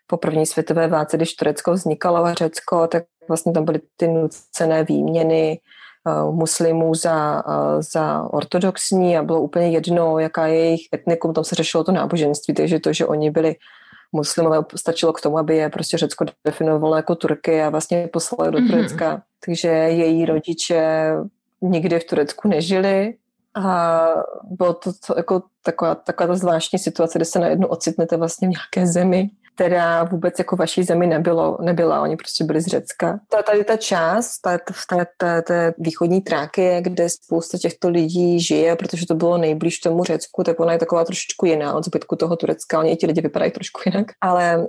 po 0.07 0.16
první 0.16 0.46
světové 0.46 0.88
válce, 0.88 1.16
když 1.16 1.35
Turecko 1.35 1.72
vznikalo 1.72 2.24
a 2.24 2.35
Řecko, 2.35 2.87
tak 2.87 3.05
vlastně 3.29 3.53
tam 3.53 3.64
byly 3.64 3.81
ty 3.96 4.09
nucené 4.09 4.85
výměny 4.85 5.61
uh, 6.07 6.35
muslimů 6.35 6.94
za, 6.94 7.42
uh, 7.46 7.83
za 7.92 8.22
ortodoxní 8.22 9.18
a 9.18 9.22
bylo 9.22 9.40
úplně 9.40 9.68
jedno, 9.68 10.18
jaká 10.18 10.46
je 10.46 10.59
jejich 10.59 10.88
etnikum, 10.94 11.35
tam 11.35 11.44
se 11.44 11.55
řešilo 11.55 11.85
to 11.85 11.92
náboženství, 11.92 12.55
takže 12.55 12.81
to, 12.81 12.92
že 12.92 13.07
oni 13.07 13.31
byli 13.31 13.57
muslimové, 14.12 14.64
stačilo 14.77 15.12
k 15.12 15.20
tomu, 15.20 15.38
aby 15.38 15.57
je 15.57 15.68
prostě 15.68 15.98
Řecko 15.98 16.24
definovalo 16.44 16.96
jako 16.96 17.14
Turky 17.14 17.62
a 17.62 17.70
vlastně 17.70 18.09
poslali 18.12 18.53
do 18.53 18.59
mm-hmm. 18.59 18.70
Turecka. 18.70 19.22
Takže 19.46 19.68
její 19.68 20.27
rodiče 20.27 21.12
nikdy 21.61 22.01
v 22.01 22.05
Turecku 22.05 22.48
nežili 22.48 23.14
a 23.56 24.06
bylo 24.44 24.74
to, 24.74 24.92
to 25.06 25.14
jako 25.16 25.42
taková, 25.62 25.94
taková 25.94 26.26
ta 26.26 26.37
zvláštní 26.37 26.78
situace, 26.78 27.18
kde 27.18 27.24
se 27.24 27.38
najednou 27.38 27.68
ocitnete 27.68 28.16
vlastně 28.16 28.48
v 28.48 28.50
nějaké 28.50 28.92
zemi, 28.92 29.30
která 29.54 30.04
vůbec 30.04 30.38
jako 30.38 30.56
vaší 30.56 30.82
zemi 30.82 31.06
nebylo, 31.06 31.58
nebyla, 31.61 32.02
oni 32.02 32.16
prostě 32.16 32.44
byli 32.44 32.61
z 32.61 32.66
Řecka. 32.66 33.20
Ta, 33.28 33.42
tady 33.42 33.64
ta 33.64 33.76
část, 33.76 34.38
ta, 34.38 34.58
ta, 34.90 35.04
ta, 35.18 35.42
ta 35.42 35.54
východní 35.78 36.20
tráky, 36.20 36.80
kde 36.80 37.08
spousta 37.08 37.58
těchto 37.58 37.88
lidí 37.88 38.40
žije, 38.40 38.76
protože 38.76 39.06
to 39.06 39.14
bylo 39.14 39.38
nejblíž 39.38 39.78
tomu 39.78 40.04
Řecku, 40.04 40.44
tak 40.44 40.61
ona 40.61 40.72
je 40.72 40.78
taková 40.78 41.04
trošičku 41.04 41.46
jiná 41.46 41.74
od 41.74 41.84
zbytku 41.84 42.16
toho 42.16 42.37
Turecka, 42.37 42.78
oni 42.78 42.96
ti 42.96 43.06
lidi 43.06 43.20
vypadají 43.20 43.50
trošku 43.50 43.80
jinak, 43.87 44.06
ale 44.20 44.66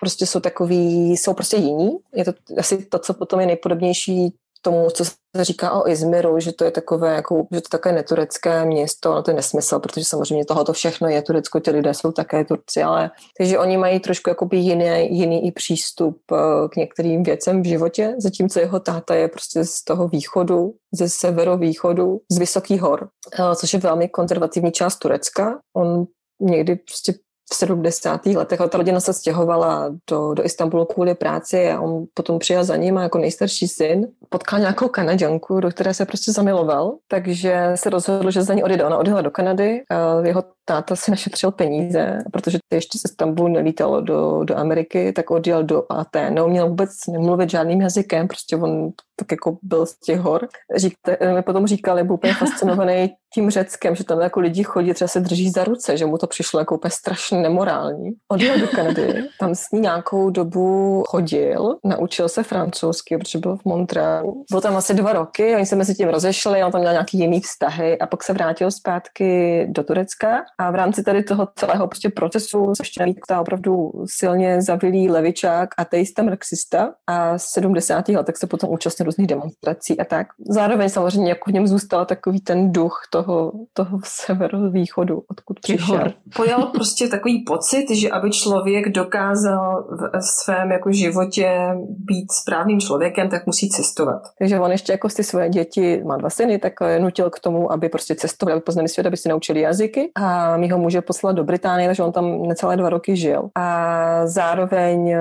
prostě 0.00 0.26
jsou 0.26 0.40
takový, 0.40 1.12
jsou 1.16 1.34
prostě 1.34 1.56
jiní. 1.56 1.90
Je 2.14 2.24
to 2.24 2.32
asi 2.58 2.86
to, 2.86 2.98
co 2.98 3.14
potom 3.14 3.40
je 3.40 3.46
nejpodobnější 3.46 4.34
tomu, 4.62 4.90
co 4.90 5.04
se 5.04 5.12
říká 5.40 5.72
o 5.72 5.88
Izmiru, 5.88 6.40
že 6.40 6.52
to 6.52 6.64
je 6.64 6.70
takové, 6.70 7.14
jako, 7.14 7.46
že 7.54 7.60
to 7.60 7.68
také 7.68 7.92
neturecké 7.92 8.64
město, 8.64 9.14
no 9.14 9.22
to 9.22 9.30
je 9.30 9.34
nesmysl, 9.34 9.78
protože 9.78 10.04
samozřejmě 10.04 10.44
tohoto 10.44 10.72
všechno 10.72 11.08
je 11.08 11.22
Turecko, 11.22 11.60
ti 11.60 11.70
lidé 11.70 11.94
jsou 11.94 12.12
také 12.12 12.44
Turci, 12.44 12.82
ale 12.82 13.10
takže 13.38 13.58
oni 13.58 13.76
mají 13.76 14.00
trošku 14.00 14.30
jakoby 14.30 14.56
jiný, 14.56 15.18
jiný 15.18 15.46
i 15.46 15.52
přístup 15.52 16.20
eh, 16.32 16.68
k 16.68 16.76
některým 16.76 17.22
věcem 17.22 17.62
v 17.62 17.66
životě, 17.66 18.14
zatímco 18.18 18.60
jeho 18.60 18.80
táta 18.80 19.14
je 19.14 19.28
prostě 19.28 19.64
z 19.64 19.84
toho 19.84 20.08
východu, 20.08 20.74
ze 20.92 21.08
severovýchodu, 21.08 22.20
z 22.30 22.38
vysokých 22.38 22.80
hor, 22.80 23.08
eh, 23.38 23.56
což 23.56 23.72
je 23.72 23.80
velmi 23.80 24.08
konzervativní 24.08 24.72
část 24.72 24.98
Turecka. 24.98 25.58
On 25.76 26.06
někdy 26.40 26.76
prostě 26.76 27.14
v 27.52 27.56
70. 27.56 28.26
letech, 28.26 28.60
ale 28.60 28.68
ta 28.68 28.78
rodina 28.78 29.00
se 29.00 29.12
stěhovala 29.12 29.90
do, 30.10 30.34
do 30.34 30.44
Istanbulu 30.44 30.84
kvůli 30.84 31.14
práci 31.14 31.70
a 31.70 31.80
on 31.80 32.04
potom 32.14 32.38
přijel 32.38 32.64
za 32.64 32.76
ním 32.76 32.98
a 32.98 33.02
jako 33.02 33.18
nejstarší 33.18 33.68
syn 33.68 34.06
potkal 34.28 34.58
nějakou 34.58 34.88
Kanaděnku, 34.88 35.60
do 35.60 35.70
které 35.70 35.94
se 35.94 36.06
prostě 36.06 36.32
zamiloval, 36.32 36.94
takže 37.08 37.72
se 37.74 37.90
rozhodl, 37.90 38.30
že 38.30 38.42
za 38.42 38.54
ní 38.54 38.62
odjede. 38.62 38.84
Ona 38.84 38.98
odjela 38.98 39.20
do 39.20 39.30
Kanady, 39.30 39.82
a 39.90 40.26
jeho 40.26 40.44
táta 40.64 40.96
si 40.96 41.10
našetřil 41.10 41.50
peníze, 41.50 42.18
protože 42.32 42.58
ještě 42.72 42.98
se 42.98 43.08
Istanbulu 43.10 43.48
nelítalo 43.48 44.00
do, 44.00 44.44
do 44.44 44.56
Ameriky, 44.56 45.12
tak 45.12 45.30
odjel 45.30 45.64
do 45.64 45.82
Aten. 45.88 46.34
Neuměl 46.34 46.68
vůbec 46.68 46.90
nemluvit 47.12 47.50
žádným 47.50 47.80
jazykem, 47.80 48.28
prostě 48.28 48.56
on 48.56 48.90
tak 49.16 49.30
jako 49.30 49.58
byl 49.62 49.86
z 49.86 49.98
těch 49.98 50.20
hor. 50.20 50.48
Říkte, 50.76 51.34
mi 51.34 51.42
potom 51.42 51.66
říkali, 51.66 52.04
byl 52.04 52.14
úplně 52.14 52.34
fascinovaný 52.34 53.10
tím 53.34 53.50
Řeckem, 53.50 53.94
že 53.94 54.04
tam 54.04 54.20
jako 54.20 54.40
lidi 54.40 54.62
chodí, 54.62 54.94
třeba 54.94 55.08
se 55.08 55.20
drží 55.20 55.50
za 55.50 55.64
ruce, 55.64 55.96
že 55.96 56.06
mu 56.06 56.18
to 56.18 56.26
přišlo 56.26 56.60
jako 56.60 56.74
úplně 56.74 56.90
strašně 56.90 57.38
nemorální. 57.38 58.10
Odjel 58.28 58.60
do 58.60 58.68
Kanady, 58.68 59.14
tam 59.40 59.54
s 59.54 59.70
ní 59.72 59.80
nějakou 59.80 60.30
dobu 60.30 61.02
chodil, 61.06 61.76
naučil 61.84 62.28
se 62.28 62.42
francouzsky, 62.42 63.18
protože 63.18 63.38
byl 63.38 63.56
v 63.56 63.64
Montrealu. 63.64 64.44
Byl 64.50 64.60
tam 64.60 64.76
asi 64.76 64.94
dva 64.94 65.12
roky, 65.12 65.56
oni 65.56 65.66
se 65.66 65.76
mezi 65.76 65.94
tím 65.94 66.08
rozešli, 66.08 66.64
on 66.64 66.72
tam 66.72 66.80
měl 66.80 66.92
nějaký 66.92 67.18
jiný 67.18 67.40
vztahy 67.40 67.98
a 67.98 68.06
pak 68.06 68.24
se 68.24 68.32
vrátil 68.32 68.70
zpátky 68.70 69.66
do 69.70 69.84
Turecka 69.84 70.44
a 70.58 70.70
v 70.70 70.74
rámci 70.74 71.02
tady 71.02 71.22
toho 71.22 71.48
celého 71.56 71.86
prostě 71.88 72.10
procesu, 72.10 72.72
ještě 72.80 73.00
navíc 73.00 73.18
ta 73.28 73.40
opravdu 73.40 73.92
silně 74.06 74.62
zavilý 74.62 75.10
levičák, 75.10 75.68
ateista, 75.76 76.22
marxista 76.22 76.92
a 77.06 77.38
70. 77.38 78.08
letech 78.08 78.36
se 78.36 78.46
potom 78.46 78.70
účastnil 78.70 79.04
různých 79.04 79.26
demonstrací 79.26 80.00
a 80.00 80.04
tak. 80.04 80.26
Zároveň 80.48 80.88
samozřejmě 80.88 81.28
jako 81.28 81.50
v 81.50 81.54
něm 81.54 81.66
zůstal 81.66 82.06
takový 82.06 82.40
ten 82.40 82.72
duch 82.72 83.00
toho, 83.22 83.52
toho 83.72 83.98
severovýchodu, 84.04 85.22
odkud 85.28 85.60
přišel. 85.60 86.04
Pojal 86.36 86.66
prostě 86.66 87.08
takový 87.08 87.44
pocit, 87.46 87.90
že 87.90 88.10
aby 88.10 88.30
člověk 88.30 88.88
dokázal 88.88 89.84
v 89.90 90.24
svém 90.44 90.70
jako 90.70 90.92
životě 90.92 91.68
být 91.88 92.32
správným 92.32 92.80
člověkem, 92.80 93.28
tak 93.28 93.46
musí 93.46 93.68
cestovat. 93.68 94.22
Takže 94.38 94.60
on 94.60 94.70
ještě 94.70 94.92
jako 94.92 95.08
ty 95.08 95.24
svoje 95.24 95.48
děti, 95.48 96.02
má 96.04 96.16
dva 96.16 96.30
syny, 96.30 96.58
tak 96.58 96.72
nutil 96.98 97.30
k 97.30 97.38
tomu, 97.38 97.72
aby 97.72 97.88
prostě 97.88 98.14
cestovali, 98.14 98.52
aby 98.52 98.62
poznali 98.62 98.88
svět, 98.88 99.06
aby 99.06 99.16
si 99.16 99.28
naučili 99.28 99.60
jazyky 99.60 100.10
a 100.16 100.56
mi 100.56 100.68
ho 100.68 100.78
může 100.78 101.00
poslat 101.00 101.32
do 101.32 101.44
Británie, 101.44 101.88
takže 101.88 102.02
on 102.02 102.12
tam 102.12 102.42
necelé 102.42 102.76
dva 102.76 102.88
roky 102.88 103.16
žil. 103.16 103.48
A 103.54 104.26
zároveň 104.26 105.10
eh, 105.10 105.20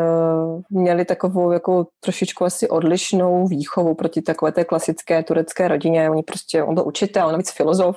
měli 0.70 1.06
takovou 1.06 1.52
jako 1.52 1.88
trošičku 2.00 2.46
asi 2.46 2.70
odlišnou 2.70 3.48
výchovu 3.48 3.96
proti 3.96 4.22
takové 4.22 4.52
té 4.52 4.64
klasické 4.64 5.24
turecké 5.24 5.68
rodině. 5.68 6.10
Oni 6.10 6.24
prostě, 6.24 6.64
on 6.64 6.74
byl 6.74 6.88
učitel, 6.88 7.32
navíc 7.32 7.52
filozof, 7.52 7.89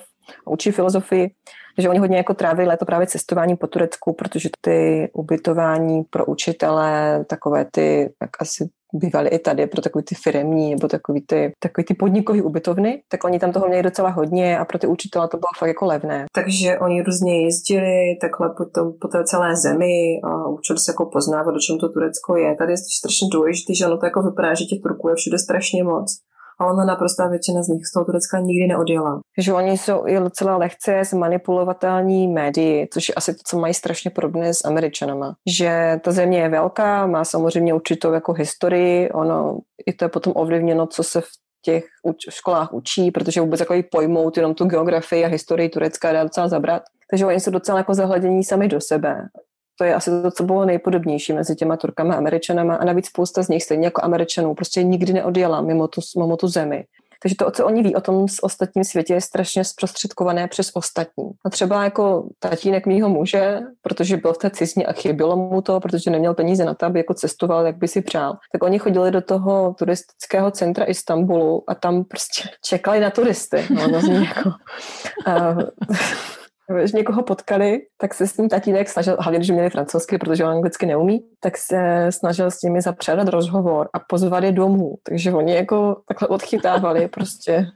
učí 0.46 0.70
filozofii, 0.70 1.30
takže 1.76 1.88
oni 1.88 1.98
hodně 1.98 2.16
jako 2.16 2.35
trávili 2.35 2.68
léto 2.68 2.85
právě 2.85 3.06
cestování 3.06 3.56
po 3.56 3.66
Turecku, 3.66 4.12
protože 4.12 4.48
ty 4.61 5.11
ubytování 5.14 6.02
pro 6.11 6.26
učitele, 6.26 7.24
takové 7.28 7.66
ty, 7.72 8.12
jak 8.22 8.30
asi 8.40 8.68
bývaly 8.92 9.28
i 9.28 9.38
tady 9.38 9.66
pro 9.66 9.82
takový 9.82 10.04
ty 10.04 10.14
firemní 10.14 10.70
nebo 10.70 10.88
takový 10.88 11.24
ty, 11.26 11.52
takový 11.58 11.85
ty 11.85 11.94
podnikový 11.94 12.42
ubytovny, 12.42 13.02
tak 13.08 13.24
oni 13.24 13.38
tam 13.38 13.52
toho 13.52 13.68
měli 13.68 13.82
docela 13.82 14.08
hodně 14.11 14.58
a 14.58 14.64
pro 14.64 14.78
ty 14.78 14.87
učitele 14.87 15.28
to 15.28 15.37
bylo 15.37 15.48
fakt 15.58 15.68
jako 15.68 15.87
levné. 15.87 16.26
Takže 16.35 16.78
oni 16.78 17.02
různě 17.02 17.44
jezdili 17.44 18.18
takhle 18.20 18.50
po, 18.56 18.64
tom, 18.64 18.92
po 19.00 19.08
té 19.08 19.24
celé 19.24 19.56
zemi 19.56 20.20
a 20.24 20.48
učili 20.48 20.78
se 20.78 20.92
jako 20.92 21.06
poznávat, 21.06 21.54
do 21.54 21.61
čem 21.61 21.78
to 21.78 21.88
Turecko 21.88 22.37
je. 22.37 22.56
Tady 22.56 22.72
je 22.72 22.76
strašně 22.76 23.28
důležité, 23.32 23.74
že 23.74 23.87
ono 23.87 23.98
to 23.98 24.06
jako 24.06 24.22
vypadá, 24.22 24.54
že 24.54 24.64
těch 24.64 24.82
Turků 24.82 25.08
je 25.08 25.14
všude 25.14 25.38
strašně 25.38 25.85
moc 25.85 26.18
a 26.60 26.66
ona 26.66 26.84
naprostá 26.84 27.28
většina 27.28 27.62
z 27.62 27.68
nich 27.68 27.87
z 27.87 27.92
toho 27.92 28.04
Turecka 28.04 28.38
nikdy 28.40 28.66
neodjela. 28.66 29.20
Že 29.38 29.52
oni 29.52 29.79
jsou 29.79 30.06
i 30.06 30.20
docela 30.20 30.56
lehce 30.56 31.02
zmanipulovatelní 31.04 32.29
médii, 32.29 32.88
což 32.92 33.08
je 33.08 33.14
asi 33.14 33.35
to, 33.35 33.40
co 33.46 33.58
mají 33.58 33.74
strašně 33.74 34.10
podobné 34.10 34.54
s 34.54 34.64
Američanama. 34.64 35.35
Že 35.50 36.00
ta 36.04 36.12
země 36.12 36.38
je 36.38 36.48
velká, 36.48 37.06
má 37.06 37.24
samozřejmě 37.24 37.74
určitou 37.74 38.12
jako 38.12 38.33
historii, 38.33 39.10
ono 39.10 39.58
i 39.87 39.92
to 39.92 40.04
je 40.04 40.08
potom 40.08 40.33
ovlivněno, 40.37 40.87
co 40.87 41.02
se 41.02 41.20
v 41.20 41.29
těch 41.64 41.85
školách 42.31 42.72
učí, 42.72 43.10
protože 43.10 43.40
vůbec 43.40 43.60
jako 43.60 43.74
pojmout 43.90 44.37
jenom 44.37 44.54
tu 44.54 44.64
geografii 44.64 45.24
a 45.24 45.29
historii 45.29 45.68
Turecka 45.68 46.12
dá 46.12 46.22
docela 46.22 46.48
zabrat. 46.48 46.83
Takže 47.10 47.27
oni 47.27 47.40
jsou 47.40 47.50
docela 47.50 47.79
jako 47.79 47.94
zahledění 47.94 48.44
sami 48.44 48.68
do 48.68 48.81
sebe 48.81 49.29
to 49.83 49.87
je 49.87 49.94
asi 49.94 50.10
to, 50.22 50.30
co 50.30 50.44
bylo 50.44 50.64
nejpodobnější 50.64 51.33
mezi 51.33 51.56
těma 51.56 51.76
Turkama 51.76 52.14
a 52.14 52.16
Američanama 52.16 52.74
a 52.74 52.85
navíc 52.85 53.06
spousta 53.06 53.42
z 53.42 53.48
nich, 53.48 53.62
stejně 53.62 53.85
jako 53.85 54.04
Američanů, 54.04 54.54
prostě 54.54 54.83
nikdy 54.83 55.12
neodjela 55.12 55.60
mimo 55.60 55.88
tu, 55.88 56.00
mimo 56.18 56.37
tu 56.37 56.48
zemi. 56.48 56.85
Takže 57.22 57.37
to, 57.37 57.50
co 57.50 57.66
oni 57.66 57.83
ví 57.83 57.94
o 57.96 58.00
tom 58.00 58.28
s 58.28 58.44
ostatním 58.44 58.85
světě, 58.85 59.14
je 59.14 59.20
strašně 59.20 59.64
zprostředkované 59.64 60.48
přes 60.48 60.70
ostatní. 60.74 61.30
A 61.44 61.50
třeba 61.50 61.85
jako 61.85 62.28
tatínek 62.38 62.87
mýho 62.87 63.08
muže, 63.08 63.60
protože 63.83 64.16
byl 64.16 64.33
v 64.33 64.38
té 64.38 64.50
cizně 64.50 64.87
a 64.87 64.92
chybilo 64.92 65.37
mu 65.37 65.62
to, 65.62 65.80
protože 65.80 66.10
neměl 66.10 66.35
peníze 66.35 66.64
na 66.64 66.74
to, 66.74 66.87
aby 66.87 66.98
jako 66.98 67.14
cestoval, 67.14 67.66
jak 67.66 67.76
by 67.76 67.88
si 67.88 68.02
přál, 68.02 68.38
tak 68.52 68.62
oni 68.62 68.78
chodili 68.78 69.10
do 69.10 69.20
toho 69.20 69.74
turistického 69.78 70.50
centra 70.50 70.85
Istanbulu 70.85 71.64
a 71.66 71.74
tam 71.74 72.04
prostě 72.04 72.48
čekali 72.64 73.00
na 73.00 73.10
turisty. 73.10 73.64
No, 73.70 73.88
no 73.88 73.98
jako, 73.98 74.50
když 76.79 76.92
někoho 76.92 77.23
potkali, 77.23 77.81
tak 77.98 78.14
se 78.14 78.27
s 78.27 78.33
tím 78.33 78.48
tatínek 78.48 78.88
snažil, 78.88 79.16
hlavně 79.20 79.38
když 79.38 79.50
měli 79.50 79.70
francouzsky, 79.70 80.18
protože 80.18 80.44
on 80.44 80.50
anglicky 80.50 80.87
neumí, 80.87 81.25
tak 81.40 81.58
se 81.58 82.06
snažil 82.10 82.50
s 82.50 82.62
nimi 82.62 82.81
zapředat 82.81 83.29
rozhovor 83.29 83.88
a 83.92 83.98
pozvat 83.98 84.44
je 84.44 84.52
domů. 84.52 84.94
Takže 85.02 85.33
oni 85.33 85.54
jako 85.54 85.96
takhle 86.08 86.29
odchytávali 86.29 87.08
prostě 87.08 87.66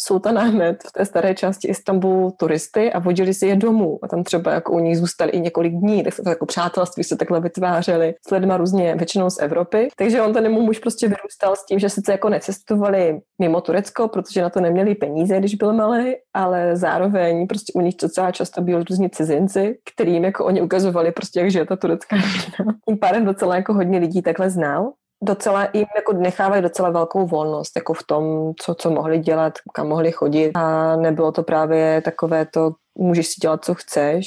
Sultan 0.00 0.38
Ahmed 0.38 0.76
v 0.88 0.92
té 0.92 1.04
staré 1.04 1.34
části 1.34 1.68
Istanbulu 1.68 2.30
turisty 2.38 2.92
a 2.92 2.98
vodili 2.98 3.34
si 3.34 3.46
je 3.46 3.56
domů. 3.56 3.98
A 4.02 4.08
tam 4.08 4.24
třeba 4.24 4.52
jako 4.52 4.72
u 4.72 4.78
nich 4.78 4.98
zůstali 4.98 5.30
i 5.30 5.40
několik 5.40 5.72
dní, 5.72 6.02
tak 6.04 6.14
se 6.14 6.22
to 6.22 6.28
jako 6.28 6.46
přátelství 6.46 7.04
se 7.04 7.16
takhle 7.16 7.40
vytvářeli 7.40 8.14
s 8.28 8.30
lidma 8.30 8.56
různě, 8.56 8.94
většinou 8.94 9.30
z 9.30 9.38
Evropy. 9.38 9.88
Takže 9.96 10.22
on 10.22 10.32
ten 10.32 10.52
muž 10.52 10.78
prostě 10.78 11.08
vyrůstal 11.08 11.56
s 11.56 11.66
tím, 11.66 11.78
že 11.78 11.88
sice 11.88 12.12
jako 12.12 12.28
necestovali 12.28 13.20
mimo 13.38 13.60
Turecko, 13.60 14.08
protože 14.08 14.42
na 14.42 14.50
to 14.50 14.60
neměli 14.60 14.94
peníze, 14.94 15.38
když 15.38 15.54
byl 15.54 15.72
malý, 15.72 16.14
ale 16.34 16.76
zároveň 16.76 17.46
prostě 17.46 17.72
u 17.74 17.80
nich 17.80 17.94
docela 18.02 18.32
často 18.32 18.60
byli 18.60 18.84
různí 18.90 19.10
cizinci, 19.10 19.78
kterým 19.94 20.24
jako 20.24 20.44
oni 20.44 20.62
ukazovali 20.62 21.12
prostě, 21.12 21.40
jak 21.40 21.50
žije 21.50 21.66
ta 21.66 21.76
turecká 21.76 22.16
rodina. 22.16 22.78
Tím 22.88 22.98
pádem 22.98 23.24
docela 23.24 23.56
jako 23.56 23.74
hodně 23.74 23.98
lidí 23.98 24.22
takhle 24.22 24.50
znal 24.50 24.92
docela 25.22 25.68
jim 25.72 25.86
jako 25.96 26.12
nechávají 26.12 26.62
docela 26.62 26.90
velkou 26.90 27.26
volnost 27.26 27.72
jako 27.76 27.94
v 27.94 28.02
tom, 28.06 28.52
co, 28.60 28.74
co 28.74 28.90
mohli 28.90 29.18
dělat, 29.18 29.52
kam 29.74 29.88
mohli 29.88 30.12
chodit 30.12 30.50
a 30.54 30.96
nebylo 30.96 31.32
to 31.32 31.42
právě 31.42 32.02
takové 32.04 32.46
to, 32.46 32.70
můžeš 32.98 33.26
si 33.26 33.34
dělat, 33.42 33.64
co 33.64 33.74
chceš, 33.74 34.26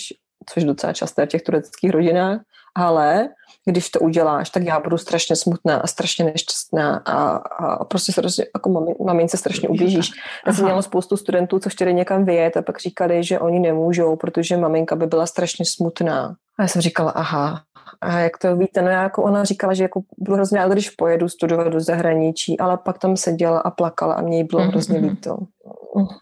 což 0.49 0.63
docela 0.63 0.93
časté 0.93 1.25
v 1.25 1.29
těch 1.29 1.41
tureckých 1.41 1.91
rodinách, 1.91 2.39
ale 2.75 3.29
když 3.65 3.89
to 3.89 3.99
uděláš, 3.99 4.49
tak 4.49 4.63
já 4.63 4.79
budu 4.79 4.97
strašně 4.97 5.35
smutná 5.35 5.77
a 5.77 5.87
strašně 5.87 6.25
nešťastná 6.25 6.97
a, 7.05 7.35
a 7.35 7.85
prostě 7.85 8.11
se 8.11 8.43
jako 8.55 8.69
mami, 8.69 8.95
mamince 9.05 9.37
strašně 9.37 9.69
ublížíš. 9.69 10.11
Já 10.47 10.53
jsem 10.53 10.65
měla 10.65 10.81
spoustu 10.81 11.17
studentů, 11.17 11.59
co 11.59 11.69
chtěli 11.69 11.93
někam 11.93 12.25
vyjet 12.25 12.57
a 12.57 12.61
pak 12.61 12.79
říkali, 12.79 13.23
že 13.23 13.39
oni 13.39 13.59
nemůžou, 13.59 14.15
protože 14.15 14.57
maminka 14.57 14.95
by 14.95 15.07
byla 15.07 15.25
strašně 15.25 15.65
smutná. 15.65 16.35
A 16.59 16.61
já 16.61 16.67
jsem 16.67 16.81
říkala, 16.81 17.11
aha, 17.11 17.61
a 18.01 18.19
jak 18.19 18.37
to 18.37 18.55
víte, 18.55 18.81
no 18.81 18.89
já 18.89 19.03
jako 19.03 19.23
ona 19.23 19.43
říkala, 19.43 19.73
že 19.73 19.83
jako 19.83 20.01
budu 20.17 20.33
hrozně 20.33 20.57
ráda, 20.57 20.73
když 20.73 20.89
pojedu 20.89 21.29
studovat 21.29 21.67
do 21.67 21.79
zahraničí, 21.79 22.59
ale 22.59 22.77
pak 22.77 22.97
tam 22.97 23.17
seděla 23.17 23.59
a 23.59 23.71
plakala 23.71 24.13
a 24.13 24.21
mě 24.21 24.37
jí 24.37 24.43
bylo 24.43 24.61
mm-hmm. 24.61 24.67
hrozně 24.67 24.99
líto. 24.99 25.37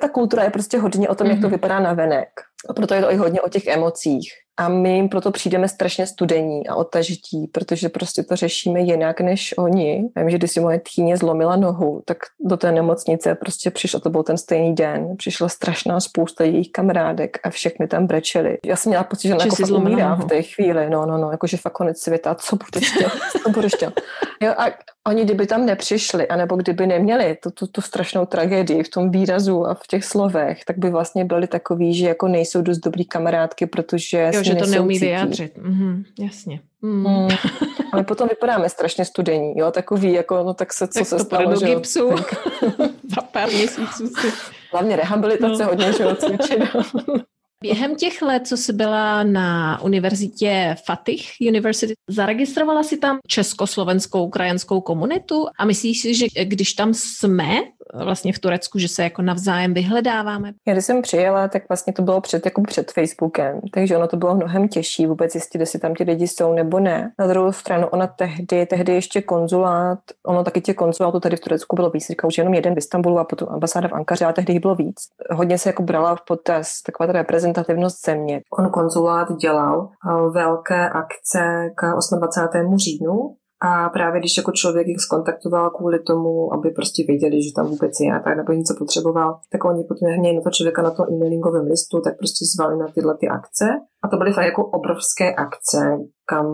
Ta 0.01 0.09
kultura 0.09 0.43
je 0.43 0.49
prostě 0.49 0.77
hodně 0.77 1.09
o 1.09 1.15
tom, 1.15 1.27
mm-hmm. 1.27 1.29
jak 1.29 1.39
to 1.39 1.47
mhm. 1.47 1.51
vypadá 1.51 1.79
na 1.79 1.93
venek. 1.93 2.29
A 2.69 2.73
proto 2.73 2.93
je 2.93 3.01
to 3.01 3.11
i 3.11 3.15
hodně 3.15 3.41
o 3.41 3.49
těch 3.49 3.67
emocích. 3.67 4.29
A 4.61 4.67
my 4.67 4.95
jim 4.95 5.09
proto 5.09 5.31
přijdeme 5.31 5.67
strašně 5.67 6.07
studení 6.07 6.67
a 6.67 6.75
otažití, 6.75 7.47
protože 7.47 7.89
prostě 7.89 8.23
to 8.23 8.35
řešíme 8.35 8.79
jinak 8.79 9.21
než 9.21 9.53
oni. 9.57 10.09
Vím, 10.15 10.29
že 10.29 10.37
když 10.37 10.51
si 10.51 10.59
moje 10.59 10.79
tchýně 10.79 11.17
zlomila 11.17 11.55
nohu, 11.55 12.01
tak 12.05 12.17
do 12.39 12.57
té 12.57 12.71
nemocnice 12.71 13.35
prostě 13.35 13.71
přišlo, 13.71 13.99
to 13.99 14.09
byl 14.09 14.23
ten 14.23 14.37
stejný 14.37 14.75
den, 14.75 15.17
přišla 15.17 15.49
strašná 15.49 15.99
spousta 15.99 16.43
jejich 16.43 16.71
kamarádek 16.71 17.39
a 17.43 17.49
všechny 17.49 17.87
tam 17.87 18.07
brečeli. 18.07 18.57
Já 18.65 18.75
jsem 18.75 18.89
měla 18.89 19.03
pocit, 19.03 19.27
že 19.27 19.35
ona 19.35 19.45
jako 19.45 19.75
umírá 19.75 20.15
v 20.15 20.25
té 20.25 20.41
chvíli, 20.41 20.89
no, 20.89 21.05
no, 21.05 21.17
no, 21.17 21.31
jakože 21.31 21.57
fakt 21.57 21.73
konec 21.73 21.99
světa, 21.99 22.35
co 22.35 22.55
budeš 22.55 22.91
dělat, 22.91 23.13
co 23.43 23.49
budeš 23.49 23.71
dělat. 23.79 23.93
Jo, 24.41 24.53
a 24.57 24.65
oni 25.07 25.23
kdyby 25.23 25.47
tam 25.47 25.65
nepřišli, 25.65 26.27
anebo 26.27 26.55
kdyby 26.55 26.87
neměli 26.87 27.37
tu, 27.43 27.51
tu, 27.51 27.67
tu 27.67 27.81
strašnou 27.81 28.25
tragédii 28.25 28.83
v 28.83 28.89
tom 28.89 29.11
výrazu 29.11 29.67
a 29.67 29.73
v 29.73 29.87
těch 29.87 30.05
slovech, 30.05 30.65
tak 30.65 30.77
by 30.77 30.89
vlastně 30.89 31.25
byli 31.25 31.47
takový, 31.47 31.93
že 31.93 32.07
jako 32.07 32.27
nejsou 32.27 32.61
dost 32.61 32.77
dobrý 32.77 33.05
kamarádky, 33.05 33.65
protože 33.65 34.31
jo, 34.33 34.43
že 34.51 34.65
to 34.65 34.65
neumí 34.65 34.99
vyjádřit. 34.99 35.57
Mhm, 35.57 36.03
jasně. 36.19 36.61
Mm. 36.81 37.07
Mm. 37.07 37.29
Ale 37.93 38.03
potom 38.03 38.27
vypadáme 38.27 38.69
strašně 38.69 39.05
studení, 39.05 39.53
jo, 39.57 39.71
takový, 39.71 40.13
jako, 40.13 40.43
no 40.43 40.53
tak 40.53 40.73
se, 40.73 40.87
co 40.87 40.99
tak 40.99 41.07
se 41.07 41.17
to 41.17 41.23
stalo, 41.23 41.55
že 41.55 41.65
gipsu. 41.65 42.09
Za 43.15 43.21
pár 43.21 43.49
měsíců 43.49 44.07
si. 44.07 44.27
Hlavně 44.71 44.95
rehabilitace 44.95 45.63
no. 45.63 45.69
hodně, 45.69 45.93
že 45.93 46.03
jo. 46.03 46.15
Během 47.63 47.95
těch 47.95 48.21
let, 48.21 48.47
co 48.47 48.57
jsi 48.57 48.73
byla 48.73 49.23
na 49.23 49.81
univerzitě 49.81 50.75
Fatih 50.85 51.31
University, 51.47 51.93
zaregistrovala 52.09 52.83
si 52.83 52.97
tam 52.97 53.19
československou 53.27 54.29
krajanskou 54.29 54.81
komunitu 54.81 55.47
a 55.59 55.65
myslíš 55.65 56.01
si, 56.01 56.15
že 56.15 56.25
když 56.43 56.73
tam 56.73 56.93
jsme, 56.93 57.61
vlastně 57.93 58.33
v 58.33 58.39
Turecku, 58.39 58.79
že 58.79 58.87
se 58.87 59.03
jako 59.03 59.21
navzájem 59.21 59.73
vyhledáváme? 59.73 60.53
Já 60.67 60.73
když 60.73 60.85
jsem 60.85 61.01
přijela, 61.01 61.47
tak 61.47 61.69
vlastně 61.69 61.93
to 61.93 62.01
bylo 62.01 62.21
před, 62.21 62.45
jako 62.45 62.61
před 62.61 62.91
Facebookem, 62.91 63.61
takže 63.73 63.97
ono 63.97 64.07
to 64.07 64.17
bylo 64.17 64.35
mnohem 64.35 64.67
těžší 64.67 65.05
vůbec 65.05 65.31
zjistit, 65.31 65.59
jestli 65.59 65.79
tam 65.79 65.95
ti 65.95 66.03
lidi 66.03 66.27
jsou 66.27 66.53
nebo 66.53 66.79
ne. 66.79 67.11
Na 67.19 67.27
druhou 67.27 67.51
stranu, 67.51 67.87
ona 67.87 68.07
tehdy, 68.07 68.65
tehdy 68.65 68.93
ještě 68.93 69.21
konzulát, 69.21 69.99
ono 70.27 70.43
taky 70.43 70.61
těch 70.61 70.75
konzulátů 70.75 71.19
tady 71.19 71.35
v 71.35 71.39
Turecku 71.39 71.75
bylo 71.75 71.89
víc, 71.89 72.07
říkal, 72.07 72.31
že 72.31 72.41
jenom 72.41 72.53
jeden 72.53 72.75
v 72.75 72.77
Istanbulu 72.77 73.19
a 73.19 73.23
potom 73.23 73.47
ambasáda 73.51 73.87
v 73.87 73.93
Ankaře, 73.93 74.25
a 74.25 74.33
tehdy 74.33 74.53
jich 74.53 74.61
bylo 74.61 74.75
víc. 74.75 74.95
Hodně 75.31 75.57
se 75.57 75.69
jako 75.69 75.83
brala 75.83 76.15
v 76.15 76.21
potaz 76.27 76.81
taková 76.81 77.07
ta 77.07 77.13
reprezentativnost 77.13 78.05
země. 78.05 78.41
On 78.59 78.69
konzulát 78.69 79.37
dělal 79.37 79.89
eh, 79.89 80.29
velké 80.31 80.89
akce 80.89 81.69
k 81.75 81.81
28. 82.17 82.77
říjnu, 82.77 83.35
a 83.61 83.89
právě 83.89 84.19
když 84.19 84.37
jako 84.37 84.51
člověk 84.51 84.87
jich 84.87 84.99
skontaktoval 84.99 85.69
kvůli 85.69 85.99
tomu, 85.99 86.53
aby 86.53 86.71
prostě 86.71 87.03
věděli, 87.07 87.43
že 87.43 87.55
tam 87.55 87.67
vůbec 87.67 87.91
je 87.99 88.13
a 88.13 88.19
tak, 88.19 88.37
nebo 88.37 88.53
něco 88.53 88.73
potřeboval, 88.77 89.39
tak 89.51 89.65
oni 89.65 89.83
potom 89.83 90.09
hnějí 90.09 90.35
na 90.35 90.41
to 90.41 90.49
člověka 90.49 90.81
na 90.81 90.91
tom 90.91 91.05
e-mailingovém 91.09 91.65
listu, 91.65 92.01
tak 92.01 92.17
prostě 92.17 92.45
zvali 92.55 92.77
na 92.77 92.87
tyhle 92.87 93.17
ty 93.17 93.27
akce. 93.27 93.65
A 94.03 94.07
to 94.07 94.17
byly 94.17 94.33
fakt 94.33 94.45
jako 94.45 94.65
obrovské 94.65 95.35
akce, 95.35 95.97
kam 96.25 96.45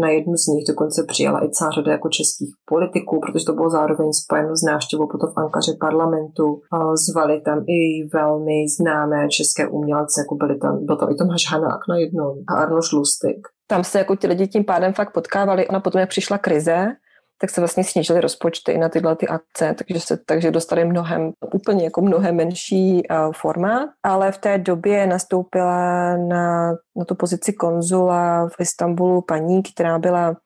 na, 0.00 0.08
jednu 0.08 0.36
z 0.36 0.46
nich 0.46 0.64
dokonce 0.68 1.04
přijala 1.08 1.44
i 1.44 1.50
celá 1.50 1.70
řada 1.70 1.92
jako 1.92 2.08
českých 2.08 2.52
politiků, 2.68 3.20
protože 3.20 3.44
to 3.46 3.52
bylo 3.52 3.70
zároveň 3.70 4.12
spojeno 4.12 4.56
s 4.56 4.62
návštěvou 4.62 5.06
potom 5.12 5.30
v 5.32 5.38
Ankaře 5.38 5.72
parlamentu. 5.80 6.60
Zvali 7.08 7.40
tam 7.40 7.58
i 7.58 8.08
velmi 8.14 8.56
známé 8.78 9.28
české 9.28 9.68
umělce, 9.68 10.20
jako 10.20 10.34
byly 10.34 10.58
tam, 10.58 10.86
byl 10.86 10.96
tam 10.96 11.10
i 11.10 11.14
Tomáš 11.14 11.44
Hanák 11.50 11.80
na 11.88 11.96
jednom 11.96 12.34
a 12.48 12.52
Arno 12.62 12.82
Šlustik 12.82 13.40
tam 13.66 13.84
se 13.84 13.98
jako 13.98 14.16
ti 14.16 14.26
lidi 14.26 14.46
tím 14.46 14.64
pádem 14.64 14.92
fakt 14.92 15.12
potkávali. 15.12 15.68
Ona 15.68 15.80
potom, 15.80 16.00
jak 16.00 16.08
přišla 16.08 16.38
krize, 16.38 16.86
tak 17.38 17.50
se 17.50 17.60
vlastně 17.60 17.84
snížily 17.84 18.20
rozpočty 18.20 18.78
na 18.78 18.88
tyhle 18.88 19.16
ty 19.16 19.28
akce, 19.28 19.74
takže, 19.74 20.00
se, 20.00 20.16
takže 20.26 20.50
dostali 20.50 20.84
mnohem, 20.84 21.32
úplně 21.54 21.84
jako 21.84 22.00
mnohem 22.00 22.36
menší 22.36 23.02
uh, 23.10 23.32
formát, 23.32 23.88
ale 24.02 24.32
v 24.32 24.38
té 24.38 24.58
době 24.58 25.06
nastoupila 25.06 26.16
na, 26.16 26.72
na 26.96 27.04
tu 27.06 27.14
pozici 27.14 27.52
konzula 27.52 28.48
v 28.48 28.60
Istanbulu 28.60 29.22
paní, 29.22 29.62
která 29.62 29.98
byla 29.98 30.36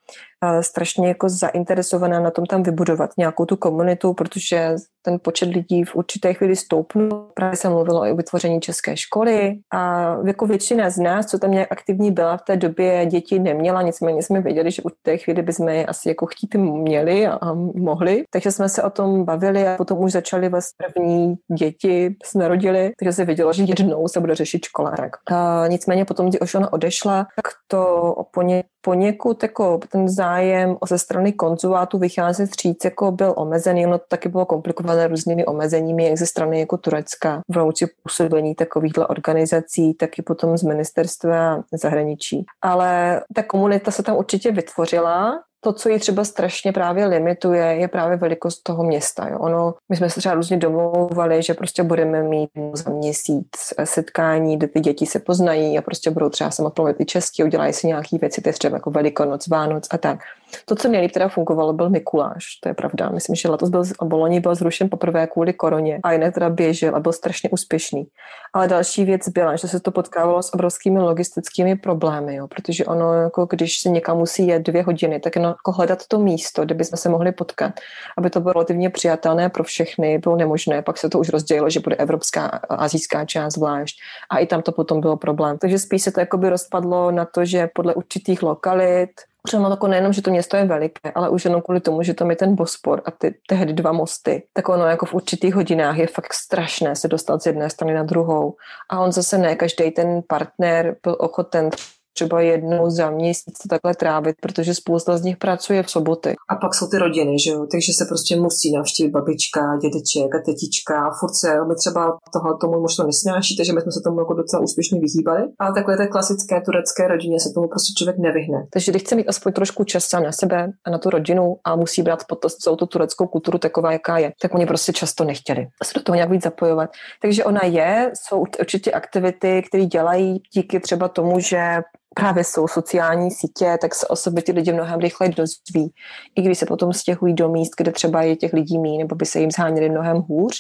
strašně 0.61 1.09
jako 1.09 1.29
zainteresovaná 1.29 2.21
na 2.21 2.31
tom 2.31 2.47
tam 2.47 2.63
vybudovat 2.63 3.11
nějakou 3.19 3.45
tu 3.45 3.57
komunitu, 3.57 4.15
protože 4.15 4.75
ten 5.03 5.19
počet 5.23 5.49
lidí 5.49 5.85
v 5.85 5.97
určité 5.97 6.35
chvíli 6.35 6.57
stoupnul. 6.57 7.27
Právě 7.35 7.57
se 7.57 7.69
mluvilo 7.69 8.07
i 8.07 8.13
o 8.13 8.17
vytvoření 8.17 8.61
české 8.61 8.97
školy 8.97 9.59
a 9.75 10.17
jako 10.27 10.47
většina 10.47 10.91
z 10.91 10.99
nás, 10.99 11.27
co 11.27 11.39
tam 11.39 11.51
nějak 11.51 11.73
aktivní 11.73 12.11
byla 12.11 12.37
v 12.37 12.43
té 12.43 12.57
době, 12.57 13.07
děti 13.07 13.39
neměla, 13.39 13.83
nicméně 13.83 14.23
jsme 14.23 14.41
věděli, 14.41 14.71
že 14.71 14.83
v 14.83 15.03
té 15.03 15.17
chvíli 15.17 15.43
bychom 15.43 15.69
je 15.69 15.87
asi 15.87 16.09
jako 16.09 16.27
chtít 16.27 16.55
měli 16.55 17.27
a, 17.27 17.33
a 17.33 17.55
mohli. 17.75 18.25
Takže 18.31 18.53
jsme 18.53 18.69
se 18.69 18.83
o 18.83 18.91
tom 18.91 19.25
bavili 19.25 19.69
a 19.69 19.77
potom 19.77 19.99
už 19.99 20.13
začaly 20.13 20.49
vlastně 20.49 20.87
první 20.95 21.35
děti 21.59 22.17
se 22.25 22.39
narodili, 22.39 22.93
takže 22.99 23.13
se 23.13 23.25
vědělo, 23.25 23.53
že 23.53 23.63
jednou 23.63 24.09
se 24.09 24.21
bude 24.21 24.35
řešit 24.35 24.65
škola. 24.65 24.95
A 25.33 25.65
nicméně 25.69 26.05
potom, 26.05 26.31
když 26.31 26.55
ona 26.55 26.73
odešla, 26.73 27.27
tak 27.37 27.45
to 27.69 28.15
poně, 28.31 28.65
poněkud 28.81 29.43
jako 29.43 29.81
ten 29.89 30.09
zájem 30.09 30.77
ze 30.89 30.99
strany 30.99 31.33
konzulátu 31.33 31.99
vycházet 31.99 32.47
stříc 32.47 32.85
jako 32.85 33.13
byl 33.13 33.35
omezený, 33.37 33.87
ono 33.87 33.99
to 33.99 34.05
taky 34.09 34.29
bylo 34.29 34.47
komplikované 34.47 35.09
různými 35.09 35.47
omezeními, 35.47 36.05
jak 36.05 36.19
ze 36.19 36.27
strany 36.27 36.61
jako 36.61 36.77
Turecka 36.77 37.41
v 37.49 37.57
rámci 37.57 37.87
působení 38.03 38.55
takovýchhle 38.55 39.07
organizací, 39.07 39.95
tak 39.95 40.19
i 40.19 40.23
potom 40.23 40.57
z 40.57 40.63
ministerstva 40.63 41.63
zahraničí. 41.73 42.47
Ale 42.63 43.23
ta 43.35 43.43
komunita 43.43 43.91
se 43.91 44.03
tam 44.03 44.17
určitě 44.17 44.53
vytvořila, 44.53 45.43
to, 45.61 45.73
co 45.73 45.89
ji 45.89 45.99
třeba 45.99 46.25
strašně 46.25 46.73
právě 46.73 47.07
limituje, 47.07 47.65
je 47.65 47.89
právě 47.89 48.17
velikost 48.17 48.63
toho 48.63 48.85
města. 48.85 49.29
Jo. 49.29 49.39
Ono, 49.39 49.75
my 49.89 49.97
jsme 49.97 50.11
se 50.11 50.21
třeba 50.21 50.35
různě 50.35 50.57
domlouvali, 50.57 51.43
že 51.43 51.55
prostě 51.55 51.83
budeme 51.83 52.23
mít 52.23 52.51
za 52.73 52.91
měsíc 52.91 53.49
setkání, 53.85 54.57
kde 54.57 54.67
ty 54.69 54.81
děti 54.81 55.07
se 55.07 55.19
poznají 55.19 55.79
a 55.79 55.83
prostě 55.83 56.11
budou 56.11 56.29
třeba 56.29 56.51
sama 56.51 56.73
mluvit 56.79 57.01
i 57.01 57.05
česky, 57.05 57.45
udělají 57.45 57.73
si 57.73 57.87
nějaké 57.87 58.19
věci, 58.19 58.43
to 58.43 58.49
je 58.49 58.53
třeba 58.53 58.77
jako 58.77 58.91
Velikonoc, 58.91 59.49
Vánoc 59.49 59.89
a 59.91 59.99
tak. 59.99 60.19
To, 60.65 60.77
co 60.77 60.89
nejlíp 60.89 61.13
teda 61.13 61.29
fungovalo, 61.29 61.73
byl 61.73 61.91
Mikuláš, 61.91 62.45
to 62.63 62.69
je 62.69 62.75
pravda. 62.75 63.09
Myslím, 63.09 63.37
že 63.37 63.49
letos 63.49 63.69
byl, 63.69 63.83
Boloni 64.03 64.41
byl 64.41 64.55
zrušen 64.55 64.91
poprvé 64.91 65.27
kvůli 65.27 65.53
koroně 65.53 66.01
a 66.03 66.13
jinak 66.13 66.35
teda 66.35 66.51
běžel 66.51 66.97
a 66.97 67.01
byl 67.01 67.13
strašně 67.13 67.51
úspěšný. 67.51 68.07
Ale 68.53 68.69
další 68.69 69.05
věc 69.05 69.29
byla, 69.29 69.57
že 69.57 69.69
se 69.69 69.81
to 69.81 69.91
potkávalo 69.91 70.43
s 70.43 70.55
obrovskými 70.55 70.99
logistickými 70.99 71.77
problémy, 71.77 72.35
jo, 72.35 72.49
protože 72.49 72.85
ono, 72.85 73.15
jako 73.15 73.47
když 73.51 73.81
se 73.81 73.89
někam 73.89 74.19
musí 74.19 74.47
jet 74.47 74.63
dvě 74.63 74.83
hodiny, 74.83 75.21
tak 75.21 75.37
jako 75.37 75.73
hledat 75.73 76.07
to 76.09 76.19
místo, 76.19 76.65
kde 76.65 76.75
bychom 76.75 76.97
se 76.97 77.09
mohli 77.09 77.33
potkat, 77.33 77.73
aby 78.19 78.31
to 78.31 78.41
bylo 78.41 78.53
relativně 78.53 78.91
přijatelné 78.91 79.49
pro 79.49 79.65
všechny, 79.65 80.19
bylo 80.19 80.37
nemožné. 80.37 80.83
Pak 80.83 80.99
se 80.99 81.09
to 81.09 81.19
už 81.19 81.29
rozdělilo, 81.29 81.71
že 81.71 81.81
bude 81.81 81.97
evropská 81.97 82.47
a 82.47 82.75
azijská 82.75 83.25
část 83.25 83.55
zvlášť 83.55 83.97
a 84.31 84.39
i 84.39 84.47
tam 84.47 84.63
to 84.63 84.73
potom 84.73 85.01
bylo 85.01 85.17
problém. 85.17 85.59
Takže 85.59 85.79
spíš 85.79 86.03
se 86.03 86.13
to 86.13 86.21
jakoby 86.21 86.49
rozpadlo 86.49 87.11
na 87.11 87.25
to, 87.25 87.45
že 87.45 87.69
podle 87.75 87.95
určitých 87.95 88.43
lokalit 88.43 89.11
už 89.47 89.55
ono 89.55 89.71
jako 89.71 89.89
nejenom, 89.89 90.13
že 90.13 90.23
to 90.23 90.31
město 90.31 90.57
je 90.57 90.65
veliké, 90.65 91.13
ale 91.15 91.29
už 91.29 91.45
jenom 91.45 91.63
kvůli 91.63 91.81
tomu, 91.81 92.03
že 92.03 92.15
tam 92.15 92.31
je 92.31 92.37
ten 92.37 92.55
Bospor 92.55 93.03
a 93.05 93.11
ty 93.11 93.35
tehdy 93.47 93.73
dva 93.73 93.93
mosty, 93.93 94.43
tak 94.53 94.69
ono 94.69 94.87
jako 94.87 95.07
v 95.07 95.15
určitých 95.15 95.55
hodinách 95.55 95.99
je 95.99 96.07
fakt 96.07 96.33
strašné 96.33 96.97
se 96.97 97.09
dostat 97.09 97.43
z 97.43 97.47
jedné 97.47 97.71
strany 97.71 97.95
na 97.95 98.03
druhou. 98.03 98.55
A 98.91 99.01
on 99.01 99.13
zase 99.13 99.39
ne 99.39 99.57
každý 99.57 99.91
ten 99.91 100.23
partner 100.29 100.97
byl 101.03 101.17
ochoten 101.19 101.71
třeba 102.13 102.41
jednou 102.41 102.91
za 102.91 103.11
měsíc 103.11 103.55
to 103.63 103.69
takhle 103.69 103.95
trávit, 103.95 104.37
protože 104.43 104.75
spousta 104.75 105.19
z 105.19 105.23
nich 105.23 105.37
pracuje 105.37 105.83
v 105.83 105.91
soboty. 105.91 106.35
A 106.49 106.55
pak 106.57 106.75
jsou 106.75 106.87
ty 106.87 106.99
rodiny, 106.99 107.39
že 107.39 107.51
jo? 107.51 107.67
takže 107.73 107.93
se 107.93 108.05
prostě 108.05 108.37
musí 108.37 108.73
navštívit 108.73 109.11
babička, 109.11 109.61
dědeček 109.83 110.35
a 110.35 110.39
tetička. 110.47 111.11
Furt 111.21 111.35
se, 111.35 111.65
my 111.69 111.75
třeba 111.75 112.19
toho 112.33 112.57
tomu 112.61 112.81
možná 112.81 113.05
nesnášíte, 113.07 113.65
že 113.65 113.73
my 113.73 113.81
jsme 113.81 113.93
se 113.93 114.01
tomu 114.05 114.21
jako 114.21 114.35
docela 114.35 114.63
úspěšně 114.63 115.01
vyhýbali, 115.01 115.43
ale 115.59 115.75
takové 115.75 115.97
té 115.97 116.07
klasické 116.07 116.61
turecké 116.61 117.09
rodině 117.09 117.41
se 117.41 117.51
tomu 117.55 117.69
prostě 117.69 117.93
člověk 117.99 118.19
nevyhne. 118.19 118.59
Takže 118.73 118.93
když 118.93 119.03
chce 119.03 119.15
mít 119.15 119.29
aspoň 119.29 119.53
trošku 119.53 119.85
času 119.85 120.17
na 120.25 120.33
sebe 120.33 120.69
a 120.87 120.91
na 120.91 120.99
tu 120.99 121.11
rodinu 121.11 121.57
a 121.65 121.77
musí 121.77 122.03
brát 122.03 122.25
potaz 122.29 122.55
celou 122.55 122.77
tu 122.77 122.87
tureckou 122.87 123.27
kulturu 123.27 123.59
taková, 123.59 123.93
jaká 123.93 124.19
je, 124.19 124.33
tak 124.43 124.55
oni 124.55 124.67
prostě 124.67 124.93
často 124.93 125.25
nechtěli 125.25 125.67
se 125.85 125.99
do 125.99 126.03
toho 126.03 126.15
nějak 126.15 126.31
víc 126.31 126.43
zapojovat. 126.43 126.91
Takže 127.23 127.45
ona 127.45 127.65
je, 127.65 128.13
jsou 128.15 128.45
určitě 128.61 128.93
aktivity, 128.93 129.63
které 129.69 129.85
dělají 129.87 130.43
díky 130.55 130.81
třeba 130.81 131.09
tomu, 131.09 131.41
že 131.41 131.81
právě 132.15 132.45
jsou 132.45 132.69
sociální 132.69 133.31
sítě, 133.31 133.79
tak 133.81 133.95
se 133.95 134.07
o 134.07 134.17
sobě 134.17 134.43
ty 134.43 134.53
lidi 134.53 134.73
mnohem 134.73 135.01
rychleji 135.01 135.33
dozví. 135.33 135.93
I 136.37 136.43
když 136.43 136.59
se 136.59 136.67
potom 136.67 136.93
stěhují 136.93 137.35
do 137.35 137.49
míst, 137.49 137.71
kde 137.77 137.93
třeba 137.93 138.23
je 138.23 138.37
těch 138.37 138.53
lidí 138.53 138.79
mí, 138.79 138.99
nebo 138.99 139.15
by 139.17 139.27
se 139.27 139.41
jim 139.41 139.51
zháněli 139.51 139.91
mnohem 139.91 140.17
hůř, 140.17 140.57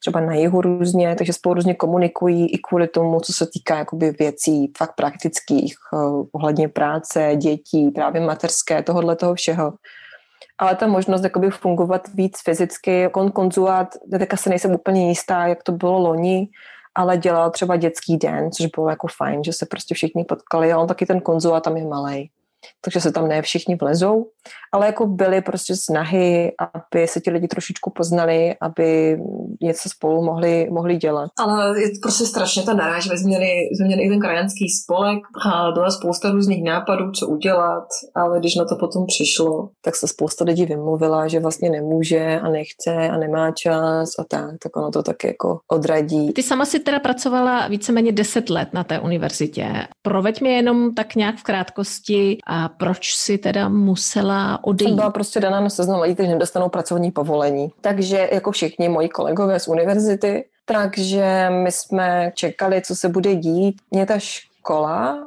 třeba 0.00 0.20
na 0.20 0.34
jihu 0.34 0.60
různě, 0.60 1.14
takže 1.16 1.32
spolu 1.32 1.54
různě 1.54 1.74
komunikují 1.74 2.54
i 2.54 2.58
kvůli 2.58 2.88
tomu, 2.88 3.20
co 3.20 3.32
se 3.32 3.46
týká 3.46 3.78
jakoby 3.78 4.10
věcí 4.10 4.72
fakt 4.78 4.94
praktických, 4.96 5.74
uh, 5.92 6.26
ohledně 6.32 6.68
práce, 6.68 7.32
dětí, 7.36 7.90
právě 7.90 8.20
materské, 8.20 8.82
tohohle 8.82 9.16
toho 9.16 9.34
všeho. 9.34 9.72
Ale 10.58 10.76
ta 10.76 10.86
možnost 10.86 11.24
jakoby 11.24 11.50
fungovat 11.50 12.08
víc 12.14 12.38
fyzicky, 12.44 13.08
kon 13.12 13.30
konzulát, 13.30 13.88
teďka 14.18 14.36
se 14.36 14.50
nejsem 14.50 14.74
úplně 14.74 15.08
jistá, 15.08 15.46
jak 15.46 15.62
to 15.62 15.72
bylo 15.72 15.98
loni, 15.98 16.48
ale 16.94 17.18
dělal 17.18 17.50
třeba 17.50 17.76
dětský 17.76 18.16
den, 18.16 18.50
což 18.52 18.66
bylo 18.66 18.90
jako 18.90 19.06
fajn, 19.16 19.44
že 19.44 19.52
se 19.52 19.66
prostě 19.66 19.94
všichni 19.94 20.24
potkali 20.24 20.72
a 20.72 20.78
on 20.78 20.86
taky 20.86 21.06
ten 21.06 21.20
konzul 21.20 21.60
tam 21.60 21.76
je 21.76 21.84
malý 21.86 22.30
takže 22.84 23.00
se 23.00 23.12
tam 23.12 23.28
ne 23.28 23.42
všichni 23.42 23.76
vlezou, 23.76 24.26
ale 24.72 24.86
jako 24.86 25.06
byly 25.06 25.40
prostě 25.40 25.76
snahy, 25.76 26.52
aby 26.58 27.08
se 27.08 27.20
ti 27.20 27.30
lidi 27.30 27.48
trošičku 27.48 27.90
poznali, 27.90 28.54
aby 28.60 29.18
něco 29.62 29.88
spolu 29.88 30.24
mohli, 30.24 30.68
mohli 30.70 30.96
dělat. 30.96 31.30
Ale 31.38 31.80
je 31.80 31.88
to 31.88 31.96
prostě 32.02 32.26
strašně 32.26 32.62
ta 32.62 32.74
naráž. 32.74 33.08
My 33.10 33.18
jsme 33.18 33.26
měli, 33.26 33.46
jsme 33.46 33.86
měli 33.86 34.02
i 34.02 34.08
ten 34.08 34.20
krajanský 34.20 34.68
spolek 34.68 35.18
a 35.46 35.70
byla 35.72 35.90
spousta 35.90 36.30
různých 36.30 36.64
nápadů, 36.64 37.10
co 37.10 37.26
udělat, 37.26 37.84
ale 38.14 38.38
když 38.38 38.56
na 38.56 38.64
to 38.64 38.76
potom 38.76 39.06
přišlo, 39.06 39.68
tak 39.84 39.96
se 39.96 40.08
spousta 40.08 40.44
lidí 40.44 40.66
vymluvila, 40.66 41.28
že 41.28 41.40
vlastně 41.40 41.70
nemůže 41.70 42.40
a 42.42 42.48
nechce 42.48 43.08
a 43.08 43.16
nemá 43.16 43.50
čas 43.50 44.10
a 44.18 44.24
tak, 44.28 44.50
tak 44.62 44.76
ono 44.76 44.90
to 44.90 45.02
tak 45.02 45.24
jako 45.24 45.58
odradí. 45.72 46.32
Ty 46.32 46.42
sama 46.42 46.64
si 46.64 46.80
teda 46.80 47.00
pracovala 47.00 47.68
víceméně 47.68 48.12
10 48.12 48.50
let 48.50 48.68
na 48.72 48.84
té 48.84 49.00
univerzitě. 49.00 49.86
Proveď 50.02 50.40
mi 50.40 50.52
jenom 50.52 50.94
tak 50.94 51.14
nějak 51.14 51.36
v 51.36 51.42
krátkosti, 51.42 52.38
a 52.52 52.68
proč 52.68 53.14
si 53.14 53.38
teda 53.38 53.68
musela 53.68 54.64
odejít? 54.64 54.88
Jsem 54.88 54.96
byla 54.96 55.10
prostě 55.10 55.40
daná 55.40 55.60
na 55.60 55.70
seznam 55.70 56.00
lidí, 56.00 56.14
kteří 56.14 56.28
nedostanou 56.28 56.68
pracovní 56.68 57.10
povolení. 57.10 57.72
Takže 57.80 58.28
jako 58.32 58.50
všichni 58.50 58.88
moji 58.88 59.08
kolegové 59.08 59.60
z 59.60 59.68
univerzity, 59.68 60.44
takže 60.64 61.50
my 61.50 61.72
jsme 61.72 62.32
čekali, 62.34 62.82
co 62.82 62.96
se 62.96 63.08
bude 63.08 63.34
dít. 63.34 63.76
Mě 63.90 64.06
ta 64.06 64.18
škola 64.18 65.26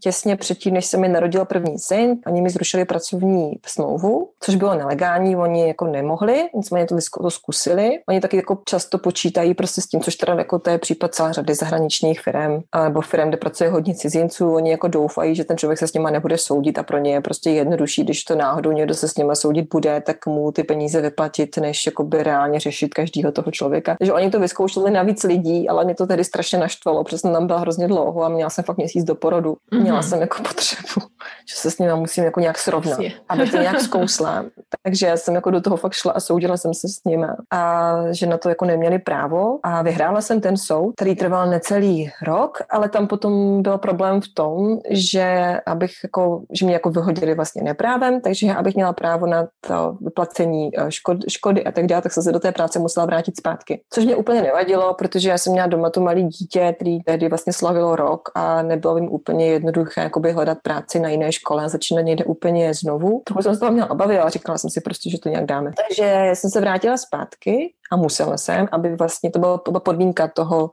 těsně 0.00 0.36
předtím, 0.36 0.74
než 0.74 0.86
se 0.86 0.96
mi 0.96 1.08
narodil 1.08 1.44
první 1.44 1.78
syn, 1.78 2.16
oni 2.26 2.42
mi 2.42 2.50
zrušili 2.50 2.84
pracovní 2.84 3.52
smlouvu, 3.66 4.30
což 4.40 4.54
bylo 4.54 4.74
nelegální, 4.74 5.36
oni 5.36 5.68
jako 5.68 5.86
nemohli, 5.86 6.48
nicméně 6.54 6.86
to, 6.86 6.96
to 7.22 7.30
zkusili. 7.30 7.98
Oni 8.08 8.20
taky 8.20 8.36
jako 8.36 8.58
často 8.64 8.98
počítají 8.98 9.54
prostě 9.54 9.80
s 9.80 9.86
tím, 9.86 10.00
což 10.00 10.16
teda 10.16 10.34
jako 10.34 10.58
to 10.58 10.70
je 10.70 10.78
případ 10.78 11.14
celé 11.14 11.32
řady 11.32 11.54
zahraničních 11.54 12.20
firm, 12.20 12.60
nebo 12.84 13.00
firm, 13.00 13.28
kde 13.28 13.36
pracuje 13.36 13.70
hodně 13.70 13.94
cizinců, 13.94 14.54
oni 14.54 14.70
jako 14.70 14.88
doufají, 14.88 15.34
že 15.34 15.44
ten 15.44 15.56
člověk 15.56 15.78
se 15.78 15.88
s 15.88 15.92
nima 15.92 16.10
nebude 16.10 16.38
soudit 16.38 16.78
a 16.78 16.82
pro 16.82 16.98
ně 16.98 17.12
je 17.12 17.20
prostě 17.20 17.50
jednodušší, 17.50 18.04
když 18.04 18.24
to 18.24 18.36
náhodou 18.36 18.72
někdo 18.72 18.94
se 18.94 19.08
s 19.08 19.16
nima 19.16 19.34
soudit 19.34 19.68
bude, 19.72 20.00
tak 20.00 20.26
mu 20.26 20.52
ty 20.52 20.64
peníze 20.64 21.00
vyplatit, 21.00 21.56
než 21.56 21.86
jakoby 21.86 22.22
reálně 22.22 22.60
řešit 22.60 22.94
každého 22.94 23.32
toho 23.32 23.50
člověka. 23.50 23.96
Takže 23.98 24.12
oni 24.12 24.30
to 24.30 24.40
vyzkoušeli 24.40 24.90
na 24.90 25.02
víc 25.02 25.22
lidí, 25.22 25.68
ale 25.68 25.84
mě 25.84 25.94
to 25.94 26.06
tedy 26.06 26.24
strašně 26.24 26.58
naštvalo, 26.58 27.04
protože 27.04 27.18
jsem 27.18 27.32
tam 27.32 27.46
byla 27.46 27.58
hrozně 27.58 27.88
dlouho 27.88 28.24
a 28.24 28.28
měla 28.28 28.50
jsem 28.50 28.64
fakt 28.64 28.76
měsíc 28.76 29.04
do 29.04 29.14
porodu. 29.14 29.56
Měla 29.80 30.02
jsem 30.02 30.20
jako 30.20 30.42
potřebu, 30.42 31.06
že 31.50 31.56
se 31.56 31.70
s 31.70 31.78
nimi 31.78 31.94
musím 31.94 32.24
jako 32.24 32.40
nějak 32.40 32.58
srovnat, 32.58 33.00
aby 33.28 33.50
to 33.50 33.56
nějak 33.56 33.80
zkousla. 33.80 34.44
Takže 34.82 35.06
já 35.06 35.16
jsem 35.16 35.34
jako 35.34 35.50
do 35.50 35.60
toho 35.60 35.76
fakt 35.76 35.92
šla 35.92 36.12
a 36.12 36.20
soudila 36.20 36.56
jsem 36.56 36.74
se 36.74 36.88
s 36.88 37.04
nimi 37.04 37.26
a 37.50 37.94
že 38.10 38.26
na 38.26 38.38
to 38.38 38.48
jako 38.48 38.64
neměli 38.64 38.98
právo 38.98 39.58
a 39.62 39.82
vyhrála 39.82 40.20
jsem 40.20 40.40
ten 40.40 40.56
soud, 40.56 40.92
který 40.96 41.16
trval 41.16 41.50
necelý 41.50 42.10
rok, 42.22 42.58
ale 42.70 42.88
tam 42.88 43.06
potom 43.06 43.62
byl 43.62 43.78
problém 43.78 44.20
v 44.20 44.28
tom, 44.34 44.78
že 44.90 45.56
abych 45.66 45.92
jako, 46.04 46.42
že 46.52 46.64
mě 46.64 46.74
jako 46.74 46.90
vyhodili 46.90 47.34
vlastně 47.34 47.62
neprávem, 47.62 48.20
takže 48.20 48.54
abych 48.54 48.74
měla 48.74 48.92
právo 48.92 49.26
na 49.26 49.46
to 49.60 49.96
vyplacení 50.00 50.70
eh, 50.78 50.90
škod, 50.90 51.18
škody 51.30 51.64
a 51.64 51.72
tak 51.72 51.86
dále, 51.86 52.02
tak 52.02 52.12
jsem 52.12 52.22
se 52.22 52.32
do 52.32 52.40
té 52.40 52.52
práce 52.52 52.78
musela 52.78 53.06
vrátit 53.06 53.36
zpátky. 53.36 53.82
Což 53.92 54.04
mě 54.04 54.16
úplně 54.16 54.42
nevadilo, 54.42 54.94
protože 54.94 55.28
já 55.28 55.38
jsem 55.38 55.52
měla 55.52 55.66
doma 55.66 55.90
to 55.90 56.00
malé 56.00 56.22
dítě, 56.22 56.74
který 56.76 57.02
tehdy 57.02 57.28
vlastně 57.28 57.52
slavilo 57.52 57.96
rok 57.96 58.28
a 58.34 58.62
nebylo 58.62 58.96
jim 58.96 59.08
úplně 59.08 59.46
jednoduché 59.64 60.00
jakoby 60.00 60.32
hledat 60.32 60.58
práci 60.62 61.00
na 61.00 61.08
jiné 61.08 61.32
škole 61.32 61.64
a 61.64 61.68
začínat 61.68 62.02
někde 62.02 62.24
úplně 62.24 62.74
znovu. 62.74 63.22
Trochu 63.24 63.42
jsem 63.42 63.54
z 63.54 63.58
toho 63.58 63.72
měla 63.72 63.90
obavy, 63.90 64.18
ale 64.18 64.30
říkala 64.30 64.58
jsem 64.58 64.70
si 64.70 64.80
prostě, 64.80 65.10
že 65.10 65.18
to 65.18 65.28
nějak 65.28 65.44
dáme. 65.44 65.70
Takže 65.88 66.30
jsem 66.34 66.50
se 66.50 66.60
vrátila 66.60 66.96
zpátky 66.96 67.74
a 67.92 67.96
musela 67.96 68.36
jsem, 68.36 68.68
aby 68.72 68.96
vlastně 68.96 69.30
to 69.30 69.38
byla, 69.38 69.58
podmínka 69.58 70.28
toho, 70.28 70.70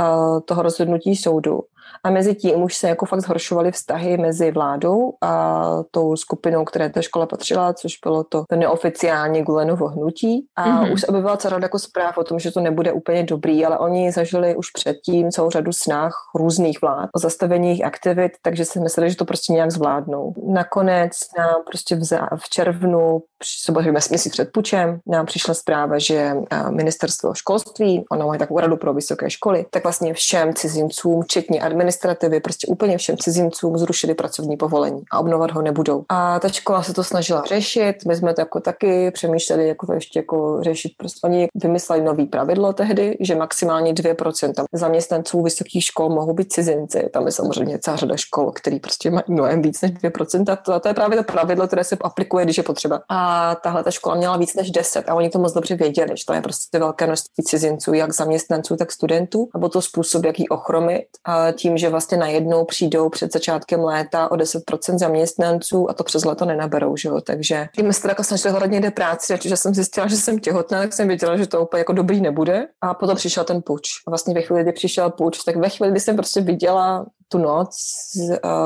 uh, 0.00 0.40
toho 0.44 0.62
rozhodnutí 0.62 1.16
soudu, 1.16 1.60
a 2.04 2.10
mezi 2.10 2.34
tím 2.34 2.62
už 2.62 2.74
se 2.74 2.88
jako 2.88 3.06
fakt 3.06 3.20
zhoršovaly 3.20 3.72
vztahy 3.72 4.16
mezi 4.16 4.50
vládou 4.50 5.12
a 5.20 5.62
tou 5.90 6.16
skupinou, 6.16 6.64
které 6.64 6.90
ta 6.90 7.02
škola 7.02 7.26
patřila, 7.26 7.72
což 7.72 7.98
bylo 8.04 8.24
to, 8.24 8.44
to 8.48 8.56
neoficiálně 8.56 9.42
Gulenovo 9.42 9.88
hnutí. 9.88 10.46
A 10.56 10.64
mm-hmm. 10.64 10.92
už 10.92 11.04
objevila 11.04 11.36
celá 11.36 11.58
jako 11.62 11.78
zpráv 11.78 12.18
o 12.18 12.24
tom, 12.24 12.38
že 12.38 12.50
to 12.50 12.60
nebude 12.60 12.92
úplně 12.92 13.22
dobrý, 13.22 13.64
ale 13.64 13.78
oni 13.78 14.12
zažili 14.12 14.56
už 14.56 14.70
předtím 14.70 15.30
celou 15.30 15.50
řadu 15.50 15.72
snah 15.72 16.12
různých 16.34 16.82
vlád 16.82 17.08
o 17.16 17.18
zastavení 17.18 17.68
jejich 17.68 17.84
aktivit, 17.84 18.32
takže 18.42 18.64
si 18.64 18.80
mysleli, 18.80 19.10
že 19.10 19.16
to 19.16 19.24
prostě 19.24 19.52
nějak 19.52 19.70
zvládnou. 19.70 20.34
Nakonec 20.52 21.10
nám 21.38 21.62
prostě 21.66 21.96
v, 21.96 22.02
v 22.36 22.48
červnu, 22.50 23.22
sobotě 23.44 23.92
měsíc 23.92 24.32
před 24.32 24.52
pučem, 24.52 24.98
nám 25.06 25.26
přišla 25.26 25.54
zpráva, 25.54 25.98
že 25.98 26.34
ministerstvo 26.70 27.34
školství, 27.34 28.04
ono 28.10 28.26
má 28.26 28.38
takovou 28.38 28.60
radu 28.60 28.76
pro 28.76 28.94
vysoké 28.94 29.30
školy, 29.30 29.66
tak 29.70 29.82
vlastně 29.82 30.14
všem 30.14 30.54
cizincům, 30.54 31.22
včetně 31.22 31.60
administrativy, 31.82 32.40
prostě 32.40 32.66
úplně 32.66 32.98
všem 32.98 33.16
cizincům 33.16 33.78
zrušili 33.78 34.14
pracovní 34.14 34.56
povolení 34.56 35.02
a 35.10 35.18
obnovat 35.18 35.50
ho 35.50 35.62
nebudou. 35.62 36.04
A 36.08 36.40
ta 36.40 36.48
škola 36.48 36.82
se 36.82 36.94
to 36.94 37.04
snažila 37.04 37.42
řešit, 37.48 37.96
my 38.06 38.16
jsme 38.16 38.34
to 38.34 38.40
jako 38.40 38.60
taky 38.60 39.10
přemýšleli, 39.10 39.68
jako 39.68 39.86
to 39.86 39.92
ještě 39.92 40.18
jako 40.18 40.62
řešit. 40.62 40.92
Prostě 40.98 41.26
oni 41.26 41.48
vymysleli 41.54 42.02
nový 42.02 42.26
pravidlo 42.26 42.72
tehdy, 42.72 43.16
že 43.20 43.34
maximálně 43.34 43.92
2% 43.92 44.64
zaměstnanců 44.72 45.42
vysokých 45.42 45.84
škol 45.84 46.08
mohou 46.08 46.32
být 46.32 46.52
cizinci. 46.52 47.10
Tam 47.12 47.26
je 47.26 47.32
samozřejmě 47.32 47.78
celá 47.78 47.96
řada 47.96 48.16
škol, 48.16 48.52
který 48.52 48.80
prostě 48.80 49.10
mají 49.10 49.24
mnohem 49.28 49.62
víc 49.62 49.80
než 49.80 49.90
2%. 49.90 50.72
A 50.72 50.80
to 50.80 50.88
je 50.88 50.94
právě 50.94 51.16
to 51.18 51.32
pravidlo, 51.32 51.66
které 51.66 51.84
se 51.84 51.96
aplikuje, 52.00 52.44
když 52.44 52.56
je 52.56 52.62
potřeba. 52.62 53.00
A 53.08 53.54
tahle 53.54 53.84
ta 53.84 53.90
škola 53.90 54.14
měla 54.14 54.36
víc 54.36 54.54
než 54.54 54.70
10 54.70 55.08
a 55.08 55.14
oni 55.14 55.30
to 55.30 55.38
moc 55.38 55.52
dobře 55.52 55.74
věděli, 55.74 56.10
že 56.14 56.24
to 56.26 56.32
je 56.32 56.40
prostě 56.40 56.78
velké 56.78 57.06
množství 57.06 57.44
cizinců, 57.44 57.94
jak 57.94 58.14
zaměstnanců, 58.14 58.76
tak 58.76 58.92
studentů. 58.92 59.48
Byl 59.58 59.68
to 59.68 59.82
způsob, 59.82 60.24
jak 60.24 60.38
ji 60.38 60.48
ochromit. 60.48 61.06
A 61.24 61.52
tím, 61.62 61.78
že 61.78 61.88
vlastně 61.88 62.18
najednou 62.18 62.64
přijdou 62.64 63.08
před 63.08 63.32
začátkem 63.32 63.80
léta 63.80 64.30
o 64.30 64.36
10% 64.36 64.98
zaměstnanců 64.98 65.90
a 65.90 65.94
to 65.94 66.04
přes 66.04 66.24
leto 66.24 66.44
nenaberou, 66.44 66.96
že 66.96 67.08
jo? 67.08 67.20
Takže 67.20 67.68
tím 67.76 67.92
se 67.92 68.08
jako 68.08 68.24
snažili 68.24 68.50
hledat 68.50 68.70
někde 68.70 68.90
práci, 68.90 69.38
že 69.44 69.56
jsem 69.56 69.74
zjistila, 69.74 70.06
že 70.06 70.16
jsem 70.16 70.38
těhotná, 70.38 70.78
tak 70.80 70.92
jsem 70.92 71.08
věděla, 71.08 71.36
že 71.36 71.46
to 71.46 71.62
úplně 71.62 71.80
jako 71.80 71.92
dobrý 71.92 72.20
nebude. 72.20 72.66
A 72.80 72.94
potom 72.94 73.16
přišel 73.16 73.44
ten 73.44 73.62
puč. 73.62 73.82
A 74.06 74.10
vlastně 74.10 74.34
ve 74.34 74.42
chvíli, 74.42 74.62
kdy 74.62 74.72
přišel 74.72 75.10
puč, 75.10 75.44
tak 75.44 75.56
ve 75.56 75.68
chvíli, 75.68 75.90
kdy 75.90 76.00
jsem 76.00 76.16
prostě 76.16 76.40
viděla 76.40 77.06
tu 77.28 77.38
noc, 77.38 77.76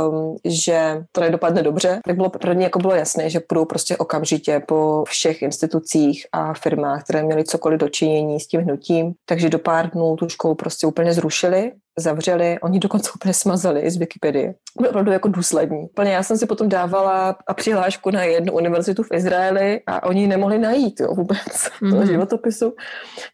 um, 0.08 0.36
že 0.44 1.04
to 1.12 1.20
nedopadne 1.20 1.62
dobře, 1.62 2.00
tak 2.04 2.16
bylo 2.16 2.30
pro 2.30 2.52
ně 2.52 2.64
jako 2.64 2.78
bylo 2.78 2.94
jasné, 2.94 3.30
že 3.30 3.40
půjdou 3.40 3.64
prostě 3.64 3.96
okamžitě 3.96 4.62
po 4.68 5.04
všech 5.08 5.42
institucích 5.42 6.26
a 6.32 6.54
firmách, 6.54 7.04
které 7.04 7.22
měly 7.22 7.44
cokoliv 7.44 7.80
dočinění 7.80 8.40
s 8.40 8.46
tím 8.46 8.60
hnutím. 8.60 9.12
Takže 9.24 9.48
do 9.48 9.58
pár 9.58 9.90
dnů 9.90 10.16
tu 10.16 10.28
školu 10.28 10.54
prostě 10.54 10.86
úplně 10.86 11.12
zrušili 11.12 11.72
zavřeli, 11.98 12.58
oni 12.60 12.78
dokonce 12.78 13.10
úplně 13.14 13.34
smazali 13.34 13.90
z 13.90 13.96
Wikipedie. 13.96 14.54
Byl 14.80 14.90
opravdu 14.90 15.12
jako 15.12 15.28
důslední. 15.28 15.86
Plně 15.94 16.12
já 16.12 16.22
jsem 16.22 16.38
si 16.38 16.46
potom 16.46 16.68
dávala 16.68 17.36
a 17.46 17.54
přihlášku 17.54 18.10
na 18.10 18.22
jednu 18.22 18.52
univerzitu 18.52 19.02
v 19.02 19.12
Izraeli 19.12 19.80
a 19.86 20.02
oni 20.02 20.20
ji 20.20 20.26
nemohli 20.26 20.58
najít 20.58 21.00
jo, 21.00 21.14
vůbec 21.14 21.38
mm-hmm. 21.38 21.90
toho 21.90 22.06
životopisu. 22.06 22.74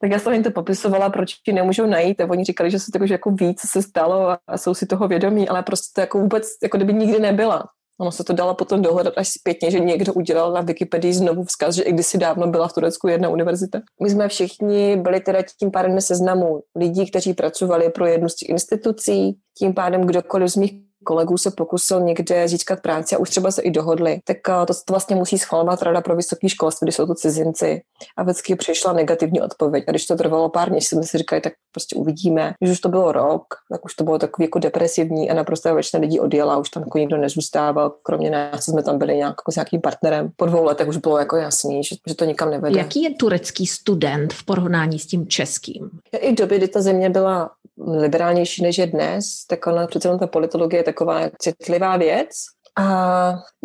Tak 0.01 0.11
já 0.11 0.19
jsem 0.19 0.33
jim 0.33 0.43
to 0.43 0.51
popisovala, 0.51 1.11
proč 1.11 1.35
ti 1.35 1.53
nemůžou 1.53 1.87
najít 1.87 2.21
a 2.21 2.31
oni 2.31 2.45
říkali, 2.45 2.71
že 2.71 2.79
se 2.79 2.93
to 2.93 3.05
jako 3.05 3.31
ví, 3.31 3.55
co 3.55 3.67
se 3.67 3.83
stalo 3.83 4.37
a 4.47 4.59
jsou 4.59 4.75
si 4.75 4.87
toho 4.87 5.09
vědomí, 5.09 5.49
ale 5.49 5.63
prostě 5.63 5.93
to 5.95 6.01
jako 6.01 6.19
vůbec, 6.19 6.49
jako 6.63 6.77
kdyby 6.77 6.95
nikdy 6.95 7.21
nebyla. 7.21 7.69
Ono 8.03 8.12
se 8.12 8.24
to 8.24 8.32
dalo 8.32 8.55
potom 8.55 8.82
dohledat 8.82 9.14
až 9.16 9.28
zpětně, 9.28 9.70
že 9.70 9.80
někdo 9.80 10.12
udělal 10.12 10.53
na 10.53 10.61
Wikipedii 10.61 11.14
znovu 11.14 11.44
vzkaz, 11.44 11.74
že 11.74 11.82
i 11.82 11.92
kdysi 11.92 12.18
dávno 12.18 12.46
byla 12.46 12.68
v 12.68 12.72
Turecku 12.72 13.09
jedna 13.09 13.28
univerzita. 13.28 13.80
My 14.03 14.11
jsme 14.11 14.28
všichni 14.28 14.96
byli 14.96 15.20
teda 15.20 15.38
tím 15.59 15.70
pádem 15.70 16.00
seznamu 16.00 16.62
lidí, 16.76 17.11
kteří 17.11 17.34
pracovali 17.34 17.90
pro 17.90 18.07
jednu 18.07 18.28
z 18.28 18.34
těch 18.34 18.48
institucí, 18.48 19.38
tím 19.59 19.74
pádem 19.74 20.07
kdokoliv 20.07 20.48
z 20.48 20.57
mých 20.57 20.72
kolegů 21.05 21.38
se 21.38 21.50
pokusil 21.50 22.00
někde 22.00 22.48
získat 22.48 22.80
práci 22.80 23.14
a 23.14 23.18
už 23.18 23.30
třeba 23.30 23.50
se 23.50 23.62
i 23.62 23.70
dohodli, 23.70 24.20
tak 24.24 24.36
eh, 24.48 24.66
to, 24.66 24.74
to 24.74 24.92
vlastně 24.92 25.16
musí 25.16 25.38
schvalovat 25.38 25.82
Rada 25.82 26.00
pro 26.00 26.16
vysoké 26.16 26.48
školství, 26.48 26.84
když 26.84 26.96
jsou 26.96 27.07
to 27.07 27.14
cizinci. 27.14 27.82
A 28.16 28.22
vždycky 28.22 28.57
přišla 28.57 28.92
negativní 28.92 29.40
odpověď. 29.40 29.84
A 29.88 29.90
když 29.90 30.07
to 30.07 30.16
trvalo 30.16 30.48
pár 30.48 30.70
měsíců, 30.70 30.96
jsme 30.96 31.05
si 31.05 31.18
říkali, 31.18 31.40
tak 31.40 31.53
prostě 31.72 31.96
uvidíme. 31.96 32.55
Když 32.61 32.72
už 32.72 32.80
to 32.80 32.88
bylo 32.88 33.12
rok, 33.12 33.42
tak 33.72 33.84
už 33.84 33.94
to 33.94 34.05
bylo 34.05 34.18
takový 34.18 34.46
jako 34.46 34.59
depresivní 34.59 35.30
a 35.30 35.34
naprosto 35.34 35.74
většina 35.74 36.00
lidí 36.00 36.20
odjela, 36.20 36.57
už 36.57 36.70
tam 36.70 36.82
jako 36.82 36.98
nikdo 36.98 37.16
nezůstával, 37.16 37.92
kromě 38.03 38.30
nás, 38.30 38.64
jsme 38.64 38.82
tam 38.82 38.98
byli 38.98 39.16
nějak 39.16 39.30
jako 39.30 39.53
s 39.53 39.57
nějakým 39.57 39.80
partnerem. 39.80 40.30
Po 40.36 40.46
dvou 40.46 40.64
letech 40.64 40.88
už 40.88 40.96
bylo 40.96 41.18
jako 41.18 41.36
jasný, 41.36 41.84
že, 41.84 41.96
že 42.09 42.14
to 42.14 42.24
nikam 42.24 42.50
nevede. 42.50 42.78
Jaký 42.78 43.03
je 43.03 43.14
turecký 43.14 43.66
student 43.66 44.32
v 44.32 44.44
porovnání 44.44 44.98
s 44.98 45.07
tím 45.07 45.26
českým? 45.26 45.90
I 46.12 46.32
v 46.32 46.34
době, 46.34 46.59
kdy 46.59 46.68
ta 46.68 46.82
země 46.82 47.11
byla 47.11 47.50
liberálnější 47.86 48.62
než 48.62 48.78
je 48.78 48.86
dnes, 48.86 49.44
tak 49.46 49.66
ona 49.66 49.86
přece 49.86 50.18
ta 50.18 50.26
politologie 50.26 50.80
je 50.80 50.84
taková 50.93 51.20
citlivá 51.38 51.97
věc 51.97 52.30
a 52.78 52.84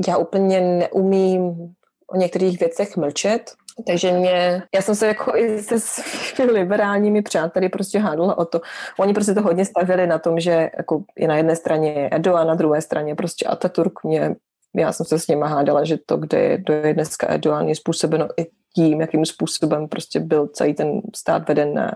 já 0.08 0.18
úplně 0.18 0.62
neumím 0.62 1.74
o 2.08 2.18
některých 2.18 2.60
věcech 2.60 2.98
mlčet, 2.98 3.52
takže 3.88 4.12
mě, 4.12 4.64
já 4.76 4.82
jsem 4.82 4.96
se 4.96 5.08
jako 5.08 5.36
i 5.36 5.64
se 5.64 5.80
svými 5.80 6.52
liberálními 6.60 7.22
přáteli 7.22 7.70
prostě 7.70 8.00
hádala 8.00 8.38
o 8.38 8.46
to. 8.46 8.62
Oni 9.00 9.14
prostě 9.14 9.34
to 9.34 9.42
hodně 9.42 9.66
stavili 9.66 10.08
na 10.08 10.20
tom, 10.20 10.40
že 10.40 10.70
jako 10.78 11.04
je 11.18 11.28
na 11.28 11.38
jedné 11.38 11.56
straně 11.56 12.10
Edo 12.12 12.36
a 12.36 12.44
na 12.44 12.56
druhé 12.56 12.82
straně 12.82 13.16
prostě 13.16 13.46
Ataturk. 13.46 14.04
Mě, 14.04 14.36
já 14.78 14.94
jsem 14.94 15.06
se 15.06 15.20
s 15.20 15.28
nimi 15.28 15.46
hádala, 15.48 15.84
že 15.84 15.98
to, 16.06 16.18
kde 16.18 16.40
je, 16.40 16.58
do 16.58 16.74
je 16.74 16.94
dneska 16.94 17.28
Erdogan, 17.28 17.68
je 17.68 17.76
způsobeno 17.76 18.28
i 18.38 18.48
tím, 18.76 19.02
jakým 19.02 19.26
způsobem 19.26 19.88
prostě 19.88 20.20
byl 20.20 20.48
celý 20.48 20.74
ten 20.74 21.02
stát 21.16 21.48
veden 21.48 21.80
a 21.80 21.92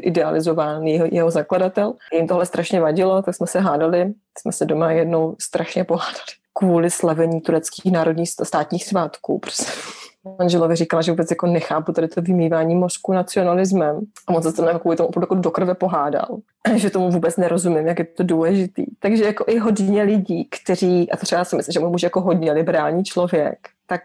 idealizován 0.00 0.82
jeho, 0.82 1.06
jeho 1.10 1.30
zakladatel. 1.30 1.94
Jim 2.12 2.28
tohle 2.28 2.46
strašně 2.46 2.80
vadilo, 2.80 3.22
tak 3.22 3.34
jsme 3.34 3.46
se 3.46 3.60
hádali, 3.60 4.14
jsme 4.38 4.52
se 4.52 4.64
doma 4.64 4.92
jednou 4.92 5.36
strašně 5.40 5.84
pohádali 5.84 6.38
kvůli 6.58 6.90
slavení 6.90 7.40
tureckých 7.40 7.92
národních 7.92 8.30
státních 8.30 8.84
svátků. 8.84 9.38
Prostě 9.38 9.72
manželovi 10.38 10.76
říkala, 10.76 11.02
že 11.02 11.12
vůbec 11.12 11.30
jako 11.30 11.46
nechápu 11.46 11.92
tady 11.92 12.08
to 12.08 12.22
vymývání 12.22 12.74
mozku 12.74 13.12
nacionalismem. 13.12 14.00
A 14.26 14.32
moc 14.32 14.44
se 14.44 14.52
to 14.52 14.78
kvůli 14.78 14.96
tomu 14.96 15.08
opravdu 15.08 15.24
jako 15.24 15.34
do 15.34 15.50
krve 15.50 15.74
pohádal. 15.74 16.38
že 16.74 16.90
tomu 16.90 17.10
vůbec 17.10 17.36
nerozumím, 17.36 17.86
jak 17.86 17.98
je 17.98 18.04
to 18.04 18.22
důležitý. 18.22 18.84
Takže 18.98 19.24
jako 19.24 19.44
i 19.46 19.58
hodně 19.58 20.02
lidí, 20.02 20.48
kteří, 20.50 21.10
a 21.10 21.16
to 21.16 21.26
třeba 21.26 21.44
si 21.44 21.56
myslím, 21.56 21.72
že 21.72 21.80
může 21.80 22.06
jako 22.06 22.20
hodně 22.20 22.52
liberální 22.52 23.04
člověk, 23.04 23.58
tak 23.86 24.02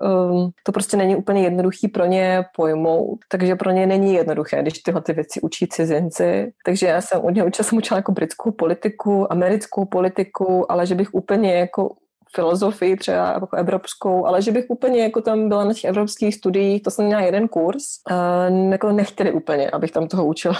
um, 0.00 0.50
to 0.62 0.72
prostě 0.72 0.96
není 0.96 1.16
úplně 1.16 1.42
jednoduchý 1.42 1.88
pro 1.88 2.06
ně 2.06 2.44
pojmout, 2.56 3.18
takže 3.28 3.56
pro 3.56 3.70
ně 3.70 3.86
není 3.86 4.14
jednoduché, 4.14 4.62
když 4.62 4.78
tyhle 4.78 5.00
ty 5.00 5.12
věci 5.12 5.40
učí 5.40 5.66
cizinci. 5.68 6.52
Takže 6.64 6.86
já 6.86 7.00
jsem 7.00 7.24
u 7.24 7.30
něho 7.30 7.48
jsem 7.62 7.78
učila 7.78 7.98
jako 7.98 8.12
britskou 8.12 8.50
politiku, 8.50 9.32
americkou 9.32 9.84
politiku, 9.84 10.72
ale 10.72 10.86
že 10.86 10.94
bych 10.94 11.14
úplně 11.14 11.54
jako 11.54 11.94
filozofii 12.34 12.96
třeba 12.96 13.32
jako 13.32 13.56
evropskou, 13.56 14.26
ale 14.26 14.42
že 14.42 14.52
bych 14.52 14.64
úplně 14.68 15.02
jako 15.02 15.20
tam 15.20 15.48
byla 15.48 15.64
na 15.64 15.74
těch 15.74 15.84
evropských 15.84 16.34
studiích, 16.34 16.82
to 16.82 16.90
jsem 16.90 17.04
měla 17.06 17.20
jeden 17.20 17.48
kurz, 17.48 17.84
uh, 18.10 18.70
jako 18.70 18.92
nechtěli 18.92 19.32
úplně, 19.32 19.70
abych 19.70 19.90
tam 19.90 20.08
toho 20.08 20.26
učila. 20.26 20.56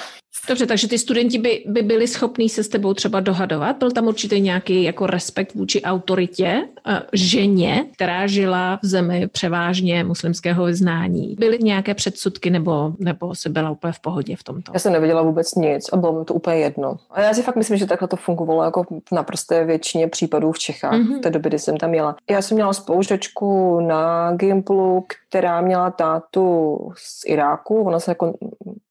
Dobře, 0.49 0.67
takže 0.67 0.89
ty 0.89 0.99
studenti 0.99 1.39
by, 1.39 1.65
by 1.67 1.83
byli 1.83 2.09
schopní 2.09 2.49
se 2.49 2.65
s 2.65 2.69
tebou 2.69 2.95
třeba 2.95 3.21
dohadovat? 3.21 3.77
Byl 3.77 3.91
tam 3.91 4.07
určitě 4.07 4.39
nějaký 4.39 4.83
jako 4.83 5.07
respekt 5.07 5.55
vůči 5.55 5.83
autoritě, 5.83 6.63
uh, 6.89 6.99
ženě, 7.13 7.87
která 7.93 8.27
žila 8.27 8.79
v 8.83 8.87
zemi 8.87 9.29
převážně 9.29 10.05
muslimského 10.05 10.65
vyznání. 10.65 11.37
Byly 11.39 11.59
nějaké 11.59 11.95
předsudky 11.95 12.51
nebo, 12.51 12.93
nebo 12.99 13.35
se 13.35 13.49
byla 13.49 13.71
úplně 13.71 13.93
v 13.93 14.01
pohodě 14.01 14.37
v 14.37 14.45
tomto? 14.45 14.73
Já 14.75 14.79
jsem 14.79 14.93
neviděla 14.93 15.23
vůbec 15.23 15.55
nic 15.55 15.89
a 15.93 15.97
bylo 15.97 16.19
mi 16.19 16.25
to 16.25 16.35
úplně 16.35 16.57
jedno. 16.57 16.97
A 17.11 17.21
já 17.21 17.35
si 17.35 17.43
fakt 17.43 17.57
myslím, 17.57 17.79
že 17.79 17.87
takhle 17.87 18.09
to 18.09 18.17
fungovalo 18.17 18.63
jako 18.63 18.83
v 18.83 19.13
naprosté 19.13 19.65
většině 19.65 20.09
případů 20.09 20.53
v 20.53 20.59
Čechách 20.59 20.95
mm-hmm. 20.95 21.19
v 21.19 21.21
té 21.21 21.31
době, 21.31 21.51
kdy 21.59 21.63
jsem 21.63 21.77
tam 21.77 21.95
jela. 21.95 22.17
Já 22.31 22.43
jsem 22.43 22.55
měla 22.55 22.73
spolužačku 22.73 23.81
na 23.81 24.33
Gimplu, 24.33 25.05
která 25.29 25.61
měla 25.61 25.91
tátu 25.91 26.79
z 26.97 27.23
Iráku. 27.27 27.83
Ona 27.83 28.01
se 28.01 28.11
jako, 28.11 28.35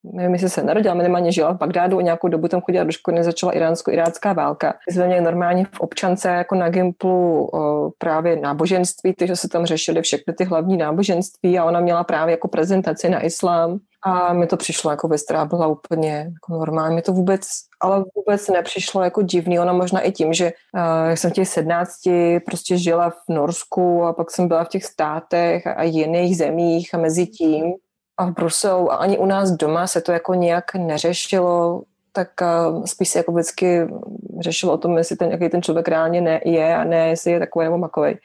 nevím, 0.03 0.34
jestli 0.34 0.49
se 0.49 0.63
narodila, 0.63 0.95
minimálně 0.95 1.32
žila 1.32 1.53
v 1.53 1.57
Bagdádu 1.57 1.97
a 1.97 2.01
nějakou 2.01 2.28
dobu 2.28 2.47
tam 2.47 2.61
chodila 2.61 2.84
do 2.84 2.91
školy, 2.91 3.24
začala 3.24 3.51
iránsko-irácká 3.51 4.34
válka. 4.34 4.74
Jsme 4.89 5.05
měli 5.07 5.22
normálně 5.22 5.65
v 5.65 5.80
občance 5.80 6.30
jako 6.30 6.55
na 6.55 6.70
Gimplu 6.70 7.49
právě 7.97 8.36
náboženství, 8.36 9.13
takže 9.13 9.36
se 9.36 9.49
tam 9.49 9.65
řešily 9.65 10.01
všechny 10.01 10.34
ty 10.34 10.43
hlavní 10.43 10.78
náboženství 10.78 11.59
a 11.59 11.65
ona 11.65 11.80
měla 11.80 12.03
právě 12.03 12.32
jako 12.32 12.47
prezentaci 12.47 13.09
na 13.09 13.26
islám 13.26 13.80
a 14.08 14.34
mi 14.34 14.47
to 14.47 14.58
přišlo 14.58 14.91
jako 14.91 15.08
věc, 15.08 15.24
která 15.24 15.45
byla 15.45 15.68
úplně 15.68 16.32
jako 16.34 16.53
normální. 16.53 16.95
Mi 16.95 17.01
to 17.01 17.14
vůbec, 17.14 17.41
ale 17.80 18.03
vůbec 18.16 18.47
nepřišlo 18.47 19.03
jako 19.03 19.22
divný. 19.22 19.60
Ona 19.60 19.74
možná 19.74 20.01
i 20.01 20.12
tím, 20.12 20.34
že 20.34 20.51
uh, 20.76 21.14
jsem 21.14 21.32
v 21.32 21.34
těch 21.34 21.47
sednácti 21.47 22.39
prostě 22.39 22.78
žila 22.78 23.10
v 23.10 23.30
Norsku 23.30 24.03
a 24.03 24.14
pak 24.14 24.32
jsem 24.32 24.47
byla 24.47 24.64
v 24.64 24.70
těch 24.70 24.84
státech 24.84 25.68
a, 25.68 25.84
jiných 25.84 26.38
zemích 26.38 26.93
a 26.93 26.97
mezi 26.97 27.28
tím 27.28 27.74
a 28.18 28.26
v 28.26 28.34
Bruselu 28.34 28.91
a 28.91 28.95
ani 28.95 29.18
u 29.18 29.26
nás 29.26 29.51
doma 29.51 29.88
se 29.88 30.01
to 30.01 30.12
jako 30.12 30.34
nějak 30.34 30.76
neřešilo 30.76 31.82
tak 32.14 32.30
uh, 32.41 32.84
spíš 32.86 33.10
se 33.10 33.20
jako 33.20 33.32
vždycky 33.32 33.88
řešilo 34.39 34.74
o 34.74 34.78
tom, 34.78 34.97
jestli 34.97 35.16
ten, 35.16 35.32
jaký 35.32 35.49
ten 35.49 35.62
člověk 35.62 35.88
reálně 35.88 36.22
ne, 36.22 36.41
je 36.45 36.76
a 36.76 36.84
ne, 36.84 37.10
jestli 37.10 37.32
je 37.32 37.39
takový 37.39 37.66
nebo 37.66 37.78
makový. 37.78 38.18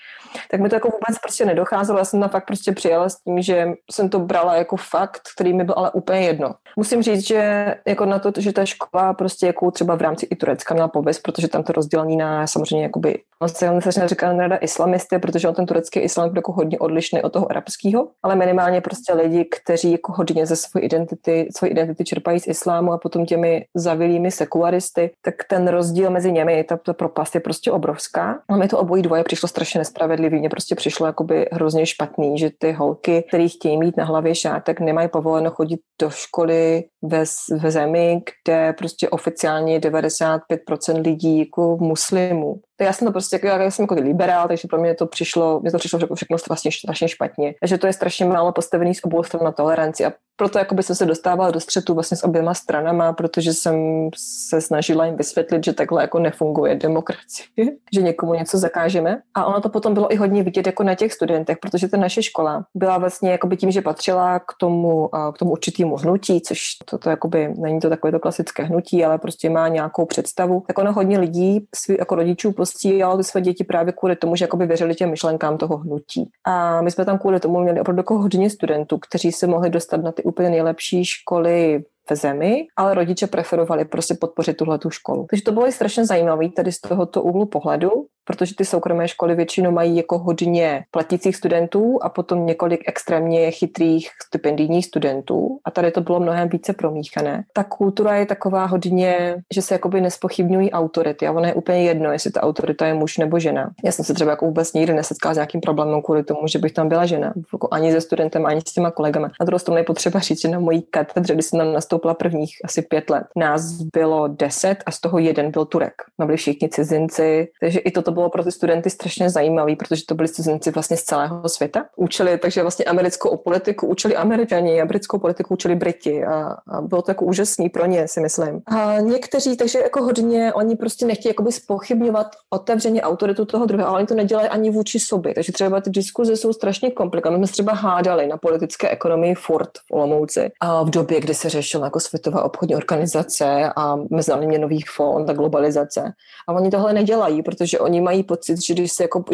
Tak 0.50 0.60
mi 0.60 0.68
to 0.68 0.76
jako 0.76 0.88
vůbec 0.88 1.18
prostě 1.22 1.44
nedocházelo. 1.44 1.98
Já 1.98 2.04
jsem 2.04 2.20
tam 2.20 2.28
fakt 2.28 2.46
prostě 2.46 2.72
přijela 2.72 3.08
s 3.08 3.22
tím, 3.22 3.42
že 3.42 3.68
jsem 3.90 4.08
to 4.08 4.18
brala 4.18 4.56
jako 4.56 4.76
fakt, 4.76 5.20
který 5.34 5.52
mi 5.52 5.64
byl 5.64 5.74
ale 5.76 5.90
úplně 5.90 6.20
jedno. 6.20 6.54
Musím 6.76 7.02
říct, 7.02 7.26
že 7.26 7.74
jako 7.86 8.04
na 8.04 8.18
to, 8.18 8.32
že 8.38 8.52
ta 8.52 8.64
škola 8.64 9.14
prostě 9.14 9.46
jako 9.46 9.70
třeba 9.70 9.94
v 9.94 10.00
rámci 10.00 10.26
i 10.26 10.36
Turecka 10.36 10.74
měla 10.74 10.88
pověst, 10.88 11.18
protože 11.18 11.48
tam 11.48 11.62
to 11.62 11.72
rozdělení 11.72 12.16
na 12.16 12.46
samozřejmě 12.46 12.82
jakoby 12.82 13.18
On 13.42 13.48
se 13.80 13.92
se 13.92 14.08
říká 14.08 14.32
rada 14.32 14.56
islamisty, 14.56 15.18
protože 15.18 15.48
on 15.48 15.54
ten 15.54 15.66
turecký 15.66 16.00
islam 16.00 16.28
je 16.28 16.32
jako 16.36 16.52
hodně 16.52 16.78
odlišný 16.78 17.22
od 17.22 17.32
toho 17.32 17.50
arabského, 17.50 18.08
ale 18.22 18.36
minimálně 18.36 18.80
prostě 18.80 19.14
lidi, 19.14 19.44
kteří 19.44 19.92
jako 19.92 20.12
hodně 20.12 20.46
ze 20.46 20.56
své 20.56 20.80
identity, 20.80 21.48
své 21.56 21.68
identity 21.68 22.04
čerpají 22.04 22.40
z 22.40 22.46
islámu 22.46 22.92
a 22.92 22.98
potom 22.98 23.26
těmi 23.26 23.64
zavilými 23.74 24.30
sekularisty, 24.30 25.10
tak 25.22 25.34
ten 25.48 25.68
rozdíl 25.68 26.10
mezi 26.10 26.32
nimi, 26.32 26.64
ta, 26.64 26.76
ta 26.76 26.92
propast 26.92 27.34
je 27.34 27.40
prostě 27.40 27.72
obrovská. 27.72 28.38
A 28.48 28.56
mi 28.56 28.68
to 28.68 28.78
obojí 28.78 29.02
dvoje 29.02 29.24
přišlo 29.24 29.48
strašně 29.48 29.80
nespravedlivý. 30.22 30.38
Mně 30.38 30.48
prostě 30.48 30.74
přišlo 30.74 31.06
jakoby 31.06 31.46
hrozně 31.52 31.86
špatný, 31.86 32.38
že 32.38 32.50
ty 32.58 32.72
holky, 32.72 33.24
které 33.28 33.48
chtějí 33.48 33.78
mít 33.78 33.96
na 33.96 34.04
hlavě 34.04 34.34
šátek, 34.34 34.80
nemají 34.80 35.08
povoleno 35.08 35.50
chodit 35.50 35.80
do 36.00 36.10
školy 36.10 36.84
ve, 37.02 37.24
ve 37.58 37.70
zemi, 37.70 38.22
kde 38.44 38.72
prostě 38.72 39.08
oficiálně 39.08 39.78
95% 39.78 41.02
lidí 41.02 41.38
jako 41.38 41.76
muslimů 41.80 42.60
já 42.82 42.92
jsem 42.92 43.06
to 43.06 43.12
prostě, 43.12 43.36
jako, 43.36 43.46
já 43.46 43.70
jsem 43.70 43.82
jako 43.82 43.94
liberál, 43.94 44.48
takže 44.48 44.68
pro 44.68 44.80
mě 44.80 44.94
to 44.94 45.06
přišlo, 45.06 45.60
mě 45.60 45.70
to 45.70 45.78
přišlo 45.78 45.98
všechno 46.14 46.36
vlastně 46.48 46.72
strašně 46.72 47.08
špatně. 47.08 47.54
Takže 47.60 47.78
to 47.78 47.86
je 47.86 47.92
strašně 47.92 48.26
málo 48.26 48.52
postavený 48.52 48.94
z 48.94 49.04
obou 49.04 49.22
stran 49.22 49.44
na 49.44 49.52
toleranci 49.52 50.04
a 50.04 50.12
proto 50.36 50.58
jakoby 50.58 50.82
jsem 50.82 50.96
se 50.96 51.06
dostávala 51.06 51.50
do 51.50 51.60
střetu 51.60 51.94
vlastně 51.94 52.16
s 52.16 52.24
oběma 52.24 52.54
stranama, 52.54 53.12
protože 53.12 53.52
jsem 53.52 54.08
se 54.16 54.60
snažila 54.60 55.06
jim 55.06 55.16
vysvětlit, 55.16 55.64
že 55.64 55.72
takhle 55.72 56.02
jako 56.02 56.18
nefunguje 56.18 56.74
demokracie, 56.74 57.46
že 57.94 58.02
někomu 58.02 58.34
něco 58.34 58.58
zakážeme. 58.58 59.22
A 59.34 59.44
ono 59.44 59.60
to 59.60 59.68
potom 59.68 59.94
bylo 59.94 60.12
i 60.12 60.16
hodně 60.16 60.42
vidět 60.42 60.66
jako 60.66 60.82
na 60.82 60.94
těch 60.94 61.12
studentech, 61.12 61.58
protože 61.58 61.88
ta 61.88 61.96
naše 61.96 62.22
škola 62.22 62.64
byla 62.74 62.98
vlastně 62.98 63.30
jakoby 63.30 63.56
tím, 63.56 63.70
že 63.70 63.82
patřila 63.82 64.38
k 64.38 64.52
tomu, 64.58 65.10
k 65.34 65.38
tomu 65.38 65.50
určitému 65.50 65.96
hnutí, 65.96 66.40
což 66.40 66.60
to, 66.92 66.98
to 66.98 67.10
jakoby 67.10 67.54
není 67.58 67.80
to 67.80 67.88
takové 67.88 68.12
to 68.12 68.20
klasické 68.20 68.62
hnutí, 68.62 69.04
ale 69.04 69.18
prostě 69.18 69.50
má 69.50 69.68
nějakou 69.68 70.06
představu. 70.06 70.62
Tak 70.66 70.78
ono 70.78 70.92
hodně 70.92 71.18
lidí, 71.18 71.66
svý, 71.74 71.96
jako 71.98 72.14
rodičů, 72.14 72.52
postílalo 72.52 73.16
ty 73.16 73.24
své 73.24 73.40
děti 73.40 73.64
právě 73.64 73.92
kvůli 73.92 74.16
tomu, 74.16 74.36
že 74.36 74.44
jakoby 74.44 74.66
věřili 74.66 74.94
těm 74.94 75.10
myšlenkám 75.10 75.58
toho 75.58 75.76
hnutí. 75.76 76.30
A 76.44 76.82
my 76.82 76.90
jsme 76.90 77.04
tam 77.04 77.18
kvůli 77.18 77.40
tomu 77.40 77.60
měli 77.60 77.80
opravdu 77.80 78.00
jako 78.00 78.18
hodně 78.18 78.50
studentů, 78.50 78.98
kteří 78.98 79.32
se 79.32 79.46
mohli 79.46 79.70
dostat 79.70 80.02
na 80.02 80.12
ty 80.12 80.22
úplně 80.22 80.50
nejlepší 80.50 81.04
školy 81.04 81.84
v 82.10 82.16
zemi, 82.16 82.66
ale 82.76 82.94
rodiče 82.94 83.26
preferovali 83.26 83.84
prostě 83.84 84.14
podpořit 84.14 84.56
tuhle 84.56 84.78
tu 84.78 84.90
školu. 84.90 85.26
Takže 85.30 85.42
to 85.42 85.52
bylo 85.52 85.68
i 85.68 85.72
strašně 85.72 86.06
zajímavé 86.06 86.48
tady 86.56 86.72
z 86.72 86.80
tohoto 86.80 87.22
úhlu 87.22 87.46
pohledu, 87.46 87.90
protože 88.24 88.54
ty 88.54 88.64
soukromé 88.64 89.08
školy 89.08 89.34
většinou 89.34 89.70
mají 89.70 89.96
jako 89.96 90.18
hodně 90.18 90.84
platících 90.90 91.36
studentů 91.36 91.98
a 92.02 92.08
potom 92.08 92.46
několik 92.46 92.80
extrémně 92.86 93.50
chytrých 93.50 94.10
stipendijních 94.26 94.86
studentů 94.86 95.58
a 95.64 95.70
tady 95.70 95.90
to 95.90 96.00
bylo 96.00 96.20
mnohem 96.20 96.48
více 96.48 96.72
promíchané. 96.72 97.44
Ta 97.52 97.64
kultura 97.64 98.16
je 98.16 98.26
taková 98.26 98.64
hodně, 98.64 99.36
že 99.54 99.62
se 99.62 99.74
jakoby 99.74 100.00
nespochybňují 100.00 100.72
autority 100.72 101.26
a 101.26 101.32
ono 101.32 101.46
je 101.46 101.54
úplně 101.54 101.82
jedno, 101.82 102.12
jestli 102.12 102.30
ta 102.30 102.42
autorita 102.42 102.86
je 102.86 102.94
muž 102.94 103.18
nebo 103.18 103.38
žena. 103.38 103.70
Já 103.84 103.92
jsem 103.92 104.04
se 104.04 104.14
třeba 104.14 104.30
jako 104.30 104.46
vůbec 104.46 104.72
nikdy 104.72 104.94
nesetkala 104.94 105.34
s 105.34 105.36
nějakým 105.36 105.60
problémem 105.60 106.02
kvůli 106.02 106.24
tomu, 106.24 106.46
že 106.46 106.58
bych 106.58 106.72
tam 106.72 106.88
byla 106.88 107.06
žena, 107.06 107.32
jako 107.52 107.68
ani 107.70 107.92
se 107.92 108.00
studentem, 108.00 108.46
ani 108.46 108.60
s 108.60 108.72
těma 108.72 108.90
kolegama. 108.90 109.30
Druhou 109.44 109.58
stranu 109.58 109.78
je 109.78 109.84
potřeba 109.84 110.20
říct, 110.20 110.40
že 110.40 110.48
na 110.48 110.58
mojí 110.58 110.82
katedře, 110.82 111.34
když 111.34 111.46
jsem 111.46 111.58
tam 111.58 111.72
nastoupila 111.72 112.14
prvních 112.14 112.56
asi 112.64 112.82
pět 112.82 113.10
let, 113.10 113.24
nás 113.36 113.72
bylo 113.72 114.28
deset 114.28 114.76
a 114.86 114.90
z 114.90 115.00
toho 115.00 115.18
jeden 115.18 115.50
byl 115.50 115.64
Turek. 115.64 115.94
Byli 116.18 116.36
všichni 116.36 116.68
cizinci, 116.68 117.48
takže 117.60 117.78
i 117.78 117.90
toto 117.90 118.11
bylo 118.12 118.30
pro 118.30 118.44
ty 118.44 118.52
studenty 118.52 118.90
strašně 118.90 119.30
zajímavé, 119.30 119.76
protože 119.76 120.02
to 120.08 120.14
byli 120.14 120.28
cizinci 120.28 120.70
vlastně 120.70 120.96
z 120.96 121.02
celého 121.02 121.48
světa. 121.48 121.84
Učili 121.96 122.38
takže 122.38 122.62
vlastně 122.62 122.84
americkou 122.84 123.36
politiku, 123.36 123.86
učili 123.86 124.16
američani 124.16 124.80
a 124.80 124.86
britskou 124.86 125.18
politiku 125.18 125.54
učili 125.54 125.74
Briti 125.74 126.24
a, 126.24 126.56
a 126.68 126.80
bylo 126.80 127.02
to 127.02 127.10
jako 127.10 127.24
úžasný 127.24 127.68
pro 127.68 127.86
ně, 127.86 128.08
si 128.08 128.20
myslím. 128.20 128.60
A 128.66 129.00
někteří, 129.00 129.56
takže 129.56 129.78
jako 129.78 130.02
hodně, 130.02 130.52
oni 130.52 130.76
prostě 130.76 131.06
nechtějí 131.06 131.30
jakoby 131.30 131.52
spochybňovat 131.52 132.26
otevřeně 132.50 133.02
autoritu 133.02 133.44
toho 133.44 133.66
druhého, 133.66 133.88
ale 133.88 133.98
oni 133.98 134.06
to 134.06 134.14
nedělají 134.14 134.48
ani 134.48 134.70
vůči 134.70 134.98
sobě. 135.00 135.34
Takže 135.34 135.52
třeba 135.52 135.80
ty 135.80 135.90
diskuze 135.90 136.36
jsou 136.36 136.52
strašně 136.52 136.90
komplikované. 136.90 137.40
My 137.40 137.46
jsme 137.46 137.52
třeba 137.52 137.72
hádali 137.72 138.26
na 138.26 138.36
politické 138.36 138.88
ekonomii 138.88 139.34
Ford 139.34 139.70
v 139.88 139.92
Olomouci 139.92 140.50
a 140.60 140.82
v 140.82 140.90
době, 140.90 141.20
kdy 141.20 141.34
se 141.34 141.48
řešila 141.48 141.84
jako 141.84 142.00
Světová 142.00 142.42
obchodní 142.42 142.76
organizace 142.76 143.72
a 143.76 143.96
Mezinárodní 144.10 144.48
měnový 144.48 144.80
fond 144.96 145.30
a 145.30 145.32
globalizace. 145.32 146.12
A 146.48 146.52
oni 146.52 146.70
tohle 146.70 146.92
nedělají, 146.92 147.42
protože 147.42 147.78
oni 147.78 148.00
mají 148.02 148.22
pocit, 148.22 148.62
že 148.62 148.74
když 148.74 148.92
se 148.92 149.04
jako 149.04 149.24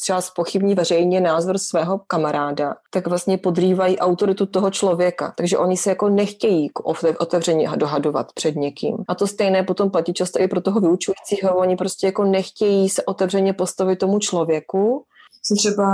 třeba 0.00 0.20
spochybní 0.20 0.74
veřejně 0.74 1.20
názor 1.20 1.58
svého 1.58 2.00
kamaráda, 2.06 2.74
tak 2.90 3.06
vlastně 3.06 3.38
podrývají 3.38 3.98
autoritu 3.98 4.46
toho 4.46 4.70
člověka. 4.70 5.34
Takže 5.36 5.58
oni 5.58 5.76
se 5.76 5.90
jako 5.90 6.08
nechtějí 6.08 6.70
otevřeně 7.18 7.70
dohadovat 7.76 8.32
před 8.32 8.56
někým. 8.56 8.96
A 9.08 9.14
to 9.14 9.26
stejné 9.26 9.62
potom 9.62 9.90
platí 9.90 10.12
často 10.12 10.40
i 10.40 10.48
pro 10.48 10.60
toho 10.60 10.80
vyučujícího. 10.80 11.56
Oni 11.56 11.76
prostě 11.76 12.06
jako 12.06 12.24
nechtějí 12.24 12.88
se 12.88 13.04
otevřeně 13.04 13.52
postavit 13.52 13.96
tomu 13.96 14.18
člověku. 14.18 15.04
Jsem 15.42 15.56
třeba 15.56 15.86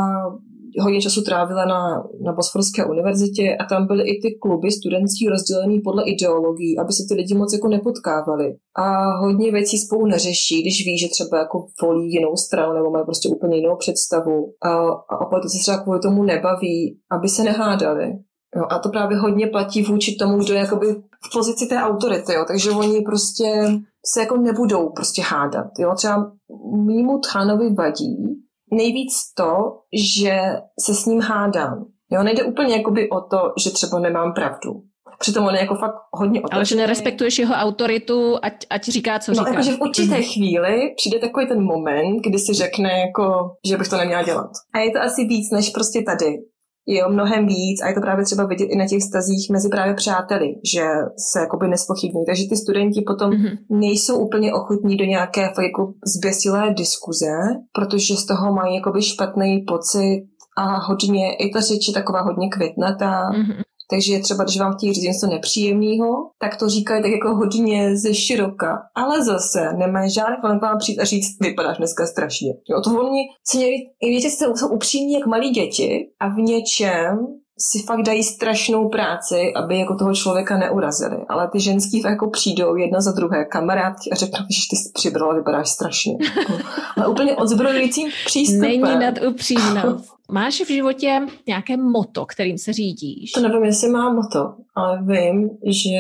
hodně 0.81 1.01
času 1.01 1.23
trávila 1.23 1.65
na, 1.65 2.05
na 2.25 2.33
Bosforské 2.33 2.85
univerzitě 2.85 3.57
a 3.61 3.65
tam 3.65 3.87
byly 3.87 4.03
i 4.09 4.21
ty 4.21 4.39
kluby 4.43 4.71
studentský 4.71 5.29
rozdělený 5.29 5.81
podle 5.81 6.05
ideologií, 6.05 6.79
aby 6.79 6.93
se 6.93 7.03
ty 7.09 7.15
lidi 7.15 7.35
moc 7.35 7.53
jako 7.53 7.69
nepotkávali. 7.69 8.57
A 8.77 9.17
hodně 9.17 9.53
věcí 9.53 9.79
spolu 9.79 10.07
neřeší, 10.07 10.63
když 10.63 10.87
ví, 10.87 10.99
že 10.99 11.09
třeba 11.09 11.39
jako 11.39 11.67
volí 11.83 12.13
jinou 12.13 12.37
stranu 12.37 12.75
nebo 12.75 12.91
mají 12.91 13.05
prostě 13.05 13.29
úplně 13.29 13.57
jinou 13.57 13.77
představu 13.77 14.53
a, 14.63 14.69
a 14.89 15.21
opět 15.21 15.43
se 15.43 15.59
třeba 15.59 15.79
kvůli 15.79 16.01
tomu 16.01 16.23
nebaví, 16.23 16.99
aby 17.11 17.29
se 17.29 17.45
nehádali. 17.45 18.13
Jo, 18.57 18.65
a 18.71 18.79
to 18.79 18.89
právě 18.89 19.17
hodně 19.19 19.47
platí 19.47 19.83
vůči 19.83 20.17
tomu, 20.17 20.39
kdo 20.39 20.55
je 20.55 20.61
jakoby 20.61 20.87
v 21.27 21.33
pozici 21.33 21.67
té 21.67 21.77
autority, 21.77 22.33
jo, 22.33 22.45
takže 22.49 22.71
oni 22.71 23.01
prostě 23.01 23.67
se 24.07 24.21
jako 24.21 24.37
nebudou 24.37 24.89
prostě 24.89 25.23
hádat. 25.23 25.67
Jo. 25.79 25.93
Třeba 25.97 26.33
mýmu 26.87 27.19
tchánovi 27.19 27.75
vadí, 27.75 28.17
nejvíc 28.73 29.13
to, 29.37 29.79
že 30.19 30.41
se 30.81 30.95
s 30.95 31.07
ním 31.07 31.21
hádám. 31.21 31.87
Jo, 32.11 32.23
nejde 32.23 32.45
úplně 32.45 32.77
jakoby 32.77 33.11
o 33.11 33.21
to, 33.21 33.39
že 33.65 33.71
třeba 33.71 33.99
nemám 33.99 34.33
pravdu. 34.33 34.83
Přitom 35.19 35.47
on 35.47 35.55
je 35.55 35.61
jako 35.61 35.75
fakt 35.75 35.95
hodně 36.13 36.41
otevřený. 36.41 36.57
Ale 36.57 36.65
že 36.65 36.77
nerespektuješ 36.77 37.39
jeho 37.39 37.55
autoritu, 37.55 38.39
ať, 38.43 38.67
ať 38.71 38.89
říká, 38.89 39.19
co 39.19 39.33
no, 39.33 39.35
říká. 39.35 39.51
Jakože 39.51 39.73
v 39.73 39.81
určité 39.81 40.17
mm. 40.17 40.23
chvíli 40.23 40.95
přijde 40.97 41.19
takový 41.19 41.47
ten 41.49 41.63
moment, 41.63 42.21
kdy 42.21 42.39
si 42.39 42.53
řekne, 42.53 42.91
jako, 43.01 43.51
že 43.67 43.77
bych 43.77 43.89
to 43.89 43.97
neměla 43.97 44.23
dělat. 44.23 44.51
A 44.75 44.79
je 44.79 44.91
to 44.91 45.01
asi 45.01 45.25
víc 45.25 45.51
než 45.51 45.71
prostě 45.71 46.03
tady 46.03 46.39
jo, 46.87 47.09
mnohem 47.09 47.47
víc 47.47 47.83
a 47.83 47.89
je 47.89 47.95
to 47.95 48.01
právě 48.01 48.25
třeba 48.25 48.47
vidět 48.47 48.65
i 48.65 48.77
na 48.77 48.87
těch 48.87 49.03
stazích 49.03 49.51
mezi 49.51 49.69
právě 49.69 49.95
přáteli, 49.95 50.47
že 50.75 50.85
se 51.33 51.41
jakoby 51.41 51.69
nespochybňují. 51.69 52.27
Takže 52.27 52.49
ty 52.49 52.57
studenti 52.57 53.03
potom 53.07 53.31
mm-hmm. 53.31 53.59
nejsou 53.71 54.19
úplně 54.19 54.55
ochotní 54.55 54.97
do 54.97 55.05
nějaké 55.05 55.41
jako 55.41 55.93
zběsilé 56.17 56.75
diskuze, 56.75 57.33
protože 57.73 58.17
z 58.17 58.27
toho 58.27 58.53
mají 58.53 58.75
jakoby 58.75 59.03
špatný 59.03 59.65
pocit 59.69 60.23
a 60.57 60.79
hodně, 60.79 61.35
i 61.35 61.51
ta 61.51 61.61
řeč 61.61 61.89
je 61.89 61.95
taková 61.95 62.21
hodně 62.21 62.49
květnatá, 62.49 63.31
mm-hmm. 63.31 63.63
Takže 63.91 64.19
třeba, 64.19 64.45
když 64.45 64.61
vám 64.61 64.73
chtějí 64.73 64.93
říct 64.93 65.05
něco 65.05 65.27
nepříjemného, 65.27 66.31
tak 66.39 66.57
to 66.57 66.69
říkají 66.69 67.03
tak 67.03 67.11
jako 67.11 67.35
hodně 67.35 67.97
ze 67.97 68.15
široka. 68.15 68.79
Ale 68.95 69.25
zase 69.25 69.73
nemají 69.73 70.11
žádný 70.11 70.37
problém 70.41 70.59
vám 70.59 70.79
přijít 70.79 71.01
a 71.01 71.05
říct, 71.05 71.37
vypadáš 71.41 71.79
dneska 71.79 72.07
strašně. 72.07 72.53
Jo, 72.71 72.81
to 72.81 72.91
oni 72.91 73.23
se 73.47 73.59
víte, 74.03 74.31
jsou 74.31 74.69
upřímní 74.69 75.13
jak 75.13 75.27
malí 75.27 75.51
děti 75.51 76.09
a 76.21 76.29
v 76.29 76.37
něčem 76.37 77.27
si 77.71 77.83
fakt 77.87 78.03
dají 78.03 78.23
strašnou 78.23 78.89
práci, 78.89 79.53
aby 79.57 79.79
jako 79.79 79.95
toho 79.95 80.15
člověka 80.15 80.59
neurazili. 80.59 81.17
Ale 81.29 81.49
ty 81.53 81.61
ženský 81.61 82.01
jako 82.01 82.31
přijdou 82.31 82.77
jedna 82.77 83.01
za 83.01 83.13
druhé 83.13 83.45
kamarádky 83.45 84.11
a 84.11 84.15
řeknou, 84.15 84.39
že 84.39 84.61
ty 84.71 84.77
jsi 84.77 84.91
přibrala, 84.95 85.35
vypadáš 85.35 85.69
strašně. 85.69 86.13
Jako, 86.39 86.53
ale 86.97 87.09
úplně 87.09 87.37
odzbrojujícím 87.37 88.09
přístupem. 88.27 88.61
Není 88.61 88.83
nad 88.83 89.15
upřímnost. 89.29 90.13
Máš 90.33 90.61
v 90.61 90.69
životě 90.69 91.21
nějaké 91.47 91.77
moto, 91.77 92.27
kterým 92.27 92.59
se 92.59 92.73
řídíš? 92.73 93.33
To 93.33 93.41
nevím, 93.41 93.65
jestli 93.65 93.89
mám 93.89 94.17
moto, 94.17 94.55
ale 94.75 95.03
vím, 95.03 95.51
že 95.67 95.99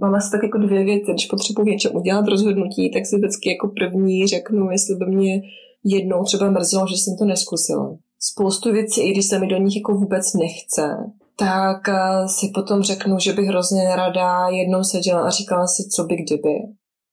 mám 0.00 0.14
asi 0.14 0.30
tak 0.30 0.42
jako 0.42 0.58
dvě 0.58 0.84
věci. 0.84 1.12
Když 1.12 1.26
potřebuji 1.26 1.66
něčem 1.66 1.96
udělat 1.96 2.28
rozhodnutí, 2.28 2.90
tak 2.90 3.06
si 3.06 3.16
vždycky 3.16 3.50
jako 3.50 3.68
první 3.68 4.26
řeknu, 4.26 4.70
jestli 4.70 4.94
by 4.94 5.06
mě 5.06 5.40
jednou 5.84 6.24
třeba 6.24 6.50
mrzelo, 6.50 6.86
že 6.86 6.94
jsem 6.94 7.16
to 7.18 7.24
neskusila. 7.24 7.96
Spoustu 8.20 8.72
věcí, 8.72 9.02
i 9.02 9.12
když 9.12 9.26
se 9.26 9.38
mi 9.38 9.46
do 9.46 9.56
nich 9.56 9.76
jako 9.76 9.92
vůbec 9.92 10.34
nechce, 10.34 10.96
tak 11.38 11.88
eh, 11.88 12.28
si 12.28 12.50
potom 12.54 12.82
řeknu, 12.82 13.18
že 13.18 13.32
bych 13.32 13.48
hrozně 13.48 13.84
nerada 13.84 14.48
jednou 14.48 14.84
seděla 14.84 15.20
a 15.20 15.30
říkala 15.30 15.66
si, 15.66 15.88
co 15.88 16.04
by 16.04 16.16
kdyby. 16.16 16.54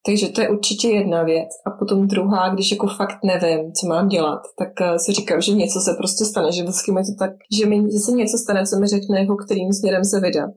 Takže 0.05 0.29
to 0.29 0.41
je 0.41 0.49
určitě 0.49 0.87
jedna 0.87 1.23
věc. 1.23 1.49
A 1.65 1.71
potom 1.71 2.07
druhá, 2.07 2.49
když 2.49 2.71
jako 2.71 2.87
fakt 2.87 3.17
nevím, 3.23 3.73
co 3.73 3.87
mám 3.87 4.07
dělat, 4.07 4.41
tak 4.57 4.81
eh, 4.81 4.99
si 4.99 5.11
říkám, 5.11 5.41
že 5.41 5.51
něco 5.51 5.79
se 5.79 5.93
prostě 5.93 6.25
stane, 6.25 6.51
že 6.51 6.63
vždycky 6.63 6.91
mi 6.91 7.01
to 7.01 7.13
tak, 7.19 7.31
že, 7.57 7.65
mi, 7.65 7.91
že 7.91 7.99
se 7.99 8.11
něco 8.11 8.37
stane, 8.37 8.65
co 8.65 8.79
mi 8.79 8.87
řekne, 8.87 9.19
jako 9.19 9.35
kterým 9.35 9.73
směrem 9.73 10.03
se 10.03 10.19
vydat. 10.19 10.49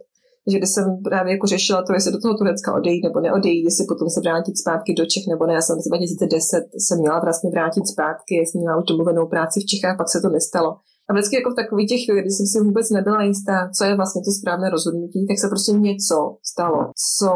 Že 0.51 0.59
když 0.59 0.71
jsem 0.71 1.03
právě 1.05 1.33
jako 1.33 1.47
řešila 1.47 1.83
to, 1.83 1.93
jestli 1.93 2.13
do 2.13 2.21
toho 2.21 2.35
Turecka 2.39 2.75
odejít 2.75 3.05
nebo 3.05 3.21
neodejít, 3.21 3.65
jestli 3.65 3.85
potom 3.89 4.09
se 4.11 4.21
vrátit 4.21 4.59
zpátky 4.59 4.95
do 4.95 5.05
Čech 5.07 5.27
nebo 5.33 5.47
ne. 5.47 5.55
Já 5.55 5.63
jsem 5.63 5.77
v 5.79 5.89
2010 5.89 6.63
se 6.89 6.97
měla 6.97 7.21
vlastně 7.21 7.51
vrátit 7.51 7.85
zpátky, 7.95 8.35
jsem 8.35 8.61
měla 8.61 8.79
už 8.79 8.85
domluvenou 8.85 9.27
práci 9.27 9.61
v 9.61 9.69
Čechách, 9.71 9.97
pak 9.97 10.09
se 10.11 10.21
to 10.21 10.29
nestalo. 10.29 10.71
A 11.09 11.13
vždycky 11.13 11.37
jako 11.37 11.51
v 11.51 11.61
takových 11.63 11.89
těch 11.89 12.03
chvíli, 12.05 12.21
kdy 12.21 12.31
jsem 12.31 12.47
si 12.47 12.59
vůbec 12.69 12.87
nebyla 12.91 13.23
jistá, 13.23 13.57
co 13.77 13.85
je 13.85 13.97
vlastně 13.97 14.23
to 14.25 14.31
správné 14.31 14.71
rozhodnutí, 14.71 15.27
tak 15.29 15.39
se 15.39 15.49
prostě 15.49 15.73
něco 15.73 16.17
stalo, 16.53 16.81
co 17.17 17.31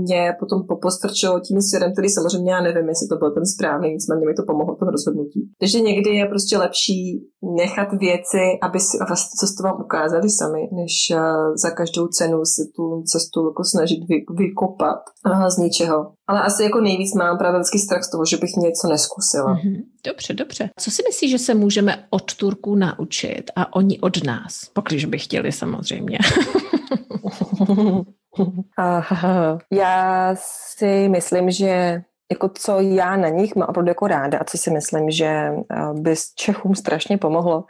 mě 0.00 0.22
potom 0.40 0.58
popostrčilo 0.72 1.40
tím 1.40 1.62
svěrem, 1.62 1.92
který 1.92 2.08
samozřejmě 2.08 2.52
já 2.52 2.60
nevím, 2.60 2.88
jestli 2.88 3.08
to 3.08 3.16
byl 3.16 3.30
ten 3.30 3.46
správný, 3.46 3.88
nicméně 3.92 4.26
mi 4.26 4.34
to 4.34 4.44
pomohlo 4.50 4.74
v 4.74 4.78
tom 4.78 4.88
rozhodnutí. 4.88 5.40
Takže 5.60 5.80
někdy 5.80 6.10
je 6.10 6.26
prostě 6.26 6.58
lepší 6.58 7.00
nechat 7.56 7.88
věci, 7.92 8.44
aby 8.62 8.80
si 8.80 8.98
vlastně 9.08 9.36
cestu 9.40 9.62
vám 9.62 9.80
ukázali 9.84 10.30
sami, 10.30 10.62
než 10.72 10.92
eh, 11.10 11.20
za 11.64 11.70
každou 11.70 12.08
cenu 12.08 12.44
si 12.44 12.62
tu 12.76 13.02
cestu 13.12 13.38
jako 13.48 13.64
snažit 13.64 14.00
vy, 14.08 14.16
vykopat 14.42 15.00
z 15.48 15.56
ničeho. 15.58 16.12
Ale 16.30 16.42
asi 16.42 16.62
jako 16.62 16.80
nejvíc 16.80 17.14
mám 17.14 17.38
právě 17.38 17.60
vždycky 17.60 17.78
strach 17.78 18.04
z 18.04 18.10
toho, 18.10 18.24
že 18.24 18.36
bych 18.36 18.50
něco 18.56 18.88
neskusila. 18.88 19.54
Mm-hmm. 19.54 19.82
Dobře, 20.06 20.34
dobře. 20.34 20.70
Co 20.80 20.90
si 20.90 21.02
myslíš, 21.08 21.30
že 21.30 21.38
se 21.38 21.54
můžeme 21.54 22.04
od 22.10 22.34
Turků 22.34 22.74
naučit 22.74 23.42
a 23.56 23.74
oni 23.74 24.00
od 24.00 24.24
nás? 24.24 24.64
Pokliž 24.72 25.04
by 25.04 25.18
chtěli 25.18 25.52
samozřejmě. 25.52 26.18
já 29.72 30.34
si 30.38 31.08
myslím, 31.08 31.50
že 31.50 32.02
jako 32.32 32.50
co 32.54 32.80
já 32.80 33.16
na 33.16 33.28
nich 33.28 33.56
mám 33.56 33.68
opravdu 33.68 33.88
jako 33.88 34.06
ráda 34.06 34.38
a 34.38 34.44
co 34.44 34.58
si 34.58 34.70
myslím, 34.70 35.10
že 35.10 35.26
eh, 35.26 35.54
by 35.92 36.16
s 36.16 36.34
Čechům 36.34 36.74
strašně 36.74 37.18
pomohlo, 37.18 37.64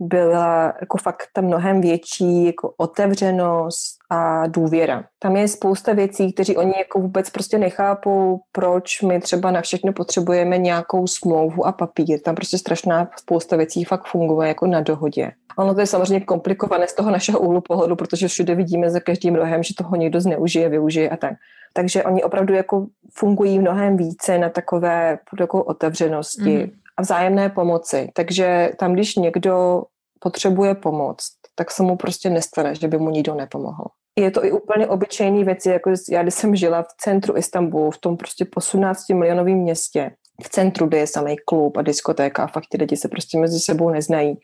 byla 0.00 0.74
jako 0.80 0.98
fakt 0.98 1.26
ta 1.32 1.40
mnohem 1.40 1.80
větší 1.80 2.44
jako 2.44 2.74
otevřenost 2.76 3.96
a 4.12 4.46
důvěra. 4.46 5.04
Tam 5.18 5.36
je 5.36 5.48
spousta 5.48 5.92
věcí, 5.92 6.32
kteří 6.32 6.56
oni 6.56 6.72
jako 6.78 7.00
vůbec 7.00 7.30
prostě 7.30 7.58
nechápou, 7.58 8.40
proč 8.52 9.02
my 9.02 9.20
třeba 9.20 9.50
na 9.50 9.60
všechno 9.60 9.92
potřebujeme 9.92 10.58
nějakou 10.58 11.06
smlouvu 11.06 11.66
a 11.66 11.72
papír. 11.72 12.20
Tam 12.20 12.34
prostě 12.34 12.58
strašná 12.58 13.10
spousta 13.16 13.56
věcí 13.56 13.84
fakt 13.84 14.06
funguje 14.06 14.48
jako 14.48 14.66
na 14.66 14.80
dohodě. 14.80 15.32
Ono 15.58 15.74
to 15.74 15.80
je 15.80 15.86
samozřejmě 15.86 16.20
komplikované 16.20 16.88
z 16.88 16.94
toho 16.94 17.10
našeho 17.10 17.38
úhlu 17.38 17.60
pohledu, 17.60 17.96
protože 17.96 18.28
všude 18.28 18.54
vidíme 18.54 18.90
za 18.90 19.00
každým 19.00 19.34
rohem, 19.34 19.62
že 19.62 19.74
toho 19.74 19.96
někdo 19.96 20.20
zneužije, 20.20 20.68
využije 20.68 21.10
a 21.10 21.16
tak. 21.16 21.32
Takže 21.72 22.04
oni 22.04 22.22
opravdu 22.22 22.54
jako 22.54 22.86
fungují 23.14 23.58
mnohem 23.58 23.96
více 23.96 24.38
na 24.38 24.48
takové 24.48 25.18
jako 25.40 25.64
otevřenosti 25.64 26.58
mm. 26.58 26.70
a 26.96 27.02
vzájemné 27.02 27.48
pomoci. 27.48 28.08
Takže 28.14 28.70
tam, 28.78 28.92
když 28.92 29.16
někdo 29.16 29.82
potřebuje 30.20 30.74
pomoc, 30.74 31.18
tak 31.54 31.70
se 31.70 31.82
mu 31.82 31.96
prostě 31.96 32.30
nestane, 32.30 32.74
že 32.74 32.88
by 32.88 32.98
mu 32.98 33.10
nikdo 33.10 33.34
nepomohl. 33.34 33.84
Je 34.18 34.30
to 34.30 34.44
i 34.44 34.52
úplně 34.52 34.86
obyčejný 34.86 35.44
věci, 35.44 35.68
jako 35.68 35.90
já 36.10 36.22
když 36.22 36.34
jsem 36.34 36.56
žila 36.56 36.82
v 36.82 36.94
centru 36.98 37.36
Istanbulu, 37.36 37.90
v 37.90 37.98
tom 37.98 38.16
prostě 38.16 38.46
18 38.54 39.08
milionovém 39.08 39.58
městě, 39.58 40.10
v 40.42 40.48
centru, 40.48 40.86
kde 40.86 40.98
je 40.98 41.06
samý 41.06 41.36
klub 41.44 41.76
a 41.76 41.82
diskotéka 41.82 42.44
a 42.44 42.46
fakt 42.46 42.66
ti 42.70 42.78
lidi 42.78 42.96
se 42.96 43.08
prostě 43.08 43.38
mezi 43.38 43.60
sebou 43.60 43.90
neznají, 43.90 44.38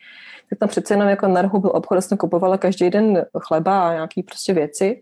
tak 0.49 0.59
tam 0.59 0.69
přece 0.69 0.93
jenom 0.93 1.09
jako 1.09 1.27
na 1.27 1.41
rohu 1.41 1.59
byl 1.59 1.71
obchod, 1.73 2.03
jsem 2.03 2.17
kupovala 2.17 2.57
každý 2.57 2.89
den 2.89 3.25
chleba 3.39 3.89
a 3.89 3.93
nějaký 3.93 4.23
prostě 4.23 4.53
věci 4.53 5.01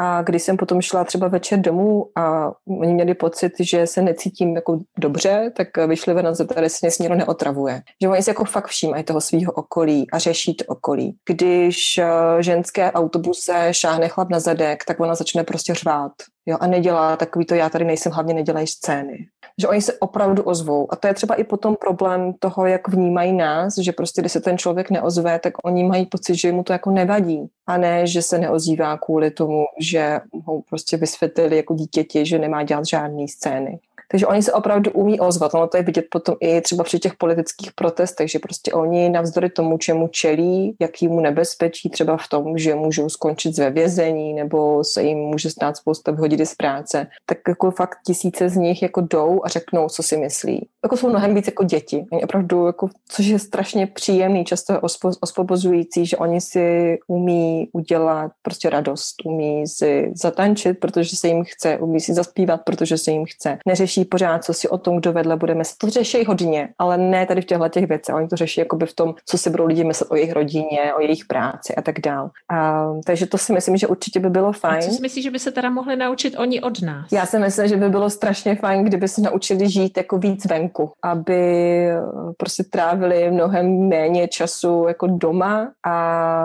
a 0.00 0.22
když 0.22 0.42
jsem 0.42 0.56
potom 0.56 0.80
šla 0.80 1.04
třeba 1.04 1.28
večer 1.28 1.60
domů 1.60 2.06
a 2.16 2.52
oni 2.80 2.94
měli 2.94 3.14
pocit, 3.14 3.52
že 3.60 3.86
se 3.86 4.02
necítím 4.02 4.56
jako 4.56 4.80
dobře, 4.98 5.52
tak 5.56 5.76
vyšli 5.86 6.14
ven 6.14 6.26
a 6.26 6.34
zeptali 6.34 6.70
se, 6.70 6.88
někdo 7.00 7.14
neotravuje. 7.14 7.82
Že 8.02 8.08
oni 8.08 8.22
se 8.22 8.30
jako 8.30 8.44
fakt 8.44 8.66
všímají 8.66 9.04
toho 9.04 9.20
svého 9.20 9.52
okolí 9.52 10.10
a 10.10 10.18
řeší 10.18 10.54
to 10.54 10.64
okolí. 10.64 11.16
Když 11.28 11.98
eh, 11.98 12.42
ženské 12.42 12.92
autobuse 12.92 13.68
šáhne 13.70 14.08
chlap 14.08 14.30
na 14.30 14.40
zadek, 14.40 14.84
tak 14.84 15.00
ona 15.00 15.14
začne 15.14 15.44
prostě 15.44 15.74
řvát. 15.74 16.12
Jo, 16.46 16.56
a 16.60 16.66
nedělá 16.66 17.16
takový 17.16 17.44
to, 17.44 17.54
já 17.54 17.70
tady 17.70 17.84
nejsem, 17.84 18.12
hlavně 18.12 18.34
nedělají 18.34 18.66
scény. 18.66 19.26
Že 19.60 19.68
oni 19.68 19.82
se 19.82 19.92
opravdu 19.98 20.42
ozvou. 20.42 20.92
A 20.92 20.96
to 20.96 21.06
je 21.06 21.14
třeba 21.14 21.34
i 21.34 21.44
potom 21.44 21.76
problém 21.76 22.32
toho, 22.38 22.66
jak 22.66 22.88
vnímají 22.88 23.32
nás, 23.32 23.78
že 23.78 23.92
prostě, 23.92 24.20
když 24.20 24.32
se 24.32 24.40
ten 24.40 24.58
člověk 24.58 24.90
neozve, 24.90 25.38
tak 25.38 25.52
oni 25.64 25.84
mají 25.84 26.06
pocit, 26.06 26.34
že 26.34 26.52
mu 26.52 26.62
to 26.64 26.72
jako 26.72 26.90
nevadí. 26.90 27.48
A 27.66 27.76
ne, 27.76 28.06
že 28.06 28.22
se 28.22 28.38
neozývá 28.38 28.98
kvůli 28.98 29.30
tomu, 29.30 29.64
že 29.80 30.20
ho 30.44 30.62
prostě 30.62 30.96
vysvětlili 30.96 31.56
jako 31.56 31.74
dítěti, 31.74 32.26
že 32.26 32.38
nemá 32.38 32.62
dělat 32.62 32.86
žádné 32.86 33.28
scény. 33.28 33.78
Takže 34.10 34.26
oni 34.26 34.42
se 34.42 34.52
opravdu 34.52 34.90
umí 34.90 35.20
ozvat. 35.20 35.54
Ono 35.54 35.66
to 35.66 35.76
je 35.76 35.82
vidět 35.82 36.04
potom 36.10 36.34
i 36.40 36.60
třeba 36.60 36.84
při 36.84 36.98
těch 36.98 37.14
politických 37.14 37.72
protestech, 37.72 38.30
že 38.30 38.38
prostě 38.38 38.72
oni 38.72 39.08
navzdory 39.08 39.50
tomu, 39.50 39.78
čemu 39.78 40.08
čelí, 40.08 40.76
jakýmu 40.80 41.20
nebezpečí, 41.20 41.90
třeba 41.90 42.16
v 42.16 42.28
tom, 42.28 42.58
že 42.58 42.74
můžou 42.74 43.08
skončit 43.08 43.58
ve 43.58 43.70
vězení 43.70 44.34
nebo 44.34 44.84
se 44.84 45.02
jim 45.02 45.18
může 45.18 45.50
stát 45.50 45.76
spousta 45.76 46.12
hodiny 46.12 46.46
z 46.46 46.54
práce, 46.54 47.06
tak 47.26 47.38
jako 47.48 47.70
fakt 47.70 47.98
tisíce 48.06 48.48
z 48.48 48.56
nich 48.56 48.82
jako 48.82 49.00
jdou 49.00 49.40
a 49.44 49.48
řeknou, 49.48 49.88
co 49.88 50.02
si 50.02 50.16
myslí. 50.16 50.68
Jako 50.84 50.96
jsou 50.96 51.08
mnohem 51.08 51.34
víc 51.34 51.46
jako 51.46 51.64
děti. 51.64 52.04
Oni 52.12 52.24
opravdu, 52.24 52.66
jako, 52.66 52.88
což 53.08 53.26
je 53.26 53.38
strašně 53.38 53.86
příjemný, 53.86 54.44
často 54.44 54.80
ospo, 54.80 55.10
ospobozující, 55.20 56.06
že 56.06 56.16
oni 56.16 56.40
si 56.40 56.98
umí 57.06 57.68
udělat 57.72 58.32
prostě 58.42 58.70
radost, 58.70 59.14
umí 59.24 59.66
si 59.66 60.12
zatančit, 60.14 60.80
protože 60.80 61.16
se 61.16 61.28
jim 61.28 61.44
chce, 61.44 61.78
umí 61.78 62.00
si 62.00 62.14
zaspívat, 62.14 62.60
protože 62.64 62.98
se 62.98 63.10
jim 63.10 63.24
chce. 63.24 63.58
Neřeší 63.66 63.93
pořád, 64.04 64.44
co 64.44 64.54
si 64.54 64.68
o 64.68 64.78
tom, 64.78 64.96
kdo 64.96 65.12
vedle 65.12 65.36
bude 65.36 65.54
myslet. 65.54 65.76
To 65.80 65.90
řeší 65.90 66.24
hodně, 66.24 66.68
ale 66.78 66.98
ne 66.98 67.26
tady 67.26 67.40
v 67.40 67.44
těchto 67.44 67.68
těch 67.68 67.88
věcech. 67.88 68.14
Oni 68.14 68.28
to 68.28 68.36
řeší 68.36 68.60
jakoby 68.60 68.86
v 68.86 68.94
tom, 68.94 69.14
co 69.26 69.38
si 69.38 69.50
budou 69.50 69.66
lidi 69.66 69.84
myslet 69.84 70.10
o 70.10 70.16
jejich 70.16 70.32
rodině, 70.32 70.94
o 70.96 71.00
jejich 71.00 71.24
práci 71.24 71.74
a 71.74 71.82
tak 71.82 72.00
dál. 72.00 72.30
A, 72.52 72.86
takže 73.06 73.26
to 73.26 73.38
si 73.38 73.52
myslím, 73.52 73.76
že 73.76 73.86
určitě 73.86 74.20
by 74.20 74.30
bylo 74.30 74.52
fajn. 74.52 74.78
A 74.78 74.80
co 74.80 74.90
si 74.90 75.02
myslíš, 75.02 75.24
že 75.24 75.30
by 75.30 75.38
se 75.38 75.52
teda 75.52 75.70
mohli 75.70 75.96
naučit 75.96 76.38
oni 76.38 76.60
od 76.60 76.82
nás? 76.82 77.12
Já 77.12 77.26
si 77.26 77.38
myslím, 77.38 77.68
že 77.68 77.76
by 77.76 77.88
bylo 77.88 78.10
strašně 78.10 78.56
fajn, 78.56 78.84
kdyby 78.84 79.08
se 79.08 79.20
naučili 79.20 79.70
žít 79.70 79.96
jako 79.96 80.18
víc 80.18 80.44
venku, 80.44 80.92
aby 81.02 81.40
eh, 81.86 82.00
prostě 82.36 82.64
trávili 82.64 83.30
mnohem 83.30 83.88
méně 83.88 84.28
času 84.28 84.84
jako 84.88 85.06
doma 85.06 85.72
a, 85.86 85.94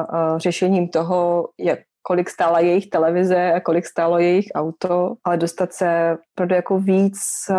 a 0.02 0.38
řešením 0.38 0.88
toho, 0.88 1.48
jak 1.60 1.80
kolik 2.02 2.30
stála 2.30 2.60
jejich 2.60 2.90
televize 2.90 3.54
a 3.54 3.60
kolik 3.60 3.86
stálo 3.86 4.20
jejich 4.20 4.48
auto, 4.56 5.16
ale 5.24 5.38
dostat 5.38 5.74
se 5.74 6.18
opravdu 6.34 6.56
jako 6.56 6.80
víc, 6.80 7.20
eh, 7.52 7.56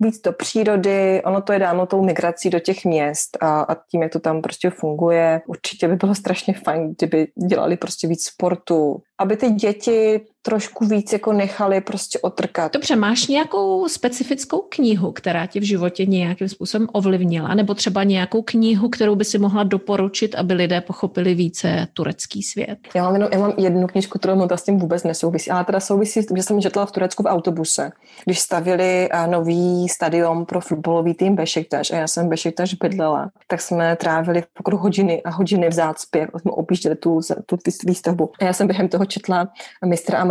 víc 0.00 0.20
do 0.20 0.32
přírody. 0.32 1.22
Ono 1.24 1.42
to 1.42 1.52
je 1.52 1.58
dáno 1.58 1.86
tou 1.86 2.04
migrací 2.04 2.50
do 2.50 2.60
těch 2.60 2.84
měst 2.84 3.38
a, 3.40 3.60
a 3.60 3.74
tím, 3.90 4.02
jak 4.02 4.12
to 4.12 4.20
tam 4.20 4.42
prostě 4.42 4.70
funguje. 4.70 5.40
Určitě 5.46 5.88
by 5.88 5.96
bylo 5.96 6.14
strašně 6.14 6.54
fajn, 6.64 6.94
kdyby 6.98 7.26
dělali 7.48 7.76
prostě 7.76 8.08
víc 8.08 8.24
sportu, 8.24 9.02
aby 9.20 9.36
ty 9.36 9.50
děti 9.50 10.20
trošku 10.42 10.86
víc 10.86 11.12
jako 11.12 11.32
nechali 11.32 11.80
prostě 11.80 12.18
otrkat. 12.18 12.72
Dobře, 12.72 12.96
máš 12.96 13.26
nějakou 13.26 13.88
specifickou 13.88 14.64
knihu, 14.68 15.12
která 15.12 15.46
tě 15.46 15.60
v 15.60 15.62
životě 15.62 16.06
nějakým 16.06 16.48
způsobem 16.48 16.88
ovlivnila, 16.92 17.54
nebo 17.54 17.74
třeba 17.74 18.04
nějakou 18.04 18.42
knihu, 18.42 18.88
kterou 18.88 19.14
by 19.14 19.24
si 19.24 19.38
mohla 19.38 19.62
doporučit, 19.62 20.34
aby 20.34 20.54
lidé 20.54 20.80
pochopili 20.80 21.34
více 21.34 21.86
turecký 21.92 22.42
svět? 22.42 22.78
Já 22.94 23.02
mám, 23.02 23.14
jenom, 23.14 23.28
já 23.32 23.38
mám 23.38 23.52
jednu 23.58 23.86
knižku, 23.86 24.18
kterou 24.18 24.48
s 24.56 24.62
tím 24.62 24.78
vůbec 24.78 25.04
nesouvisí, 25.04 25.50
ale 25.50 25.64
teda 25.64 25.80
souvisí 25.80 26.20
že 26.36 26.42
jsem 26.42 26.60
četla 26.60 26.86
v 26.86 26.92
Turecku 26.92 27.22
v 27.22 27.26
autobuse, 27.26 27.90
když 28.24 28.40
stavili 28.40 29.08
nový 29.26 29.88
stadion 29.88 30.44
pro 30.44 30.60
fotbalový 30.60 31.14
tým 31.14 31.34
Bešiktaš 31.34 31.90
a 31.90 31.96
já 31.96 32.06
jsem 32.06 32.28
Bešiktaš 32.28 32.74
bydlela, 32.74 33.30
tak 33.48 33.60
jsme 33.60 33.96
trávili 33.96 34.42
v 34.42 34.72
hodiny 34.72 35.22
a 35.22 35.30
hodiny 35.30 35.68
v 35.68 35.72
zácpě, 35.72 36.28
jsme 36.38 36.50
objížděli 36.50 36.96
tu, 36.96 37.20
tu 37.46 37.56
výstavbu. 37.86 38.30
A 38.40 38.44
já 38.44 38.52
jsem 38.52 38.66
během 38.66 38.88
toho 38.88 39.06
četla 39.10 39.46
mistra 39.86 40.18
a 40.18 40.24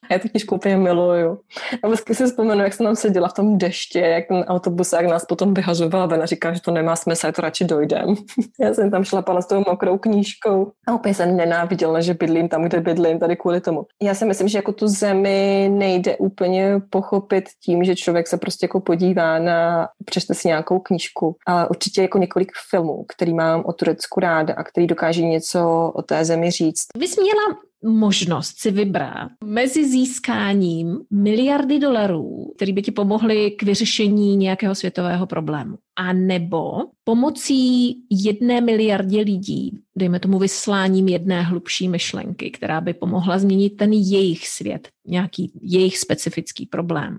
marketku. 0.08 0.14
Já 0.14 0.20
tu 0.20 0.30
knižku 0.30 0.55
úplně 0.55 0.78
miluju. 0.78 1.39
A 1.84 1.88
vždycky 1.88 2.16
si 2.16 2.26
vzpomenu, 2.26 2.64
jak 2.64 2.74
jsem 2.74 2.86
tam 2.86 2.95
seděla 2.95 3.28
v 3.28 3.34
tom 3.34 3.58
deště, 3.58 3.99
jak 3.99 4.28
ten 4.28 4.38
autobus, 4.38 4.93
jak 4.93 5.05
nás 5.05 5.26
potom 5.26 5.53
vyhazoval 5.53 6.08
ven 6.08 6.22
a 6.22 6.26
říká, 6.26 6.53
že 6.53 6.62
to 6.62 6.72
nemá 6.72 6.95
smysl, 6.95 7.32
to 7.32 7.41
radši 7.41 7.66
dojdem. 7.66 8.16
Já 8.60 8.74
jsem 8.74 8.91
tam 8.91 9.03
šlapala 9.03 9.41
s 9.41 9.47
tou 9.47 9.64
mokrou 9.68 9.97
knížkou 9.97 10.72
a 10.88 10.93
úplně 10.93 11.14
jsem 11.14 11.38
nenáviděla, 11.38 12.01
že 12.01 12.14
bydlím 12.14 12.49
tam, 12.49 12.64
kde 12.64 12.82
bydlím, 12.82 13.20
tady 13.20 13.36
kvůli 13.36 13.62
tomu. 13.62 13.86
Já 14.01 14.14
si 14.14 14.26
myslím, 14.26 14.47
že 14.47 14.58
jako 14.58 14.72
tu 14.72 14.88
zemi 14.88 15.70
nejde 15.72 16.18
úplně 16.18 16.82
pochopit 16.89 17.43
tím, 17.64 17.84
že 17.84 17.95
člověk 17.95 18.28
se 18.28 18.38
prostě 18.38 18.64
jako 18.64 18.80
podívá 18.80 19.39
na, 19.39 19.89
přečte 20.05 20.34
si 20.34 20.47
nějakou 20.47 20.80
knížku, 20.80 21.36
ale 21.47 21.70
určitě 21.70 22.01
jako 22.01 22.18
několik 22.18 22.51
filmů, 22.70 23.05
který 23.08 23.34
mám 23.34 23.64
o 23.66 23.74
Turecku 23.74 24.20
ráda 24.20 24.53
a 24.53 24.64
který 24.64 24.88
dokáží 24.88 25.26
něco 25.26 25.91
o 25.95 26.01
té 26.01 26.26
zemi 26.26 26.51
říct. 26.51 26.86
Vy 26.97 27.08
jsi 27.08 27.22
měla 27.22 27.68
možnost 27.86 28.60
si 28.60 28.72
vybrat 28.72 29.32
mezi 29.44 29.90
získáním 29.90 31.00
miliardy 31.12 31.80
dolarů, 31.80 32.54
které 32.56 32.74
by 32.74 32.82
ti 32.82 32.92
pomohly 32.92 33.52
k 33.52 33.64
vyřešení 33.64 34.36
nějakého 34.36 34.76
světového 34.76 35.28
problému, 35.28 35.78
a 36.00 36.14
nebo 36.14 36.74
pomocí 37.04 37.98
jedné 38.10 38.62
miliardě 38.62 39.22
lidí, 39.22 39.80
dejme 39.95 40.20
tomu 40.20 40.39
vysláním 40.39 41.08
jedné 41.08 41.41
hlubší 41.41 41.89
myšlenky, 41.89 42.52
která 42.52 42.82
by 42.82 42.93
pomohla 42.93 43.39
změnit 43.39 43.70
ten 43.70 43.93
jejich 43.93 44.48
svět, 44.48 44.88
nějaký 45.08 45.52
jejich 45.62 45.98
specifický 45.98 46.66
problém. 46.66 47.18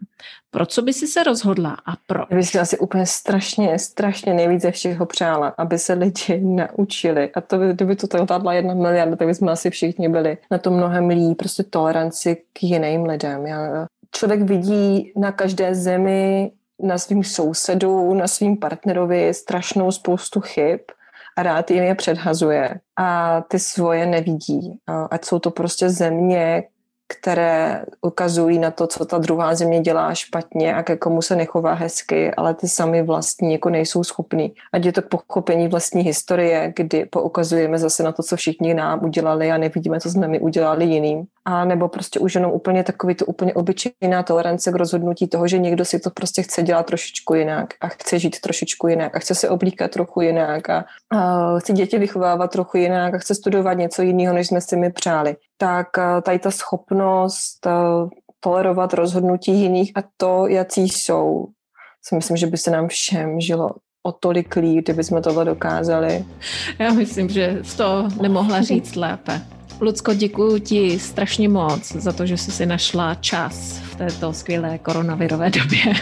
Pro 0.51 0.67
co 0.67 0.83
by 0.83 0.93
si 0.93 1.07
se 1.07 1.23
rozhodla 1.23 1.77
a 1.87 1.93
pro? 2.07 2.25
Já 2.31 2.37
bych 2.37 2.49
si 2.49 2.59
asi 2.59 2.79
úplně 2.79 3.07
strašně, 3.07 3.79
strašně 3.79 4.35
nejvíc 4.35 4.63
ze 4.63 4.71
všeho 4.71 5.07
přála, 5.07 5.49
aby 5.49 5.79
se 5.79 5.93
lidi 5.93 6.41
naučili. 6.41 7.31
A 7.35 7.41
to 7.41 7.59
by, 7.59 7.73
kdyby 7.73 7.97
to 7.97 8.07
tady 8.07 8.25
jedna 8.57 8.75
miliarda, 8.75 9.17
tak 9.17 9.29
bychom 9.29 9.49
asi 9.49 9.71
všichni 9.71 10.09
byli 10.09 10.39
na 10.51 10.59
to 10.59 10.71
mnohem 10.71 11.09
líp, 11.09 11.39
prostě 11.39 11.63
toleranci 11.63 12.37
k 12.53 12.63
jiným 12.63 13.05
lidem. 13.05 13.47
Já, 13.47 13.87
člověk 14.13 14.43
vidí 14.43 15.13
na 15.17 15.33
každé 15.33 15.75
zemi 15.75 16.51
na 16.83 16.99
svým 16.99 17.25
sousedu, 17.25 18.15
na 18.15 18.29
svým 18.29 18.57
partnerovi 18.57 19.35
strašnou 19.35 19.93
spoustu 19.93 20.41
chyb 20.41 20.81
a 21.37 21.43
rád 21.43 21.71
jim 21.71 21.85
je 21.85 21.95
předhazuje 21.95 22.81
a 22.97 23.41
ty 23.49 23.59
svoje 23.59 24.07
nevidí. 24.07 24.79
Ať 25.11 25.25
jsou 25.25 25.39
to 25.39 25.51
prostě 25.51 25.91
země, 25.91 26.65
které 27.09 27.85
ukazují 28.01 28.59
na 28.59 28.71
to, 28.71 28.87
co 28.87 29.05
ta 29.05 29.19
druhá 29.19 29.55
země 29.55 29.81
dělá 29.81 30.15
špatně 30.15 30.75
a 30.75 30.83
ke 30.83 30.97
komu 30.97 31.23
se 31.23 31.37
nechová 31.37 31.75
hezky, 31.75 32.35
ale 32.35 32.55
ty 32.55 32.69
sami 32.69 33.03
vlastní 33.03 33.53
jako 33.53 33.71
nejsou 33.71 34.05
schopní. 34.05 34.55
Ať 34.73 34.85
je 34.85 34.93
to 34.93 35.03
pochopení 35.03 35.69
vlastní 35.69 36.03
historie, 36.03 36.73
kdy 36.77 37.07
poukazujeme 37.07 37.79
zase 37.79 38.03
na 38.03 38.13
to, 38.13 38.23
co 38.23 38.37
všichni 38.37 38.75
nám 38.75 39.05
udělali 39.05 39.51
a 39.51 39.59
nevidíme, 39.59 40.01
co 40.01 40.11
jsme 40.11 40.29
my 40.29 40.41
udělali 40.41 40.85
jiným. 40.85 41.25
A 41.51 41.65
nebo 41.65 41.89
prostě 41.89 42.19
už 42.19 42.35
jenom 42.35 42.53
úplně 42.53 42.85
takový 42.85 43.15
to 43.15 43.27
úplně 43.27 43.55
obyčejná 43.55 44.23
tolerance 44.23 44.73
k 44.73 44.75
rozhodnutí 44.75 45.29
toho, 45.29 45.49
že 45.49 45.59
někdo 45.59 45.85
si 45.85 45.99
to 45.99 46.11
prostě 46.11 46.43
chce 46.43 46.63
dělat 46.63 46.87
trošičku 46.87 47.35
jinak 47.35 47.75
a 47.81 47.89
chce 47.89 48.19
žít 48.19 48.41
trošičku 48.41 48.89
jinak 48.89 49.17
a 49.17 49.19
chce 49.19 49.35
se 49.35 49.49
oblíkat 49.49 49.91
trochu 49.91 50.21
jinak 50.21 50.71
a, 50.71 50.85
a 51.11 51.59
chce 51.59 51.73
děti 51.73 51.99
vychovávat 51.99 52.51
trochu 52.51 52.77
jinak 52.77 53.15
a 53.15 53.19
chce 53.19 53.35
studovat 53.35 53.73
něco 53.73 54.03
jiného, 54.03 54.35
než 54.35 54.47
jsme 54.47 54.61
si 54.61 54.77
my 54.77 54.93
přáli. 54.93 55.37
Tak 55.57 55.87
tady 56.23 56.39
ta 56.39 56.51
schopnost 56.51 57.67
tolerovat 58.41 58.95
rozhodnutí 58.95 59.61
jiných 59.61 59.93
a 59.95 60.01
to, 60.17 60.47
jaký 60.47 60.89
jsou, 60.89 61.47
si 62.03 62.15
myslím, 62.15 62.37
že 62.37 62.47
by 62.47 62.57
se 62.57 62.71
nám 62.71 62.89
všem 62.89 63.41
žilo 63.41 63.71
o 64.03 64.13
tolik 64.13 64.57
líp, 64.57 64.85
kdyby 64.85 65.05
jsme 65.05 65.21
tohle 65.21 65.45
dokázali. 65.45 66.25
Já 66.79 66.93
myslím, 66.93 67.29
že 67.29 67.63
to 67.77 68.09
nemohla 68.23 68.63
říct 68.63 68.97
lépe. 68.97 69.58
Lucko, 69.81 70.15
děkuji 70.15 70.59
ti 70.61 70.99
strašně 70.99 71.49
moc 71.49 71.93
za 71.93 72.13
to, 72.13 72.27
že 72.27 72.37
jsi 72.37 72.51
si 72.51 72.67
našla 72.67 73.15
čas 73.15 73.79
v 73.83 73.95
této 73.95 74.33
skvělé 74.33 74.79
koronavirové 74.79 75.51
době 75.65 75.95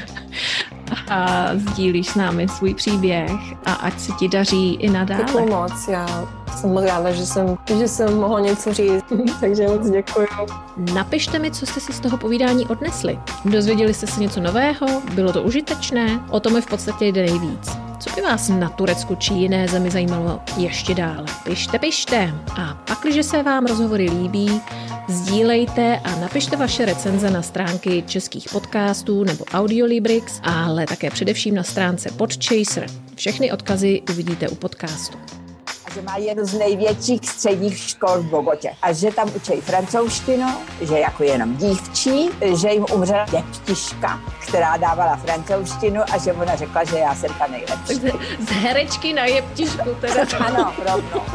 a 1.11 1.49
sdílíš 1.55 2.09
s 2.09 2.15
námi 2.15 2.49
svůj 2.49 2.75
příběh 2.75 3.31
a 3.65 3.73
ať 3.73 4.01
se 4.01 4.13
ti 4.13 4.29
daří 4.29 4.75
i 4.75 4.91
nadále. 4.91 5.25
Děkuji 5.25 5.47
moc, 5.47 5.89
já 5.89 6.29
jsem 6.57 6.71
moc 6.71 6.85
ráda, 6.85 7.13
že 7.13 7.27
jsem, 7.27 7.57
že 7.79 7.89
jsem 7.89 8.17
mohla 8.17 8.41
něco 8.41 8.73
říct, 8.75 9.05
takže 9.41 9.69
moc 9.69 9.91
děkuji. 9.91 10.27
Napište 10.95 11.39
mi, 11.39 11.51
co 11.51 11.67
jste 11.67 11.81
si 11.81 11.93
z 11.93 12.01
toho 12.01 12.17
povídání 12.17 12.67
odnesli. 12.67 13.19
Dozvěděli 13.45 13.95
jste 13.95 14.07
se 14.07 14.21
něco 14.21 14.41
nového? 14.41 14.87
Bylo 15.15 15.33
to 15.33 15.43
užitečné? 15.43 16.21
O 16.31 16.41
tom 16.41 16.53
mi 16.53 16.61
v 16.61 16.67
podstatě 16.67 17.07
jde 17.07 17.23
nejvíc. 17.23 17.86
Co 18.01 18.11
by 18.15 18.21
vás 18.21 18.49
na 18.49 18.69
Turecku 18.69 19.15
či 19.15 19.35
jiné 19.35 19.69
zemi 19.69 19.91
zajímalo 19.91 20.41
ještě 20.57 20.95
dále? 20.95 21.25
Pište, 21.45 21.79
pište. 21.79 22.35
A 22.61 22.75
pak, 22.75 22.99
když 23.03 23.27
se 23.27 23.43
vám 23.43 23.67
rozhovory 23.67 24.11
líbí, 24.11 24.61
sdílejte 25.09 26.01
a 26.05 26.21
napište 26.21 26.57
vaše 26.57 26.85
recenze 26.85 27.31
na 27.31 27.43
stránky 27.43 28.05
českých 28.07 28.49
podcastů 28.53 29.25
nebo 29.25 29.45
Audiolibrix, 29.45 30.41
ale 30.43 30.87
také 30.87 31.11
především 31.11 31.55
na 31.55 31.63
stránce 31.63 32.11
Podchaser. 32.11 32.87
Všechny 33.15 33.53
odkazy 33.53 34.03
uvidíte 34.11 34.49
u 34.49 34.55
podcastu 34.55 35.19
že 35.97 36.03
má 36.03 36.17
jednu 36.17 36.45
z 36.45 36.55
největších 36.55 37.29
středních 37.29 37.79
škol 37.79 38.19
v 38.19 38.25
Bogotě 38.25 38.71
a 38.83 38.93
že 38.93 39.11
tam 39.11 39.31
učí 39.37 39.53
francouzštinu, 39.61 40.47
že 40.81 40.99
jako 40.99 41.23
jenom 41.23 41.57
dívčí, 41.57 42.31
že 42.61 42.69
jim 42.69 42.87
umřela 42.93 43.27
děvčiška, 43.31 44.21
která 44.49 44.77
dávala 44.77 45.17
francouzštinu 45.17 46.03
a 46.13 46.19
že 46.19 46.33
ona 46.33 46.57
řekla, 46.57 46.85
že 46.85 46.99
já 46.99 47.15
jsem 47.15 47.31
ta 47.39 47.47
nejlepší. 47.47 47.95
Z 48.41 48.51
herečky 48.51 49.13
na 49.13 49.25
jeptišku 49.25 49.97
teda. 50.01 50.27
ano, 50.47 50.73
rovno. 50.79 51.27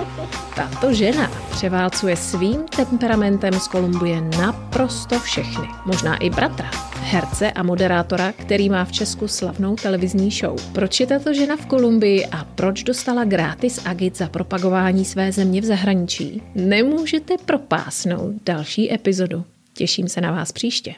Tato 0.56 0.94
žena 0.94 1.32
převálcuje 1.52 2.16
svým 2.16 2.64
temperamentem 2.64 3.54
z 3.54 3.68
Kolumbie 3.68 4.22
naprosto 4.22 5.20
všechny. 5.20 5.68
Možná 5.86 6.18
i 6.18 6.30
bratra, 6.30 6.70
herce 7.02 7.52
a 7.52 7.64
moderátora, 7.64 8.32
který 8.32 8.70
má 8.70 8.86
v 8.86 8.92
Česku 8.92 9.28
slavnou 9.28 9.76
televizní 9.76 10.32
show. 10.32 10.56
Proč 10.72 11.00
je 11.00 11.08
tato 11.08 11.34
žena 11.34 11.56
v 11.56 11.66
Kolumbii 11.66 12.26
a 12.26 12.46
proč 12.56 12.84
dostala 12.84 13.24
gratis 13.24 13.82
agit 13.86 14.18
za 14.18 14.28
propagování 14.52 15.06
své 15.06 15.32
země 15.32 15.62
v 15.62 15.66
zahraničí? 15.66 16.42
Nemůžete 16.56 17.34
propásnout 17.46 18.36
další 18.46 18.94
epizodu. 18.94 19.44
Těším 19.74 20.08
se 20.08 20.22
na 20.22 20.32
vás 20.32 20.52
příště. 20.52 20.96